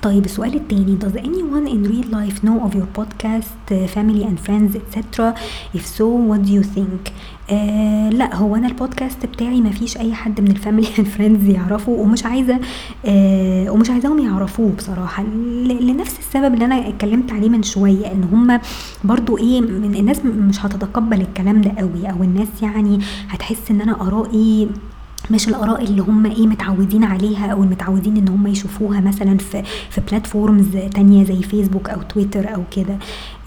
طيب 0.02 0.24
السؤال 0.24 0.54
التاني 0.54 0.98
does 1.00 1.16
anyone 1.18 1.68
in 1.68 1.90
real 1.90 2.08
life 2.14 2.38
know 2.44 2.66
of 2.68 2.74
your 2.74 2.88
podcast 3.00 3.74
family 3.94 4.22
and 4.24 4.38
friends 4.46 4.76
etc 4.76 5.34
if 5.74 5.84
so 5.98 6.04
what 6.30 6.40
do 6.46 6.52
you 6.58 6.62
think? 6.76 7.12
آه 7.50 8.08
لا 8.10 8.34
هو 8.36 8.56
أنا 8.56 8.66
البودكاست 8.68 9.26
بتاعي 9.26 9.60
ما 9.60 9.70
فيش 9.70 9.96
أي 9.98 10.14
حد 10.14 10.40
من 10.40 10.50
ال 10.50 10.56
family 10.56 10.88
and 10.98 11.06
friends 11.06 11.48
يعرفه 11.48 11.92
ومش 11.92 12.24
عايزة 12.26 12.60
آه 13.06 13.70
ومش 13.70 13.90
عايزاهم 13.90 14.18
يعرفوه 14.18 14.72
بصراحة. 14.78 15.22
لنفس 15.80 16.18
السبب 16.18 16.54
اللي 16.54 16.64
أنا 16.64 16.88
اتكلمت 16.88 17.32
عليه 17.32 17.48
من 17.48 17.62
شوية 17.62 18.12
إن 18.12 18.24
هم 18.32 18.60
برضو 19.04 19.38
إيه 19.38 19.60
من 19.60 19.94
الناس 19.94 20.24
مش 20.24 20.66
هتتقبل 20.66 21.20
الكلام 21.20 21.60
ده 21.60 21.70
قوي 21.78 22.10
أو 22.10 22.22
الناس 22.22 22.48
يعني 22.62 22.98
هتحس 23.28 23.70
إن 23.70 23.80
أنا 23.80 24.00
آرائي 24.06 24.68
مش 25.30 25.48
الآراء 25.48 25.84
اللي 25.84 26.02
هم 26.02 26.26
إيه 26.26 26.46
متعودين 26.46 27.04
عليها 27.04 27.46
أو 27.46 27.62
المتعودين 27.62 28.16
إن 28.16 28.28
هم 28.28 28.46
يشوفوها 28.46 29.00
مثلا 29.00 29.38
في 29.38 29.62
في 29.90 30.00
بلاتفورمز 30.10 30.66
تانية 30.94 31.24
زي 31.24 31.42
فيسبوك 31.42 31.90
أو 31.90 32.02
تويتر 32.02 32.54
أو 32.54 32.62
كده 32.70 32.96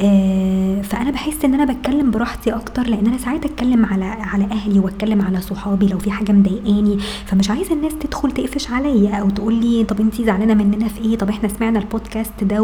آه 0.02 0.82
فأنا 0.82 1.12
بحس 1.12 1.46
إن 1.46 1.54
أنا 1.54 1.74
بتكلم 1.74 2.12
براحتي 2.12 2.52
أكتر 2.52 2.88
لأن 2.88 3.08
أنا 3.08 3.18
ساعات 3.18 3.46
أتكلم 3.46 3.86
على 3.86 4.06
على 4.06 4.44
أهلي 4.44 4.80
وأتكلم 4.80 5.22
على 5.22 5.42
صحابي 5.42 5.88
لو 5.88 5.98
في 6.00 6.12
حاجة 6.12 6.32
مضايقاني 6.32 6.98
فمش 7.26 7.50
عايزة 7.50 7.74
الناس 7.74 7.94
تدخل 8.00 8.32
تقفش 8.32 8.72
عليا 8.72 9.16
أو 9.16 9.30
تقول 9.30 9.54
لي 9.54 9.84
طب 9.84 10.00
انت 10.02 10.22
زعلانة 10.22 10.54
مننا 10.54 10.88
في 10.88 11.02
إيه 11.02 11.18
طب 11.18 11.30
إحنا 11.30 11.50
سمعنا 11.50 11.80
البودكاست 11.80 12.44
ده. 12.44 12.62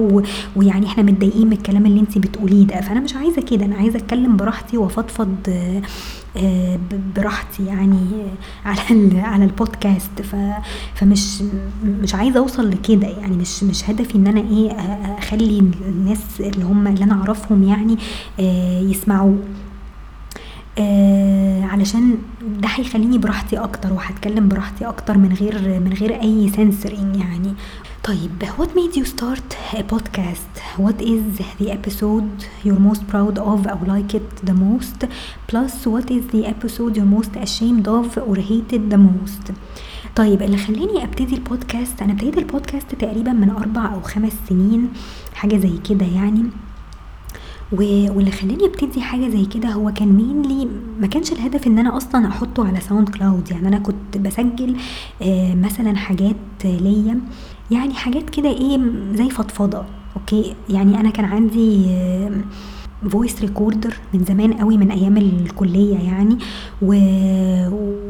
ويعني 0.56 0.86
إحنا 0.86 1.04
متضايقين 1.04 1.48
من 1.48 1.54
الكلام 1.54 1.86
اللي 1.86 2.00
انت 2.00 2.18
بتقوليه 2.18 2.66
ده 2.68 2.82
فأنا 2.82 3.00
مش 3.00 3.16
عايزة 3.16 3.42
كده 3.42 3.66
أنا 3.66 3.76
عايزة 3.76 3.98
أتكلم 4.00 4.36
براحتي 4.38 4.78
وأفضفض 4.78 5.36
آه، 5.50 5.82
براحتي 7.16 7.66
يعني 7.66 7.98
على 8.66 9.20
على 9.22 9.46
البودكاست. 9.46 10.22
فمش 10.96 11.44
مش 11.86 12.16
عايزة 12.16 12.40
أوصل 12.40 12.70
لكده 12.70 13.08
يعني. 13.08 13.38
مش 13.38 13.64
مش 13.64 13.90
هدفي 13.90 14.16
إن 14.16 14.28
أنا 14.28 14.42
إيه 14.42 14.72
أخلي 15.18 15.60
الناس 15.60 16.20
اللي 16.40 16.66
هم 16.66 16.88
اللي 16.88 17.04
أنا 17.04 17.14
أعرفهم 17.14 17.64
يعني 17.64 17.98
آه، 18.40 18.80
يسمعوا 18.80 19.36
آه 20.78 21.64
علشان 21.64 22.18
ده 22.62 22.68
هيخليني 22.68 23.18
براحتي 23.18 23.58
أكتر 23.58 23.94
وهتكلم 23.94 24.48
براحتي 24.48 24.86
أكتر 24.86 25.18
من 25.18 25.34
غير 25.34 25.80
من 25.80 25.94
غير 25.94 26.22
أي 26.22 26.50
سنسرين 26.56 27.16
يعني. 27.16 27.54
طيب 28.04 28.44
what 28.58 28.70
made 28.76 28.96
you 28.98 29.06
start 29.06 29.56
a 29.74 29.84
podcast? 29.84 30.54
What 30.78 31.02
is 31.02 31.38
the 31.60 31.72
episode 31.72 32.36
you're 32.66 32.84
most 32.90 33.08
proud 33.08 33.38
of 33.38 33.60
or 33.66 33.86
like 33.94 34.14
it 34.20 34.30
the 34.50 34.54
most? 34.66 35.00
Plus 35.48 35.74
what 35.94 36.08
is 36.12 36.24
the 36.36 36.44
episode 36.54 36.98
you're 36.98 37.14
most 37.20 37.34
ashamed 37.46 37.88
of 37.88 38.18
or 38.18 38.36
hated 38.36 38.90
the 38.90 38.98
most? 38.98 39.54
طيب 40.16 40.42
اللي 40.42 40.58
خلاني 40.58 41.04
أبتدي 41.04 41.36
البودكاست 41.36 42.02
أنا 42.02 42.14
ابتديت 42.14 42.38
البودكاست 42.38 42.96
تقريبا 42.96 43.32
من 43.32 43.50
أربع 43.50 43.94
أو 43.94 44.02
خمس 44.02 44.34
سنين 44.50 44.90
حاجة 45.34 45.58
زي 45.58 45.78
كده 45.90 46.06
يعني. 46.06 46.44
واللي 47.72 48.32
خلاني 48.32 48.66
أبتدي 48.66 49.02
حاجة 49.02 49.30
زي 49.30 49.46
كده 49.46 49.70
هو 49.70 49.94
كان 49.94 50.08
mainly 50.08 50.68
ما 51.00 51.08
كانش 51.08 51.32
الهدف 51.32 51.68
إن 51.68 51.80
أنا 51.80 51.98
أصلا 51.98 52.28
أحطه 52.28 52.68
على 52.68 52.80
SoundCloud 52.80 53.52
يعني. 53.52 53.68
أنا 53.68 53.80
كنت 53.80 54.18
بسجل 54.18 54.76
آه 55.22 55.56
مثلا 55.56 55.96
حاجات 55.98 56.36
ليا. 56.66 57.20
يعني 57.74 57.94
حاجات 57.94 58.30
كده 58.30 58.50
إيه 58.50 58.80
زي 59.14 59.30
فضفضة 59.30 59.84
أوكي 60.16 60.56
يعني 60.70 61.00
أنا 61.00 61.10
كان 61.10 61.26
عندي 61.26 61.86
voice 63.12 63.42
recorder 63.42 63.94
من 64.14 64.24
زمان 64.24 64.54
قوي 64.54 64.78
من 64.78 64.92
أيام 64.92 65.18
الكلية 65.18 65.98
يعني 65.98 66.38
و... 66.82 66.96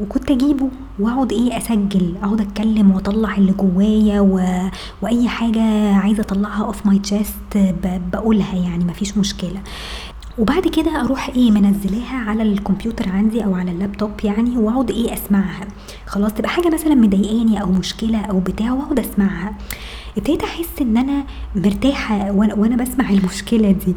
وكنت 0.01 0.31
أجيبه 0.31 0.69
وأقعد 0.99 1.31
إيه 1.31 1.57
أسجل 1.57 2.13
أقعد 2.23 2.41
أتكلم 2.41 2.91
وأطلع 2.91 3.37
اللي 3.37 3.51
جوايا 3.51 4.19
و... 4.21 4.39
وأي 5.01 5.27
حاجة 5.27 5.93
عايزة 5.93 6.21
أطلعها 6.21 6.65
off 6.65 6.85
my 6.85 6.99
chest. 6.99 7.33
بقولها 8.13 8.55
يعني 8.55 8.85
مفيش 8.85 9.17
مشكلة 9.17 9.61
وبعد 10.39 10.67
كده 10.67 11.01
أروح 11.01 11.29
إيه 11.29 11.51
منزلاها 11.51 12.15
على 12.29 12.43
الكمبيوتر 12.43 13.09
عندي 13.09 13.45
أو 13.45 13.55
على 13.55 13.71
اللابتوب 13.71 14.11
يعني 14.23 14.57
وأقعد 14.57 14.91
إيه 14.91 15.13
أسمعها. 15.13 15.67
خلاص 16.07 16.33
تبقى 16.33 16.49
حاجة 16.49 16.69
مثلا 16.73 16.95
مضايقاني 16.95 17.61
أو 17.61 17.71
مشكلة 17.71 18.17
أو 18.21 18.39
بتاع 18.39 18.71
وأقعد 18.73 18.99
أسمعها. 18.99 19.53
ابتديت 20.17 20.43
أحس 20.43 20.69
إن 20.81 20.97
أنا 20.97 21.23
مرتاحة 21.55 22.31
وأنا, 22.31 22.75
بسمع 22.75 23.09
المشكلة 23.09 23.71
دي. 23.71 23.93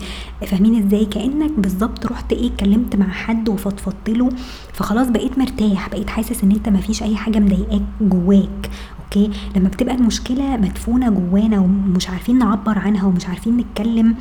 فاهمين 0.47 0.87
إزاي؟ 0.87 1.05
كأنك 1.05 1.51
بالظبط 1.59 2.07
رحت 2.07 2.33
إيه 2.33 2.47
اتكلمت 2.53 2.97
مع 2.97 3.09
حد 3.09 3.49
وفضفضت 3.49 4.11
له 4.11 4.29
فخلاص 4.73 5.09
بقيت 5.09 5.39
مرتاح 5.39 5.89
بقيت 5.89 6.11
حاسس 6.11 6.45
إن 6.45 6.51
أنت 6.51 6.69
مفيش 6.69 7.03
أي 7.03 7.17
حاجة 7.17 7.39
مضايقاك 7.39 7.83
جواك 8.01 8.71
أوكي؟ 9.17 9.31
لما 9.57 9.69
بتبقى 9.69 9.95
المشكلة 9.95 10.57
مدفونة 10.57 11.11
جوانا 11.11 11.61
ومش 11.61 12.09
عارفين 12.11 12.39
نعبر 12.39 12.79
عنها 12.79 13.05
ومش 13.07 13.27
عارفين 13.27 13.57
نتكلم 13.57 14.15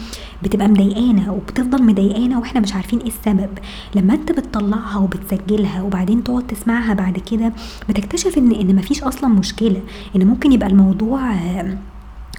بتبقى 0.44 0.68
مضايقانا 0.68 1.32
وبتفضل 1.32 1.84
مضايقانا 1.84 2.38
وإحنا 2.38 2.60
مش 2.62 2.74
عارفين 2.74 3.00
إيه 3.00 3.08
السبب. 3.08 3.50
لما 3.96 4.14
انت 4.14 4.32
بتطلعها 4.32 4.98
وبتسجلها 4.98 5.82
وبعدين 5.82 6.24
تقعد 6.24 6.48
تسمعها 6.48 6.94
بعد 6.94 7.20
كده 7.20 7.54
بتكتشف 7.90 8.38
إن 8.38 8.52
إن 8.52 8.76
مفيش 8.76 9.04
أصلا 9.04 9.30
مشكلة 9.30 9.82
إن 10.16 10.28
ممكن 10.28 10.52
يبقى 10.52 10.70
الموضوع 10.70 11.32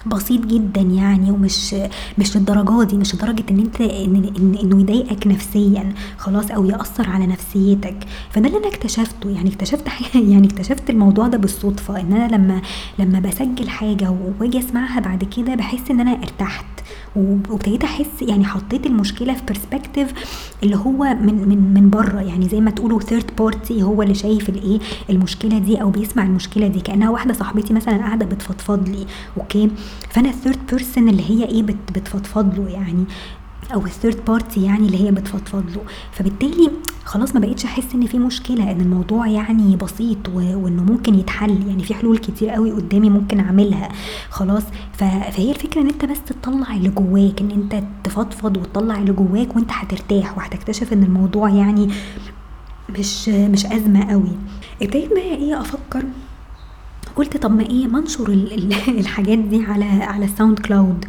بسيط 0.05 0.45
جدا 0.45 0.81
يعني 0.81 1.31
ومش 1.31 1.75
مش 2.17 2.37
للدرجة 2.37 2.83
دي 2.83 2.97
مش 2.97 3.15
لدرجة 3.15 3.43
إن 3.51 3.59
أنت 3.59 3.81
إن 3.81 4.31
إنه 4.63 4.81
يضايقك 4.81 5.27
نفسيا 5.27 5.93
خلاص 6.17 6.51
أو 6.51 6.65
يأثر 6.65 7.09
على 7.09 7.27
نفسيتك. 7.27 7.97
فده 8.29 8.47
اللي 8.47 8.57
أنا 8.57 8.67
اكتشفته. 8.67 9.29
يعني 9.29 9.49
اكتشفت 9.49 9.87
يعني 10.15 10.47
اكتشفت 10.47 10.89
الموضوع 10.89 11.27
ده 11.27 11.37
بالصدفة 11.37 11.99
إن 12.01 12.13
أنا 12.13 12.35
لما 12.35 12.61
لما 12.99 13.19
بسجل 13.19 13.69
حاجة 13.69 14.15
وآجي 14.39 14.59
أسمعها 14.59 14.99
بعد 14.99 15.23
كده 15.23 15.55
بحس 15.55 15.91
إن 15.91 15.99
أنا 15.99 16.11
ارتحت. 16.11 16.65
وابتديت 17.49 17.83
أحس 17.83 18.21
يعني 18.21 18.45
حطيت 18.45 18.85
المشكلة 18.85 19.33
في 19.33 19.41
perspective 19.47 20.13
اللي 20.63 20.75
هو 20.75 21.03
من 21.21 21.49
من 21.49 21.73
من 21.73 21.89
بره. 21.89 22.21
يعني 22.21 22.49
زي 22.49 22.61
ما 22.61 22.71
تقولوا 22.71 22.99
third 22.99 23.31
party 23.39 23.83
هو 23.83 24.01
اللي 24.01 24.13
شايف 24.13 24.49
الايه 24.49 24.79
المشكلة 25.09 25.57
دي 25.57 25.81
أو 25.81 25.89
بيسمع 25.89 26.23
المشكلة 26.23 26.67
دي. 26.67 26.79
كأنها 26.79 27.09
واحدة 27.09 27.33
صاحبتي 27.33 27.73
مثلا 27.73 27.97
قاعدة 27.97 28.25
بتفضفض 28.25 28.89
لي. 28.89 29.05
أوكي؟ 29.37 29.69
فأنا 30.09 30.29
ال 30.29 30.34
third 30.34 30.59
person 30.71 31.09
اللي 31.09 31.29
هي 31.29 31.45
إيه 31.45 31.63
بتفضفض 31.63 32.59
له 32.59 32.69
يعني. 32.69 33.05
أو 33.73 33.85
ال 33.85 33.92
third 33.92 34.25
party 34.25 34.63
يعني 34.63 34.85
اللي 34.87 35.03
هي 35.07 35.11
بتفضفض 35.11 35.63
له. 35.75 35.81
فبالتالي 36.11 36.71
خلاص 37.05 37.33
ما 37.35 37.39
بقيتش 37.39 37.65
أحس 37.65 37.95
إن 37.95 38.05
في 38.05 38.19
مشكلة 38.19 38.71
إن 38.71 38.81
الموضوع 38.81 39.27
يعني 39.27 39.75
بسيط 39.75 40.29
وإنه 40.33 40.83
ممكن 40.83 41.15
يتحل. 41.15 41.67
يعني 41.67 41.83
في 41.83 41.93
حلول 41.93 42.17
كتير 42.17 42.49
قوي 42.49 42.71
قدامي 42.71 43.09
ممكن 43.09 43.39
أعملها. 43.39 43.89
خلاص 44.29 44.63
فهي 44.93 45.51
الفكرة 45.51 45.81
إن 45.81 45.87
أنت 45.87 46.05
بس 46.05 46.17
تطلع 46.23 46.75
اللي 46.75 46.89
جواك 46.89 47.41
إن 47.41 47.51
أنت 47.51 47.83
تفضفض 48.03 48.57
وتطلع 48.57 48.97
اللي 48.97 49.11
جواك 49.11 49.55
وأنت 49.55 49.71
هترتاح 49.71 50.37
وهتكتشف 50.37 50.93
إن 50.93 51.03
الموضوع 51.03 51.49
يعني 51.49 51.89
مش 52.99 53.29
مش 53.29 53.65
أزمة 53.65 54.11
قوي. 54.11 54.31
إبتديت 54.81 55.09
بقى 55.13 55.35
إيه 55.35 55.61
أفكر؟ 55.61 56.03
قلت 57.17 57.37
طب 57.37 57.51
ما 57.51 57.63
إيه 57.63 57.87
ما 57.87 57.99
انشر 57.99 58.29
الحاجات 58.99 59.37
دي 59.37 59.63
على 59.63 59.85
على 59.85 60.25
ال 60.25 60.59
SoundCloud 60.59 61.05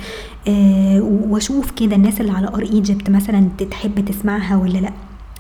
آه 0.49 1.01
واشوف 1.03 1.71
كده 1.71 1.97
الناس 1.97 2.21
اللي 2.21 2.33
على 2.33 2.49
r/Egypt 2.49 3.11
مثلا 3.11 3.49
تحب 3.71 4.05
تسمعها 4.05 4.57
ولا 4.57 4.79
لأ. 4.79 4.93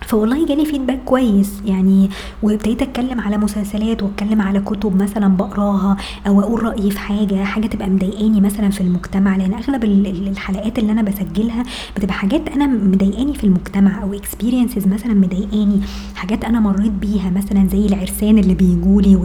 فوالله 0.09 0.46
جالي 0.46 0.64
feedback 0.66 1.01
كويس. 1.04 1.52
يعني 1.64 2.11
وابتديت 2.42 2.82
أتكلم 2.82 3.20
على 3.20 3.36
مسلسلات 3.38 4.02
وأتكلم 4.02 4.42
على 4.42 4.61
كتب 4.61 5.02
مثلا 5.02 5.28
بقراها 5.36 5.96
أو 6.26 6.40
أقول 6.40 6.62
رأيي 6.62 6.90
في 6.90 6.98
حاجة 6.98 7.44
حاجة 7.44 7.66
تبقى 7.66 7.90
مضايقاني 7.90 8.40
مثلا 8.40 8.70
في 8.70 8.80
المجتمع 8.80 9.36
لأن 9.36 9.54
أغلب 9.54 9.84
الحلقات 9.84 10.78
اللي 10.78 10.92
أنا 10.92 11.02
بسجلها 11.02 11.62
بتبقى 11.96 12.14
حاجات 12.14 12.48
أنا 12.48 12.66
مضايقاني 12.66 13.34
في 13.34 13.44
المجتمع 13.44 14.02
أو 14.02 14.14
experiences 14.14 14.86
مثلا 14.86 15.14
مضايقاني 15.14 15.80
حاجات 16.14 16.44
أنا 16.44 16.61
مريت 16.61 16.92
بيها 16.92 17.30
مثلا 17.30 17.68
زي 17.72 17.86
العرسان 17.86 18.38
اللي 18.38 18.54
بيجولي 18.54 19.16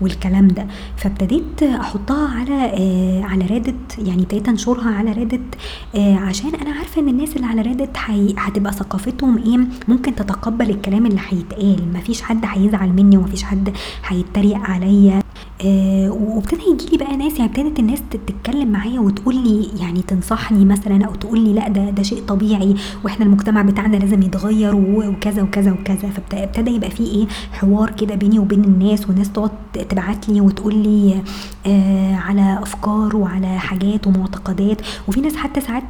والكلام 0.00 0.48
ده. 0.48 0.66
فابتديت 0.96 1.62
أحطها 1.62 2.28
على 2.28 2.54
آه 2.74 3.22
على 3.24 3.46
ريدت 3.46 3.98
يعني 3.98 4.22
ابتديت 4.22 4.48
أنشرها 4.48 4.90
على 4.90 5.12
ريدت 5.12 5.54
آه 5.96 6.14
عشان 6.16 6.54
أنا 6.54 6.70
عارفة 6.70 7.02
إن 7.02 7.08
الناس 7.08 7.36
اللي 7.36 7.46
على 7.46 7.62
ريدت 7.62 7.90
هتبقى 8.38 8.72
ثقافتهم 8.72 9.38
إيه؟ 9.38 9.58
ممكن 9.88 10.05
تتقبل 10.08 10.70
الكلام 10.70 11.06
اللي 11.06 11.20
هيتقال. 11.28 11.92
مفيش 11.94 12.22
حد 12.22 12.44
هيزعل 12.44 12.88
مني 12.88 13.16
ومفيش 13.16 13.42
حد 13.42 13.72
هيتريق 14.06 14.58
عليا. 14.58 15.25
آه 15.64 16.10
وابتدى 16.10 16.60
يجي 16.72 16.86
لي 16.92 16.96
بقى 17.04 17.16
ناس 17.16 17.38
يعني 17.38 17.50
ابتدت 17.50 17.78
الناس 17.78 18.02
تتكلم 18.10 18.72
معايا 18.72 19.00
وتقول 19.00 19.34
لي 19.34 19.68
يعني 19.80 20.02
تنصحني 20.02 20.64
مثلا 20.64 21.04
أو 21.04 21.14
تقول 21.14 21.40
لي 21.40 21.52
لأ 21.52 21.68
ده 21.68 21.90
ده 21.90 22.02
شيء 22.02 22.22
طبيعي 22.28 22.74
وإحنا 23.04 23.24
المجتمع 23.24 23.62
بتاعنا 23.62 23.96
لازم 23.96 24.22
يتغير 24.22 24.74
وكذا 24.76 25.42
وكذا 25.42 25.72
وكذا. 25.72 26.10
فابتدى 26.30 26.70
يبقى 26.70 26.90
في 26.90 27.02
إيه 27.02 27.26
حوار 27.52 27.90
كده 27.90 28.14
بيني 28.14 28.38
وبين 28.38 28.64
الناس 28.64 29.08
والناس 29.08 29.32
تقعد 29.32 29.50
تبعت 29.88 30.28
لي 30.28 30.40
وتقول 30.40 30.74
لي 30.74 31.22
آه 31.66 32.14
على 32.14 32.58
أفكار 32.62 33.16
وعلى 33.16 33.58
حاجات 33.58 34.06
ومعتقدات. 34.06 34.80
وفي 35.08 35.20
ناس 35.20 35.36
حتى 35.36 35.60
ساعات 35.60 35.82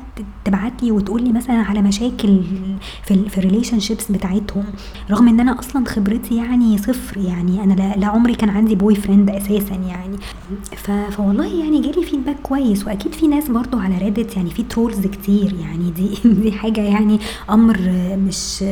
تبعت 0.44 0.82
لي 0.82 0.92
وتقول 0.92 1.22
لي 1.22 1.32
مثلا 1.32 1.56
على 1.56 1.82
مشاكل 1.82 2.40
في 3.04 3.28
في 3.28 3.38
ال 3.38 3.80
relationships 3.80 4.12
بتاعتهم 4.12 4.64
رغم 5.10 5.28
إن 5.28 5.40
أنا 5.40 5.58
أصلا 5.58 5.84
خبرتي 5.86 6.36
يعني 6.36 6.78
صفر 6.78 7.16
يعني 7.20 7.64
أنا 7.64 7.74
لا, 7.74 7.96
لا 7.96 8.06
عمري 8.06 8.34
كان 8.34 8.48
عندي 8.50 8.74
boyfriend 8.74 9.30
أساسا. 9.30 9.55
يعني. 9.64 10.16
فوالله 11.10 11.60
يعني 11.64 11.80
جالي 11.80 12.06
feedback 12.06 12.36
كويس 12.42 12.86
وأكيد 12.86 13.12
في 13.14 13.26
ناس 13.26 13.48
برضو 13.48 13.78
على 13.78 13.98
ريدت 13.98 14.36
يعني 14.36 14.50
في 14.50 14.62
trolls 14.62 15.06
كتير 15.06 15.54
يعني. 15.60 15.90
دي 15.90 16.18
دي 16.42 16.52
حاجة 16.52 16.80
يعني 16.80 17.18
أمر 17.50 17.78
مش 18.16 18.64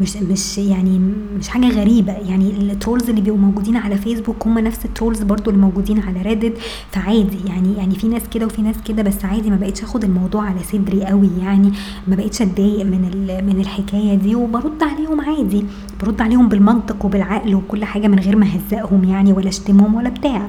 مش 0.00 0.16
مش 0.16 0.58
يعني 0.58 1.00
مش 1.38 1.48
حاجة 1.48 1.68
غريبة. 1.68 2.12
يعني 2.12 2.50
ال 2.50 2.58
trolls 2.58 3.08
اللي 3.08 3.20
بيبقوا 3.20 3.40
موجودين 3.40 3.76
على 3.76 3.96
فيسبوك 3.98 4.46
هم 4.46 4.58
نفس 4.58 4.84
ال 4.84 4.89
trolls 4.89 5.22
برضو 5.22 5.50
اللي 5.50 5.60
موجودين 5.62 6.00
على 6.00 6.22
ريدت 6.22 6.58
فعادي 6.92 7.38
يعني 7.46 7.74
يعني 7.76 7.94
في 7.94 8.08
ناس 8.08 8.22
كده 8.34 8.46
وفي 8.46 8.62
ناس 8.62 8.76
كده 8.88 9.02
بس 9.02 9.24
عادي 9.24 9.50
ما 9.50 9.56
بقتش 9.56 9.82
آخد 9.82 10.04
الموضوع 10.04 10.44
على 10.44 10.58
صدري 10.72 11.04
قوي 11.04 11.30
يعني. 11.42 11.72
ما 12.08 12.16
بقتش 12.16 12.42
أتضايق 12.42 12.84
من 12.86 13.00
من 13.46 13.60
الحكاية 13.60 14.14
دي 14.14 14.34
وبرد 14.34 14.82
عليهم 14.82 15.20
عادي. 15.20 15.64
برد 16.02 16.20
عليهم 16.20 16.48
بالمنطق 16.48 17.04
وبالعقل 17.04 17.54
وكل 17.54 17.84
حاجة 17.84 18.08
من 18.08 18.18
غير 18.18 18.36
ما 18.36 18.46
أهزقهم 18.46 19.04
يعني 19.04 19.32
ولا 19.32 19.48
أشتمهم 19.48 19.94
ولا 19.94 20.08
بتاع. 20.08 20.48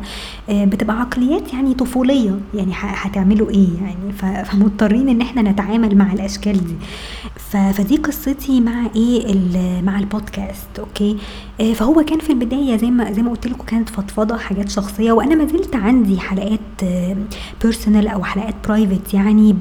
آه، 0.50 0.66
بتبقى 0.66 1.00
عقليات 1.00 1.54
يعني 1.54 1.74
طفولية. 1.74 2.40
يعني 2.54 2.72
هتعملوا 2.76 3.50
إيه 3.50 3.68
يعني؟ 3.82 4.14
فمضطرين 4.46 5.10
إن 5.10 5.22
إحنا 5.22 5.42
نتعامل 5.42 5.98
مع 5.98 6.14
الأشكال 6.14 6.66
دي. 6.68 6.76
فدي 7.74 7.98
قصتي 7.98 8.62
مع 8.62 8.88
إيه 8.96 9.32
مع 9.84 10.00
البودكاست 10.00 10.80
أوكي؟ 10.80 11.18
آه، 11.62 11.74
فهو 11.74 12.04
كان 12.04 12.20
في 12.20 12.30
البداية 12.30 12.78
زي 12.78 12.92
ما 12.92 13.12
زي 13.12 13.22
ما 13.22 13.32
قلت 13.32 13.48
لكم 13.48 13.64
كانت 13.66 13.90
فضفضة 13.90 14.38
حاجات 14.38 14.70
شخصية 14.70 15.12
وأنا 15.12 15.36
ما 15.36 15.46
زلت 15.46 15.76
عندي 15.76 16.20
حلقات 16.20 16.60
personal 17.64 18.08
أو 18.08 18.24
حلقات 18.24 18.56
private 18.68 19.14
يعني 19.14 19.56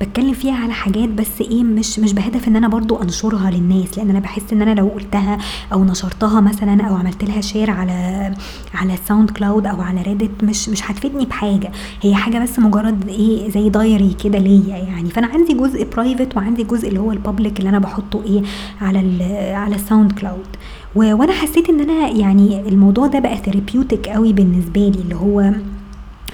بتكلم 0.00 0.32
فيها 0.32 0.54
على 0.54 0.72
حاجات 0.72 1.08
بس 1.08 1.40
إيه 1.40 1.64
مش 1.64 1.98
مش 1.98 2.12
بهدف 2.12 2.48
إن 2.48 2.56
أنا 2.56 2.68
برضو 2.68 3.02
أنشرها 3.02 3.50
للناس 3.50 3.98
لأن 3.98 4.10
أنا 4.10 4.18
بحس 4.18 4.52
إن 4.52 4.62
أنا 4.62 4.80
لو 4.80 4.88
قلتها 4.88 5.38
أو 5.72 5.84
نشرتها 5.84 6.40
مثلا 6.40 6.82
أو 6.82 6.94
عملت 6.96 7.24
لها 7.24 7.40
share 7.40 7.70
على 7.70 8.32
على 8.74 8.94
SoundCloud 9.08 9.66
أو 9.66 9.80
على 9.80 10.02
Reddit 10.02 10.44
مش 10.44 10.68
مش 10.68 10.90
هتفيدني 10.90 11.24
بحاجة. 11.26 11.72
هي 12.02 12.14
حاجة 12.14 12.38
بس 12.38 12.58
مجرد 12.58 13.08
إيه 13.08 13.50
زي 13.50 13.68
diary 13.68 14.16
كده 14.24 14.38
ليا 14.38 14.76
يعني. 14.76 15.10
فأنا 15.10 15.26
عندي 15.26 15.54
جزء 15.54 15.84
private 15.90 16.36
وعندي 16.36 16.62
جزء 16.64 16.88
اللي 16.88 17.00
هو 17.00 17.12
ال 17.12 17.19
public 17.19 17.58
اللي 17.58 17.68
أنا 17.70 17.78
بحطه 17.78 18.22
إيه 18.24 18.42
على 18.80 19.24
على 19.54 19.74
ال 19.74 20.12
SoundCloud. 20.12 20.46
وأنا 20.94 21.32
حسيت 21.32 21.68
إن 21.68 21.80
أنا 21.80 22.08
يعني 22.08 22.68
الموضوع 22.68 23.06
ده 23.06 23.18
بقى 23.18 23.36
therapeutic 23.36 24.08
قوي 24.08 24.32
بالنسبة 24.32 24.80
لي 24.80 24.98
اللي 25.00 25.14
هو 25.14 25.50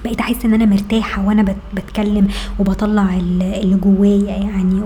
بقيت 0.04 0.20
أحس 0.20 0.44
إن 0.44 0.54
أنا 0.54 0.64
مرتاحة 0.64 1.26
وأنا 1.26 1.54
بتكلم 1.74 2.28
وبطلع 2.58 3.16
اللي 3.16 3.78
جوايا 3.82 4.36
يعني 4.36 4.82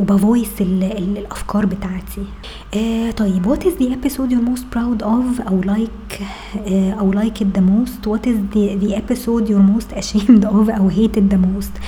وب 0.00 0.17
voice 0.17 0.60
الأفكار 0.60 1.66
بتاعتي. 1.66 2.22
آه 2.74 3.10
طيب 3.10 3.54
what 3.54 3.58
is 3.60 3.72
the 3.82 3.86
episode 3.94 4.30
you're 4.32 4.50
most 4.50 4.64
proud 4.76 5.02
of 5.02 5.48
أو 5.48 5.62
like 5.62 6.22
آه 6.68 6.90
أو 6.92 7.12
like 7.12 7.40
it 7.40 7.58
the 7.58 7.60
most 7.60 8.08
what 8.10 8.26
is 8.26 8.36
the, 8.54 8.84
the 8.84 8.94
episode 8.94 9.48
you're 9.48 9.76
most 9.76 9.96
ashamed 9.98 10.44
of 10.44 10.70
أو 10.70 10.90
hated 10.90 11.32
the 11.32 11.38
most 11.38 11.80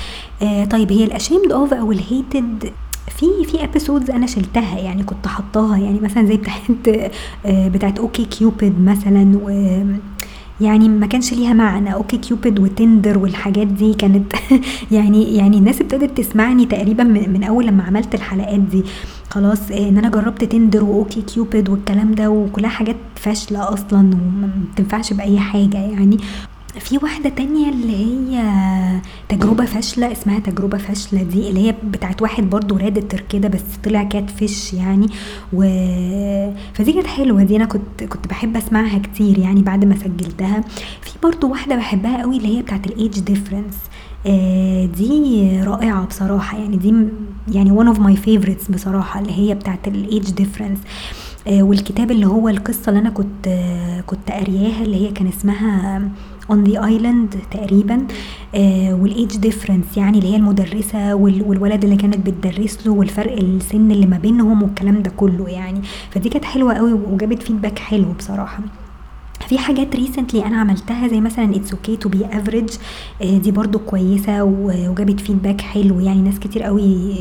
آه 0.43 0.64
طيب 0.64 0.93
هي 0.93 1.05
ال 1.05 1.11
ashamed 1.11 1.53
of 1.53 1.75
أو 1.74 1.93
ال 1.93 2.06
hated 2.06 2.73
في 3.09 3.45
في 3.45 3.65
episodes 3.64 4.11
أنا 4.11 4.27
شلتها 4.27 4.79
يعني 4.79 5.03
كنت 5.03 5.27
حطاها 5.27 5.77
يعني 5.77 6.01
مثلا 6.01 6.27
زي 6.27 6.37
بتاعت 6.37 6.89
آه 7.47 7.69
بتاعت 7.69 7.99
OkCupid 7.99 8.81
مثلا 8.81 9.39
و 9.43 9.49
يعني 10.61 10.89
ما 10.89 11.07
كانش 11.07 11.33
ليها 11.35 11.53
معنى. 11.53 11.95
OkCupid 11.95 12.16
و 12.18 12.59
Tinder 12.61 13.18
والحاجات 13.19 13.67
دي 13.67 13.95
كانت 13.95 14.33
يعني 14.93 15.37
يعني 15.37 15.59
الناس 15.59 15.81
ابتدت 15.81 16.19
تسمعني 16.19 16.67
تقريبا 16.67 17.05
من 17.05 17.45
أول 17.45 17.67
لما 17.67 17.83
عملت 17.83 18.15
الحلقات 18.15 18.61
دي. 18.61 18.83
خلاص 19.31 19.71
إن 19.71 19.99
أنا 19.99 20.09
جربت 20.09 20.45
Tinder 20.45 20.85
و 20.85 21.23
OkCupid 21.23 21.68
والكلام 21.69 22.15
ده 22.15 22.31
وكلها 22.31 22.71
حاجات 22.71 22.97
فاشلة 23.17 23.73
أصلا 23.75 23.99
وما 23.99 24.51
بتنفعش 24.75 25.13
بأي 25.13 25.39
حاجة 25.41 25.79
يعني. 25.79 26.19
في 26.79 26.99
واحدة 27.03 27.29
تانية 27.29 27.68
اللي 27.70 27.97
هي 27.97 28.43
تجربة 29.29 29.64
فاشلة 29.64 30.12
اسمها 30.12 30.39
تجربة 30.39 30.79
فاشلة 30.79 31.23
دي 31.23 31.49
اللي 31.49 31.68
هي 31.68 31.75
بتاعت 31.85 32.23
واحد 32.23 32.51
برضو 32.51 32.77
redditor 32.77 33.20
كده 33.20 33.49
بس 33.49 33.61
طلع 33.85 34.03
catfish 34.03 34.73
يعني. 34.75 35.07
و 35.53 35.62
فدي 36.75 36.93
كانت 36.93 37.07
حلوة 37.07 37.43
دي 37.43 37.57
أنا 37.57 37.64
كنت 37.64 38.05
كنت 38.09 38.27
بحب 38.27 38.57
أسمعها 38.57 38.99
كتير 38.99 39.39
يعني 39.39 39.62
بعد 39.62 39.85
ما 39.85 39.97
سجلتها. 39.97 40.61
في 41.03 41.11
برضو 41.23 41.49
واحدة 41.51 41.77
بحبها 41.77 42.23
قوي 42.23 42.37
اللي 42.37 42.57
هي 42.59 42.62
بتاعت 42.62 42.87
ال 42.87 42.95
age 42.95 43.20
difference 43.20 43.75
آه 44.27 44.87
دي 44.87 45.61
رائعة 45.62 46.07
بصراحة 46.07 46.59
يعني 46.59 46.77
دي 46.77 46.95
يعني 47.55 47.70
one 47.70 47.95
of 47.97 47.99
my 47.99 48.16
favorites 48.27 48.70
بصراحة 48.73 49.20
اللي 49.20 49.33
هي 49.33 49.55
بتاعت 49.55 49.89
ال 49.89 49.99
age 49.99 50.31
difference 50.31 50.79
آه 51.47 51.62
والكتاب 51.62 52.11
اللي 52.11 52.27
هو 52.27 52.49
القصة 52.49 52.89
اللي 52.89 53.01
أنا 53.01 53.11
كنت 53.11 53.49
كنت 54.07 54.31
قارياها 54.31 54.83
اللي 54.83 55.07
هي 55.09 55.11
كان 55.12 55.27
اسمها 55.27 56.03
On 56.51 56.64
the 56.64 56.85
Island 56.85 57.35
تقريبا 57.51 58.07
آه 58.55 58.95
وال 58.95 59.11
age 59.11 59.37
difference 59.37 59.97
يعني 59.97 60.18
اللي 60.18 60.32
هي 60.32 60.36
المدرسة 60.36 61.14
والولد 61.14 61.84
اللي 61.84 61.97
كانت 61.97 62.26
بتدرس 62.26 62.86
له 62.86 62.93
والفرق 62.93 63.32
السن 63.38 63.90
اللي 63.90 64.07
ما 64.07 64.18
بينهم 64.18 64.62
والكلام 64.62 65.03
ده 65.03 65.11
كله 65.11 65.49
يعني. 65.49 65.80
فدي 66.11 66.28
كانت 66.28 66.45
حلوة 66.45 66.74
قوي 66.74 66.93
وجابت 66.93 67.43
feedback 67.43 67.79
حلو 67.78 68.12
بصراحة. 68.18 68.59
في 69.49 69.59
حاجات 69.59 69.97
recently 69.97 70.47
أنا 70.47 70.57
عملتها 70.57 71.09
زي 71.09 71.20
مثلا 71.20 71.57
it's 71.57 71.73
okay 71.73 71.97
to 71.97 72.09
be 72.09 72.27
average 72.27 72.68
دي 73.22 73.51
برضو 73.51 73.78
كويسة 73.78 74.45
وجابت 74.45 75.20
feedback 75.20 75.61
حلو 75.61 76.01
يعني. 76.01 76.20
ناس 76.22 76.38
كتير 76.38 76.62
قوي 76.62 77.14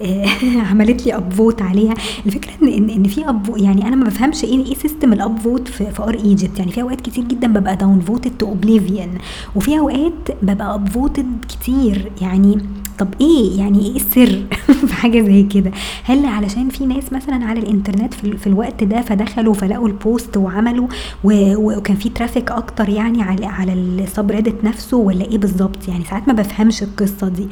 عملت 0.70 1.06
لي 1.06 1.16
upvote 1.16 1.62
عليها. 1.62 1.94
الفكرة 2.26 2.50
ان 2.62 2.68
ان, 2.68 2.90
إن 2.90 3.04
في 3.08 3.28
up 3.28 3.56
يعني 3.56 3.88
أنا 3.88 3.96
ما 3.96 4.04
بفهمش 4.04 4.44
إيه 4.44 4.66
إيه 4.66 4.74
system 4.74 5.12
ال 5.12 5.38
upvote 5.38 5.68
في, 5.68 5.90
في 5.90 6.02
r/Egypt 6.02 6.58
يعني 6.58 6.72
في 6.72 6.82
أوقات 6.82 7.00
كتير 7.00 7.24
جدا 7.24 7.48
ببقى 7.48 7.76
downvoted 7.76 8.30
to 8.38 8.46
oblivion 8.46 9.18
وفي 9.56 9.78
أوقات 9.78 10.30
ببقى 10.42 10.74
upvoted 10.74 11.44
كتير. 11.48 12.12
يعني 12.20 12.58
طب 12.98 13.08
إيه؟ 13.20 13.58
يعني 13.58 13.80
إيه 13.86 13.96
السر 13.96 14.44
في 14.88 14.94
حاجة 14.94 15.22
زي 15.22 15.42
كده؟ 15.42 15.70
هل 16.04 16.26
علشان 16.26 16.68
في 16.68 16.86
ناس 16.86 17.12
مثلا 17.12 17.44
على 17.44 17.60
الإنترنت 17.60 18.14
في, 18.14 18.36
في 18.36 18.46
الوقت 18.46 18.84
ده 18.84 19.00
فدخلوا 19.00 19.54
فلقوا 19.54 19.88
ال 19.88 19.98
post 19.98 20.36
وعملوا 20.36 20.88
وكان 21.24 21.96
في 21.96 22.08
traffic 22.08 22.50
أكتر 22.50 22.88
يعني 22.88 23.22
على 23.22 23.46
على 23.46 23.72
ال 23.72 23.93
sub 23.93 24.54
نفسه 24.64 24.96
ولا 24.96 25.24
إيه 25.24 25.38
بالظبط؟ 25.38 25.88
يعني 25.88 26.04
ساعات 26.04 26.28
ما 26.28 26.34
بفهمش 26.34 26.82
القصة 26.82 27.28
دي. 27.28 27.48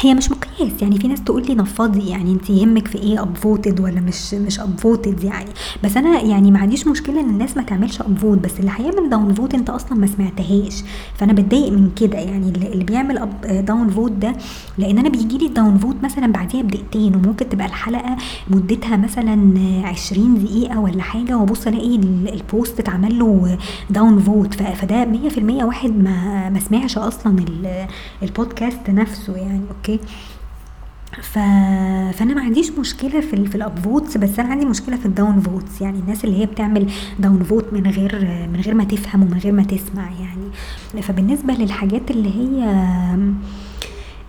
هي 0.00 0.14
مش 0.14 0.30
مقياس 0.30 0.82
يعني 0.82 0.98
في 0.98 1.08
ناس 1.08 1.24
تقول 1.24 1.46
لي 1.46 1.54
نفضي 1.54 2.08
يعني 2.10 2.32
انت 2.32 2.50
يهمك 2.50 2.88
في 2.88 2.98
إيه 2.98 3.22
upvoted 3.22 3.80
ولا 3.80 4.00
مش 4.00 4.34
مش 4.34 4.60
upvoted 4.60 5.24
يعني. 5.24 5.50
بس 5.84 5.96
أنا 5.96 6.20
يعني 6.20 6.50
ما 6.50 6.58
عنديش 6.58 6.86
مشكلة 6.86 7.20
ان 7.20 7.30
الناس 7.30 7.56
ما 7.56 7.62
تعملش 7.62 8.00
upvote 8.00 8.38
بس 8.38 8.60
اللي 8.60 8.70
هيعمل 8.76 9.10
downvote 9.10 9.54
انت 9.54 9.70
أصلا 9.70 9.98
ما 9.98 10.06
سمعتهاش. 10.06 10.82
فانا 11.14 11.32
بتضايق 11.32 11.72
من 11.72 11.90
كده 11.96 12.18
يعني 12.18 12.48
اللي 12.48 12.84
بيعمل 12.84 13.18
up 13.18 13.40
downvote 13.66 14.12
ده 14.12 14.32
لأن 14.78 14.98
أنا 14.98 15.08
بيجي 15.08 15.38
لي 15.38 15.48
downvote 15.48 15.96
مثلا 16.04 16.32
بعديها 16.32 16.62
بدقيقتين 16.62 17.14
وممكن 17.16 17.48
تبقى 17.48 17.66
الحلقة 17.66 18.16
مدتها 18.50 18.96
مثلا 18.96 19.52
20 19.84 20.44
دقيقة 20.44 20.80
ولا 20.80 21.02
حاجة 21.02 21.36
وأبص 21.38 21.66
ألاقي 21.66 21.96
ال 22.32 22.42
post 22.42 22.80
اتعمل 22.80 23.18
له 23.18 23.58
downvote 23.90 24.54
فده 24.54 25.04
100% 25.60 25.64
واحد 25.64 25.90
ما 25.90 26.48
ما 26.50 26.60
سمعش 26.60 26.98
أصلا 26.98 27.44
البودكاست 28.22 28.90
نفسه 28.90 29.36
يعني 29.36 29.60
okay؟ 29.76 29.95
ف... 31.22 31.38
فأنا 32.18 32.34
ما 32.34 32.40
عنديش 32.40 32.70
مشكلة 32.70 33.20
في 33.20 33.46
في 33.46 33.54
ال 33.54 33.78
upvotes 33.78 34.16
بس 34.16 34.38
أنا 34.38 34.48
عندي 34.48 34.64
مشكلة 34.66 34.96
في 34.96 35.06
ال 35.06 35.40
downvotes 35.40 35.80
يعني 35.80 35.98
الناس 35.98 36.24
اللي 36.24 36.40
هي 36.40 36.46
بتعمل 36.46 36.90
downvote 37.18 37.72
من 37.72 37.86
غير 37.86 38.18
من 38.52 38.60
غير 38.60 38.74
ما 38.74 38.84
تفهم 38.84 39.22
ومن 39.22 39.38
غير 39.38 39.52
ما 39.52 39.62
تسمع 39.62 40.10
يعني. 40.10 41.02
فبالنسبة 41.02 41.54
للحاجات 41.54 42.10
اللي 42.10 42.30
هي 42.36 42.64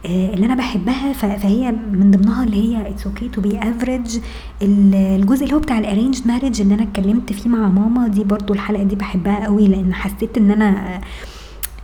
آه، 0.05 0.33
اللي 0.33 0.45
أنا 0.45 0.55
بحبها 0.55 1.13
فهي 1.13 1.71
من 1.71 2.11
ضمنها 2.11 2.43
اللي 2.43 2.57
هي 2.75 2.89
it's 2.89 3.07
okay 3.07 3.29
to 3.29 3.41
be 3.41 3.59
average 3.59 4.19
الجزء 4.61 5.43
اللي 5.43 5.55
هو 5.55 5.59
بتاع 5.59 5.79
ال 5.79 5.84
arranged 5.84 6.27
marriage 6.27 6.61
اللي 6.61 6.73
أنا 6.73 6.83
اتكلمت 6.83 7.33
فيه 7.33 7.49
مع 7.49 7.67
ماما 7.67 8.07
دي 8.07 8.23
برضو 8.23 8.53
الحلقة 8.53 8.83
دي 8.83 8.95
بحبها 8.95 9.45
قوي 9.45 9.67
لأن 9.67 9.93
حسيت 9.93 10.37
إن 10.37 10.51
أنا 10.51 11.01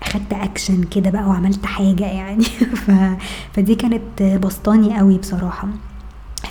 أخدت 0.03 0.33
اكشن 0.33 0.83
كده 0.83 1.09
بقى 1.09 1.23
وعملت 1.29 1.65
حاجة 1.65 2.05
يعني. 2.05 2.43
ف... 2.85 2.91
فدي 3.53 3.75
كانت 3.75 4.23
بسطاني 4.23 4.97
قوي 4.97 5.17
بصراحة. 5.17 5.67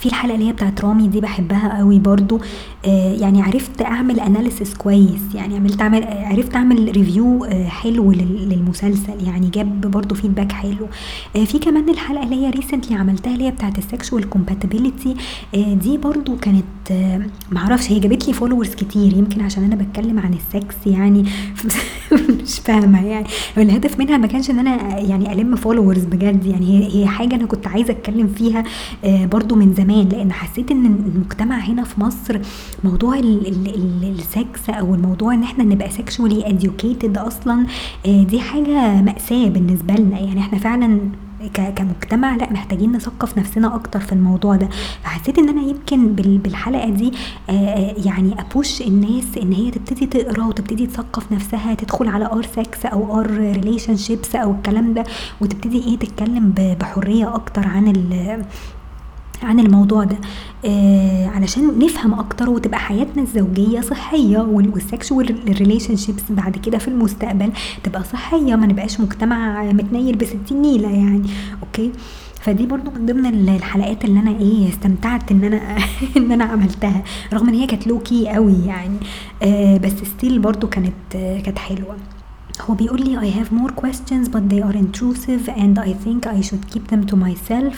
في 0.03 0.09
الحلقة 0.09 0.35
اللي 0.35 0.49
هي 0.49 0.53
بتاعت 0.53 0.81
رامي 0.85 1.09
دي 1.09 1.21
بحبها 1.21 1.79
قوي 1.79 1.99
برضو. 1.99 2.41
آه 2.85 3.13
يعني 3.13 3.43
عرفت 3.43 3.83
أعمل 3.83 4.21
analysis 4.21 4.75
كويس. 4.75 5.35
يعني 5.35 5.57
عملت 5.57 5.81
اعمل 5.83 6.05
عرفت 6.05 6.57
أعمل 6.57 6.93
review 6.97 7.45
آه 7.45 7.69
حلو 7.69 8.13
للمسلسل. 8.13 9.27
يعني 9.27 9.49
جاب 9.49 9.81
برضو 9.81 10.15
feedback 10.15 10.53
حلو. 10.53 10.89
آه 11.37 11.45
في 11.45 11.59
كمان 11.59 11.89
الحلقة 11.89 12.23
اللي 12.25 12.37
هي 12.47 12.51
recently 12.51 12.97
عملتها 12.97 13.33
اللي 13.35 13.45
هي 13.45 13.51
بتاعت 13.51 13.79
ال 13.79 13.85
sexual 13.85 14.25
آه 15.55 15.75
دي 15.75 15.99
برضو 15.99 16.37
كانت 16.37 16.65
آه 16.91 17.21
معرفش 17.51 17.93
هي 17.93 18.01
جابت 18.01 18.27
لي 18.29 18.33
followers 18.33 18.75
كتير. 18.75 19.13
يمكن 19.17 19.41
عشان 19.41 19.65
أنا 19.65 19.75
بتكلم 19.77 20.19
عن 20.19 20.35
السكس 20.35 20.77
يعني. 20.87 21.25
مش 22.43 22.59
فاهمة 22.59 23.07
يعني. 23.07 23.27
الهدف 23.57 23.99
منها 23.99 24.17
ما 24.17 24.27
كانش 24.27 24.51
إن 24.51 24.59
أنا 24.59 24.99
يعني 24.99 25.33
ألم 25.33 25.57
followers 25.57 26.05
بجد. 26.05 26.47
يعني 26.47 26.67
هي 26.67 27.01
هي 27.03 27.07
حاجة 27.07 27.35
أنا 27.35 27.47
كنت 27.47 27.67
عايزة 27.67 27.91
أتكلم 27.91 28.27
فيها 28.27 28.65
آه 29.05 29.27
برضو 29.27 29.55
من 29.55 29.75
زمان. 29.75 29.92
لأن 29.93 30.33
حسيت 30.33 30.71
إن 30.71 30.87
المجتمع 30.87 31.59
هنا 31.59 31.85
في 31.85 32.01
مصر 32.01 32.41
موضوع 32.85 33.19
السكس 33.19 34.71
أو 34.71 34.95
الموضوع 34.95 35.35
إن 35.35 35.43
إحنا 35.43 35.65
نبقى 35.65 35.91
sexually 35.91 36.49
educated 36.49 37.19
أصلا 37.19 37.67
آه، 38.07 38.23
دي 38.23 38.41
حاجة 38.41 39.03
مأساة 39.03 39.49
بالنسبة 39.49 39.95
لنا. 39.95 40.19
يعني 40.19 40.41
إحنا 40.41 40.59
فعلا 40.59 40.99
كمجتمع 41.55 42.37
لأ 42.37 42.53
محتاجين 42.53 42.93
نثقف 42.93 43.39
نفسنا 43.39 43.75
أكتر 43.75 44.01
في 44.01 44.13
الموضوع 44.13 44.57
ده. 44.57 44.69
فحسيت 45.05 45.39
إن 45.39 45.49
أنا 45.49 45.63
يمكن 45.63 46.13
بالحلقة 46.15 46.89
دي 46.89 47.13
آه، 47.51 47.53
آه، 47.53 47.95
يعني 48.07 48.41
ا 48.41 48.49
push 48.49 48.83
الناس 48.83 49.25
إن 49.43 49.53
هي 49.53 49.71
تبتدي 49.71 50.07
تقرأ 50.07 50.45
وتبتدي 50.45 50.87
تثقف 50.87 51.33
نفسها 51.33 51.75
تدخل 51.75 52.09
على 52.09 52.27
r/sex 52.27 52.87
أو 52.87 53.21
r/relationships 53.21 54.37
أو 54.37 54.51
الكلام 54.53 54.95
ده 54.95 55.05
وتبتدي 55.41 55.85
إيه 55.85 55.99
تتكلم 55.99 56.53
بحرية 56.57 57.35
أكتر 57.35 57.67
عن 57.69 57.89
عن 59.45 59.61
الموضوع 59.61 60.05
ده. 60.05 60.17
آه 60.65 61.27
علشان 61.27 61.79
نفهم 61.79 62.15
أكتر 62.15 62.51
وتبقى 62.51 62.79
حياتنا 62.79 63.23
الزوجية 63.23 63.81
صحية 63.81 64.39
وال 64.39 65.39
sexual 65.49 65.97
relationships 65.97 66.23
بعد 66.31 66.57
كده 66.57 66.79
في 66.79 66.89
المستقبل 66.89 67.53
تبقى 67.85 68.05
صحية 68.05 68.57
ما 68.57 68.67
نبقاش 68.67 69.01
مجتمع 69.01 69.63
متنيل 69.63 70.17
بستين 70.17 70.63
نيلة 70.63 70.91
يعني. 70.91 71.23
okay؟ 71.63 71.93
فدي 72.41 72.67
برضو 72.67 72.91
من 72.91 73.07
ضمن 73.07 73.49
الحلقات 73.49 74.05
اللي 74.05 74.21
أنا 74.21 74.39
إيه 74.39 74.69
استمتعت 74.69 75.31
إن 75.31 75.45
أنا 75.45 75.77
إن 76.17 76.33
أنا 76.33 76.45
عملتها 76.45 77.03
رغم 77.33 77.49
إن 77.49 77.55
هي 77.55 77.67
كانت 77.67 77.87
lowkey 77.87 78.29
قوي 78.29 78.57
يعني. 78.67 78.97
آه 79.43 79.77
بس 79.77 79.93
still 79.93 80.39
برضو 80.39 80.67
كانت 80.69 80.93
آه 81.15 81.41
كانت 81.41 81.59
حلوة. 81.59 81.97
هو 82.71 82.75
بيقول 82.75 83.01
لي 83.05 83.17
I 83.21 83.35
have 83.35 83.49
more 83.51 83.73
questions 83.83 84.29
but 84.29 84.53
they 84.53 84.63
are 84.63 84.77
intrusive 84.77 85.49
and 85.49 85.79
I 85.79 85.93
think 86.05 86.27
I 86.27 86.41
should 86.49 86.75
keep 86.75 86.91
them 86.93 87.07
to 87.13 87.17
myself. 87.17 87.77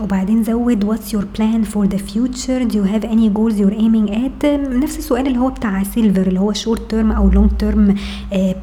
وبعدين 0.00 0.44
زود 0.44 0.84
what's 0.84 1.12
your 1.12 1.24
plan 1.38 1.64
for 1.64 1.86
the 1.94 1.98
future? 1.98 2.60
Do 2.70 2.74
you 2.78 2.84
have 2.94 3.04
any 3.04 3.28
goals 3.38 3.54
you're 3.60 3.78
aiming 3.80 4.10
at? 4.10 4.44
نفس 4.84 4.98
السؤال 4.98 5.26
اللي 5.26 5.38
هو 5.38 5.48
بتاع 5.50 5.82
Silver 5.82 6.26
اللي 6.26 6.40
هو 6.40 6.52
short 6.54 6.78
term 6.92 7.16
أو 7.16 7.30
long 7.30 7.50
term 7.62 7.94
آه، 8.32 8.54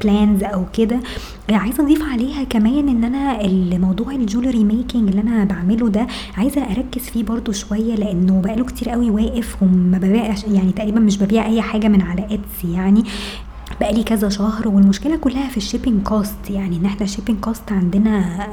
أو 0.42 0.64
كده. 0.72 1.00
عايزة 1.50 1.84
أضيف 1.84 2.02
عليها 2.02 2.44
كمان 2.44 2.88
إن 2.88 3.04
أنا 3.04 3.40
الموضوع 3.44 4.12
ال 4.12 4.18
jewelry 4.18 4.64
making 4.64 5.08
اللي 5.08 5.20
أنا 5.20 5.44
بعمله 5.44 5.88
ده 5.88 6.06
عايزة 6.36 6.62
أركز 6.62 7.02
فيه 7.02 7.22
برضو 7.22 7.52
شوية 7.52 7.94
لأنه 7.94 8.40
بقاله 8.40 8.64
كتير 8.64 8.88
قوي 8.90 9.10
واقف 9.10 9.62
وما 9.62 9.98
ببيعش 9.98 10.44
يعني 10.44 10.72
تقريبا 10.72 11.00
مش 11.00 11.18
ببيع 11.18 11.46
أي 11.46 11.62
حاجة 11.62 11.88
من 11.88 12.00
على 12.00 12.24
Etsy 12.24 12.72
يعني. 12.72 13.04
بقالي 13.80 14.02
كذا 14.02 14.28
شهر 14.28 14.68
والمشكلة 14.68 15.16
كلها 15.16 15.48
في 15.48 15.56
ال 15.56 15.61
shipping 15.61 16.02
cost 16.02 16.50
يعني 16.50 16.76
إن 16.76 16.84
إحنا 16.86 17.04
ال 17.04 17.08
shipping 17.08 17.40
cost 17.40 17.72
عندنا 17.72 18.46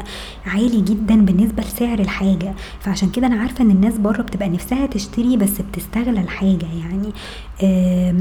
عالي 0.45 0.81
جدا 0.81 1.15
بالنسبة 1.25 1.63
لسعر 1.63 1.99
الحاجة. 1.99 2.53
فعشان 2.79 3.09
كده 3.09 3.27
أنا 3.27 3.41
عارفة 3.41 3.63
إن 3.63 3.71
الناس 3.71 3.97
بره 3.97 4.21
بتبقى 4.21 4.49
نفسها 4.49 4.85
تشتري 4.85 5.37
بس 5.37 5.61
بتستغلى 5.71 6.21
الحاجة 6.21 6.67
يعني. 6.79 7.11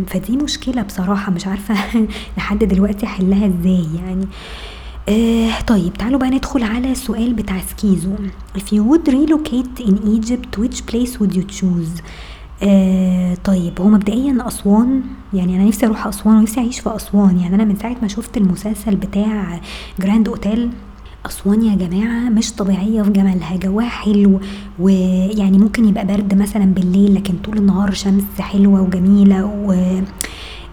فدي 0.07 0.36
مشكلة 0.36 0.82
بصراحة 0.82 1.32
مش 1.32 1.46
عارفة 1.46 1.74
لحد 2.36 2.64
دلوقتي 2.64 3.07
أحلها 3.07 3.46
إزاي 3.46 3.86
يعني. 3.96 4.26
آه 5.09 5.61
طيب 5.61 5.92
تعالوا 5.92 6.18
بقى 6.18 6.30
ندخل 6.30 6.62
على 6.62 6.92
السؤال 6.92 7.32
بتاع 7.32 7.61
سكيزو. 7.61 8.12
If 8.59 8.61
you 8.72 8.82
would 8.90 9.09
relocate 9.12 9.84
in 9.86 9.94
Egypt 10.18 10.59
which 10.62 10.86
place 10.92 11.18
would 11.20 11.34
you 11.36 11.44
choose? 11.61 12.03
آه 12.62 13.34
طيب 13.44 13.80
هو 13.80 13.88
مبدئيا 13.88 14.38
أسوان 14.48 15.02
يعني 15.34 15.56
أنا 15.56 15.64
نفسي 15.64 15.86
أروح 15.86 16.06
أسوان 16.06 16.36
ونفسي 16.36 16.61
أعيش 16.61 16.80
في 16.80 16.96
أسوان. 16.96 17.38
يعني 17.38 17.54
أنا 17.54 17.64
من 17.64 17.76
ساعة 17.76 17.96
ما 18.02 18.08
شفت 18.08 18.36
المسلسل 18.36 18.96
بتاع 18.96 19.61
جراند 20.00 20.28
أوتيل 20.28 20.70
أسوان 21.26 21.62
يا 21.62 21.76
جماعة 21.76 22.28
مش 22.28 22.52
طبيعية 22.52 23.02
في 23.02 23.11
جمالها 23.11 23.56
جواها 23.56 23.88
حلو 23.88 24.40
ويعني 24.78 25.58
ممكن 25.58 25.88
يبقى 25.88 26.06
برد 26.06 26.34
مثلا 26.34 26.64
بالليل 26.64 27.14
لكن 27.14 27.34
طول 27.44 27.58
النهار 27.58 27.90
شمس 27.90 28.22
حلوة 28.40 28.82
وجميلة 28.82 29.44
و 29.44 29.74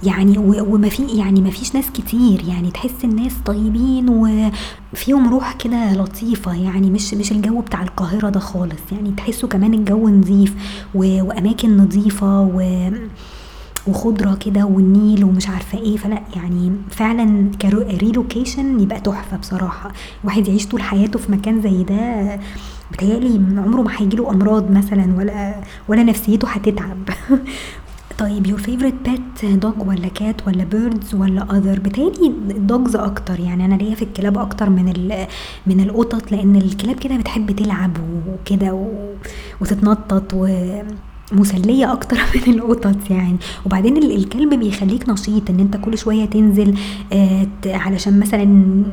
يعني 0.03 0.37
وما 0.37 0.89
في 0.89 1.03
يعني 1.03 1.41
ما 1.41 1.49
فيش 1.49 1.75
ناس 1.75 1.91
كتير 1.91 2.43
يعني 2.47 2.71
تحس 2.71 3.03
الناس 3.03 3.33
طيبين 3.45 4.09
وفيهم 4.09 5.29
روح 5.29 5.53
كده 5.53 5.93
لطيفة 5.93 6.53
يعني 6.53 6.91
مش 6.91 7.13
مش 7.13 7.31
الجو 7.31 7.61
بتاع 7.61 7.83
القاهرة 7.83 8.29
ده 8.29 8.39
خالص 8.39 8.81
يعني 8.91 9.11
تحسوا 9.17 9.49
كمان 9.49 9.73
الجو 9.73 10.09
نظيف 10.09 10.53
وأماكن 10.95 11.77
نظيفة 11.77 12.41
و 12.41 12.89
وخضرة 13.87 14.35
كده 14.35 14.65
والنيل 14.65 15.23
ومش 15.23 15.47
عارفة 15.49 15.77
إيه 15.77 15.97
فلا 15.97 16.21
يعني 16.35 16.71
فعلا 16.89 17.51
ك 17.61 17.72
relocation 17.72 18.79
يبقى 18.79 18.99
تحفة 19.01 19.37
بصراحة. 19.37 19.91
واحد 20.23 20.47
يعيش 20.47 20.67
طول 20.67 20.81
حياته 20.81 21.19
في 21.19 21.31
مكان 21.31 21.61
زي 21.61 21.83
ده 21.83 22.39
بتهيألي 22.91 23.35
عمره 23.61 23.81
ما 23.81 23.91
هيجيله 23.97 24.29
أمراض 24.29 24.71
مثلا 24.71 25.15
ولا 25.17 25.61
ولا 25.87 26.03
نفسيته 26.03 26.47
هتتعب. 26.47 26.97
طيب 28.17 28.47
your 28.47 28.59
favorite 28.59 29.07
pet 29.09 29.45
dog 29.63 29.87
ولا 29.87 30.07
cat 30.07 30.47
ولا 30.47 30.63
birds 30.63 31.15
ولا 31.15 31.45
other 31.45 31.79
بتهيألي 31.79 32.27
ال 32.27 32.41
dogs 32.41 32.95
أكتر. 32.95 33.39
يعني 33.39 33.65
أنا 33.65 33.75
ليا 33.75 33.95
في 33.95 34.01
الكلاب 34.01 34.37
أكتر 34.37 34.69
من 34.69 34.85
من 35.67 35.79
القطط 35.79 36.31
لأن 36.31 36.55
الكلاب 36.55 36.99
كده 36.99 37.17
بتحب 37.17 37.51
تلعب 37.51 37.97
وكده 38.27 38.87
وتتنطط 39.61 40.33
و 40.33 40.47
مسلية 41.31 41.93
أكتر 41.93 42.17
من 42.47 42.53
القطط 42.53 43.09
يعني. 43.09 43.37
وبعدين 43.65 43.97
الكلب 43.97 44.53
بيخليك 44.53 45.09
نشيط 45.09 45.49
إن 45.49 45.59
أنت 45.59 45.77
كل 45.77 45.97
شوية 45.97 46.25
تنزل 46.25 46.77
آه 47.13 47.47
علشان 47.65 48.19
مثلا 48.19 48.83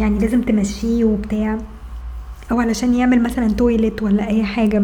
يعني 0.00 0.18
لازم 0.18 0.42
تمشيه 0.42 1.04
وبتاع 1.04 1.58
أو 2.52 2.60
علشان 2.60 2.94
يعمل 2.94 3.22
مثلا 3.22 3.52
toilet 3.52 4.02
ولا 4.02 4.28
أي 4.28 4.44
حاجة. 4.44 4.82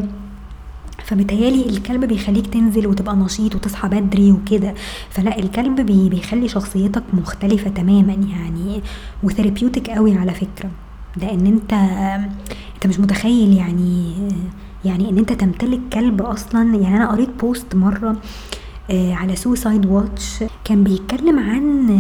فبتهيالي 1.05 1.67
الكلب 1.67 2.05
بيخليك 2.05 2.47
تنزل 2.47 2.87
وتبقى 2.87 3.17
نشيط 3.17 3.55
وتصحى 3.55 3.89
بدري 3.89 4.33
وكده. 4.33 4.75
فلا 5.11 5.39
الكلب 5.39 5.81
بي 5.81 6.09
بيخلي 6.09 6.49
شخصيتك 6.49 7.03
مختلفة 7.13 7.71
تماما 7.71 8.13
يعني 8.13 8.83
و 9.23 9.28
therapeutic 9.28 9.91
قوي 9.91 10.15
على 10.19 10.35
فكرة. 10.35 10.71
لأن 11.17 11.47
أنت 11.47 11.73
أنت 12.75 12.87
مش 12.87 13.01
متخيل 13.01 13.53
يعني 13.53 14.13
يعني 14.85 15.11
إن 15.11 15.19
أنت 15.19 15.33
تمتلك 15.33 15.81
كلب 15.93 16.23
أصلا. 16.23 16.77
يعني 16.77 16.97
أنا 16.97 17.11
قريت 17.11 17.31
post 17.41 17.75
مرة 17.75 18.17
آه، 18.91 19.15
على 19.15 19.37
suicide 19.37 19.87
watch 19.87 20.45
كان 20.65 20.85
بيتكلم 20.85 21.39
عن 21.39 21.91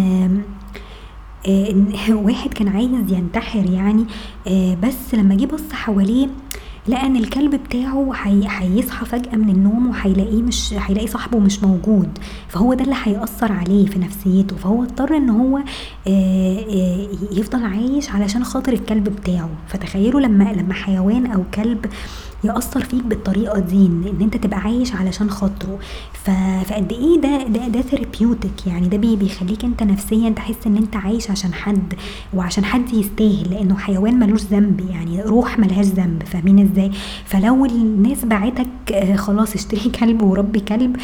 آه، 1.46 2.14
واحد 2.26 2.54
كان 2.54 2.68
عايز 2.68 3.12
ينتحر 3.12 3.70
يعني 3.70 4.04
آه، 4.48 4.74
بس 4.82 5.14
لما 5.14 5.34
جه 5.34 5.46
بص 5.46 5.72
حواليه 5.72 6.28
لقى 6.88 7.06
ان 7.06 7.16
الكلب 7.16 7.54
بتاعه 7.54 8.12
هيصحى 8.14 9.06
فجأة 9.06 9.36
من 9.36 9.50
النوم 9.50 9.86
وهيلاقيه 9.90 10.42
مش 10.42 10.74
هيلاقي 10.78 11.06
صاحبه 11.06 11.38
مش 11.38 11.62
موجود. 11.62 12.08
فهو 12.48 12.74
ده 12.74 12.84
اللي 12.84 12.96
هيأثر 13.02 13.52
عليه 13.52 13.86
في 13.86 13.98
نفسيته. 13.98 14.56
فهو 14.56 14.82
اضطر 14.82 15.16
إن 15.16 15.30
هو 15.30 15.58
يفضل 17.32 17.64
عايش 17.64 18.10
علشان 18.10 18.44
خاطر 18.44 18.72
الكلب 18.72 19.04
بتاعه. 19.04 19.50
فتخيلوا 19.68 20.20
لما 20.20 20.52
لما 20.52 20.74
حيوان 20.74 21.26
أو 21.26 21.42
كلب 21.54 21.86
يأثر 22.44 22.80
فيك 22.84 23.02
بالطريقة 23.02 23.58
دي 23.58 23.86
إن 23.86 24.18
أنت 24.20 24.36
تبقى 24.36 24.58
عايش 24.60 24.94
علشان 24.94 25.30
خاطره. 25.30 25.78
ف... 26.12 26.30
فقد 26.68 26.92
إيه 26.92 27.20
ده 27.20 27.42
ده 27.46 27.68
ده 27.68 27.80
therapeutic 27.80 28.66
يعني 28.66 28.88
ده 28.88 28.96
بي 28.96 29.16
بيخليك 29.16 29.64
أنت 29.64 29.82
نفسيا 29.82 30.30
تحس 30.30 30.66
إن 30.66 30.76
أنت 30.76 30.96
عايش 30.96 31.30
عشان 31.30 31.54
حد 31.54 31.94
وعشان 32.34 32.64
حد 32.64 32.92
يستاهل 32.94 33.50
لأنه 33.50 33.76
حيوان 33.76 34.18
ملوش 34.18 34.42
ذنب 34.42 34.80
يعني 34.90 35.22
روح 35.22 35.58
ملهاش 35.58 35.86
ذنب 35.86 36.22
فاهمين 36.22 36.70
إزاي؟ 36.72 36.90
فلو 37.24 37.64
الناس 37.66 38.24
باعتك 38.24 38.66
آه، 38.92 39.16
خلاص 39.16 39.54
اشتري 39.54 39.90
كلب 39.90 40.22
وربي 40.22 40.60
كلب 40.60 40.96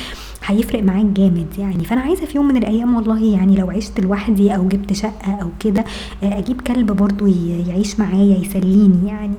هيفرق 0.49 0.83
معاك 0.83 1.05
جامد 1.05 1.47
يعني. 1.59 1.85
فأنا 1.85 2.01
عايزة 2.01 2.27
في 2.27 2.37
يوم 2.37 2.49
من 2.49 2.57
الأيام 2.57 2.95
والله 2.97 3.25
يعني 3.25 3.57
لو 3.57 3.71
عشت 3.71 4.01
لوحدي 4.01 4.55
أو 4.57 4.69
جبت 4.69 4.93
شقة 4.93 5.35
أو 5.43 5.49
كده 5.61 5.85
آه، 6.23 6.39
أجيب 6.39 6.61
كلب 6.61 6.93
برضو 6.93 7.27
يعيش 7.69 8.01
معايا 8.01 8.39
يسليني 8.39 9.09
يعني 9.09 9.35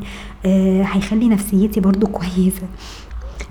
آه، 0.45 0.83
هيخلي 0.83 1.27
نفسيتي 1.29 1.79
برضو 1.79 2.07
كويسة. 2.17 2.67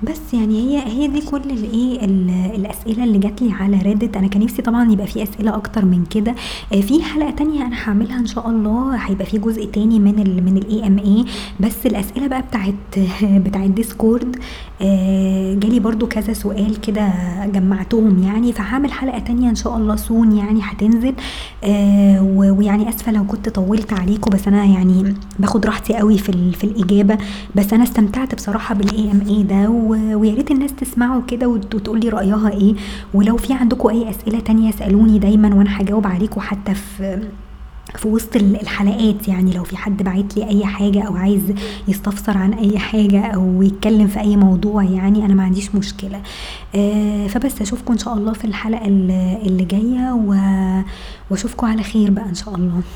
بس 0.03 0.21
يعني 0.35 0.59
هي 0.61 0.87
هي 0.87 1.07
دي 1.09 1.21
كل 1.21 1.41
الإيه 1.51 2.05
ال- 2.05 2.51
الأسئلة 2.55 3.05
اللي 3.05 3.19
جات 3.19 3.43
لي 3.43 3.53
على 3.53 3.79
Reddit 3.79 4.17
أنا 4.17 4.27
كان 4.29 4.43
نفسي 4.43 4.63
طبعا 4.63 4.93
يبقى 4.93 5.07
في 5.07 5.23
أسئلة 5.23 5.55
أكتر 5.57 5.85
من 5.85 6.05
كده. 6.11 6.35
آه، 6.73 6.81
في 6.81 7.03
حلقة 7.03 7.31
تانية 7.31 7.67
أنا 7.67 7.77
هعملها 7.85 8.19
إن 8.19 8.27
شاء 8.27 8.49
الله. 8.51 8.97
هيبقى 8.97 9.27
في 9.27 9.39
جزء 9.39 9.65
تاني 9.67 9.99
من 9.99 10.19
ال 10.19 10.45
من 10.45 10.57
ال 10.57 10.87
AMA 10.87 11.25
بس 11.61 11.87
الأسئلة 11.87 12.27
بقى 12.27 12.43
بتاعت 12.43 12.75
بتاعت 13.45 13.71
Discord 13.71 14.37
آه، 14.83 15.55
جالي 15.55 15.81
برضو 15.81 16.07
كذا 16.07 16.33
سؤال 16.33 16.81
كده 16.81 17.09
جمعتهم 17.47 18.23
يعني. 18.23 18.53
فهعمل 18.53 18.93
حلقة 18.93 19.19
تانية 19.19 19.51
إن 19.51 19.55
شاء 19.55 19.77
الله 19.77 19.97
soon 19.97 20.37
يعني 20.37 20.61
هتنزل. 20.63 21.15
آه، 21.65 22.23
ويعني 22.37 22.89
آسفة 22.89 23.13
لو 23.13 23.25
كنت 23.25 23.49
طولت 23.49 23.93
عليكم 23.93 24.31
بس 24.31 24.49
أنا 24.49 24.65
يعني 24.65 25.15
باخد 25.39 25.67
راحتي 25.67 25.95
قوي 25.95 26.19
في 26.19 26.53
في 26.53 26.65
الإجابة. 26.65 27.19
بس 27.55 27.73
أنا 27.73 27.83
استمتعت 27.83 28.35
بصراحة 28.35 28.75
بال 28.75 29.11
AMA 29.11 29.43
ده 29.43 29.69
ويا 29.91 30.35
ريت 30.35 30.51
الناس 30.51 30.75
تسمعه 30.75 31.23
كده 31.27 31.49
وت- 31.49 31.75
وتقول 31.75 32.01
لي 32.01 32.09
رأيها 32.09 32.51
إيه. 32.51 32.75
ولو 33.15 33.37
في 33.37 33.53
عندكم 33.53 33.89
أي 33.89 34.11
أسئلة 34.11 34.41
تانية 34.41 34.69
اسألوني 34.71 35.19
دايما 35.19 35.55
وأنا 35.55 35.81
هجاوب 35.81 36.07
عليكم 36.07 36.41
حتى 36.41 36.75
في 36.75 37.29
في 37.97 38.09
وسط 38.09 38.37
ال- 38.37 38.61
الحلقات. 38.61 39.29
يعني 39.29 39.53
لو 39.53 39.65
في 39.65 39.77
حد 39.77 40.03
بعت 40.03 40.37
لي 40.37 40.49
أي 40.49 40.67
حاجة 40.67 41.03
أو 41.03 41.17
عايز 41.17 41.41
يستفسر 41.89 42.39
عن 42.39 42.53
أي 42.53 42.79
حاجة 42.79 43.21
أو 43.27 43.63
يتكلم 43.63 44.07
في 44.07 44.21
أي 44.21 44.37
موضوع 44.37 44.83
يعني 44.83 45.25
أنا 45.25 45.35
ما 45.35 45.43
عنديش 45.43 45.75
مشكلة. 45.75 46.21
آه 46.75 47.27
فبس 47.27 47.61
أشوفكم 47.63 47.93
إن 47.93 47.99
شاء 47.99 48.15
الله 48.15 48.33
في 48.33 48.45
الحلقة 48.45 48.87
اللي 48.87 49.65
جاية 49.65 50.13
وأشوفكم 51.31 51.67
على 51.67 51.83
خير 51.83 52.11
بقى 52.11 52.29
إن 52.29 52.35
شاء 52.35 52.55
الله. 52.55 52.81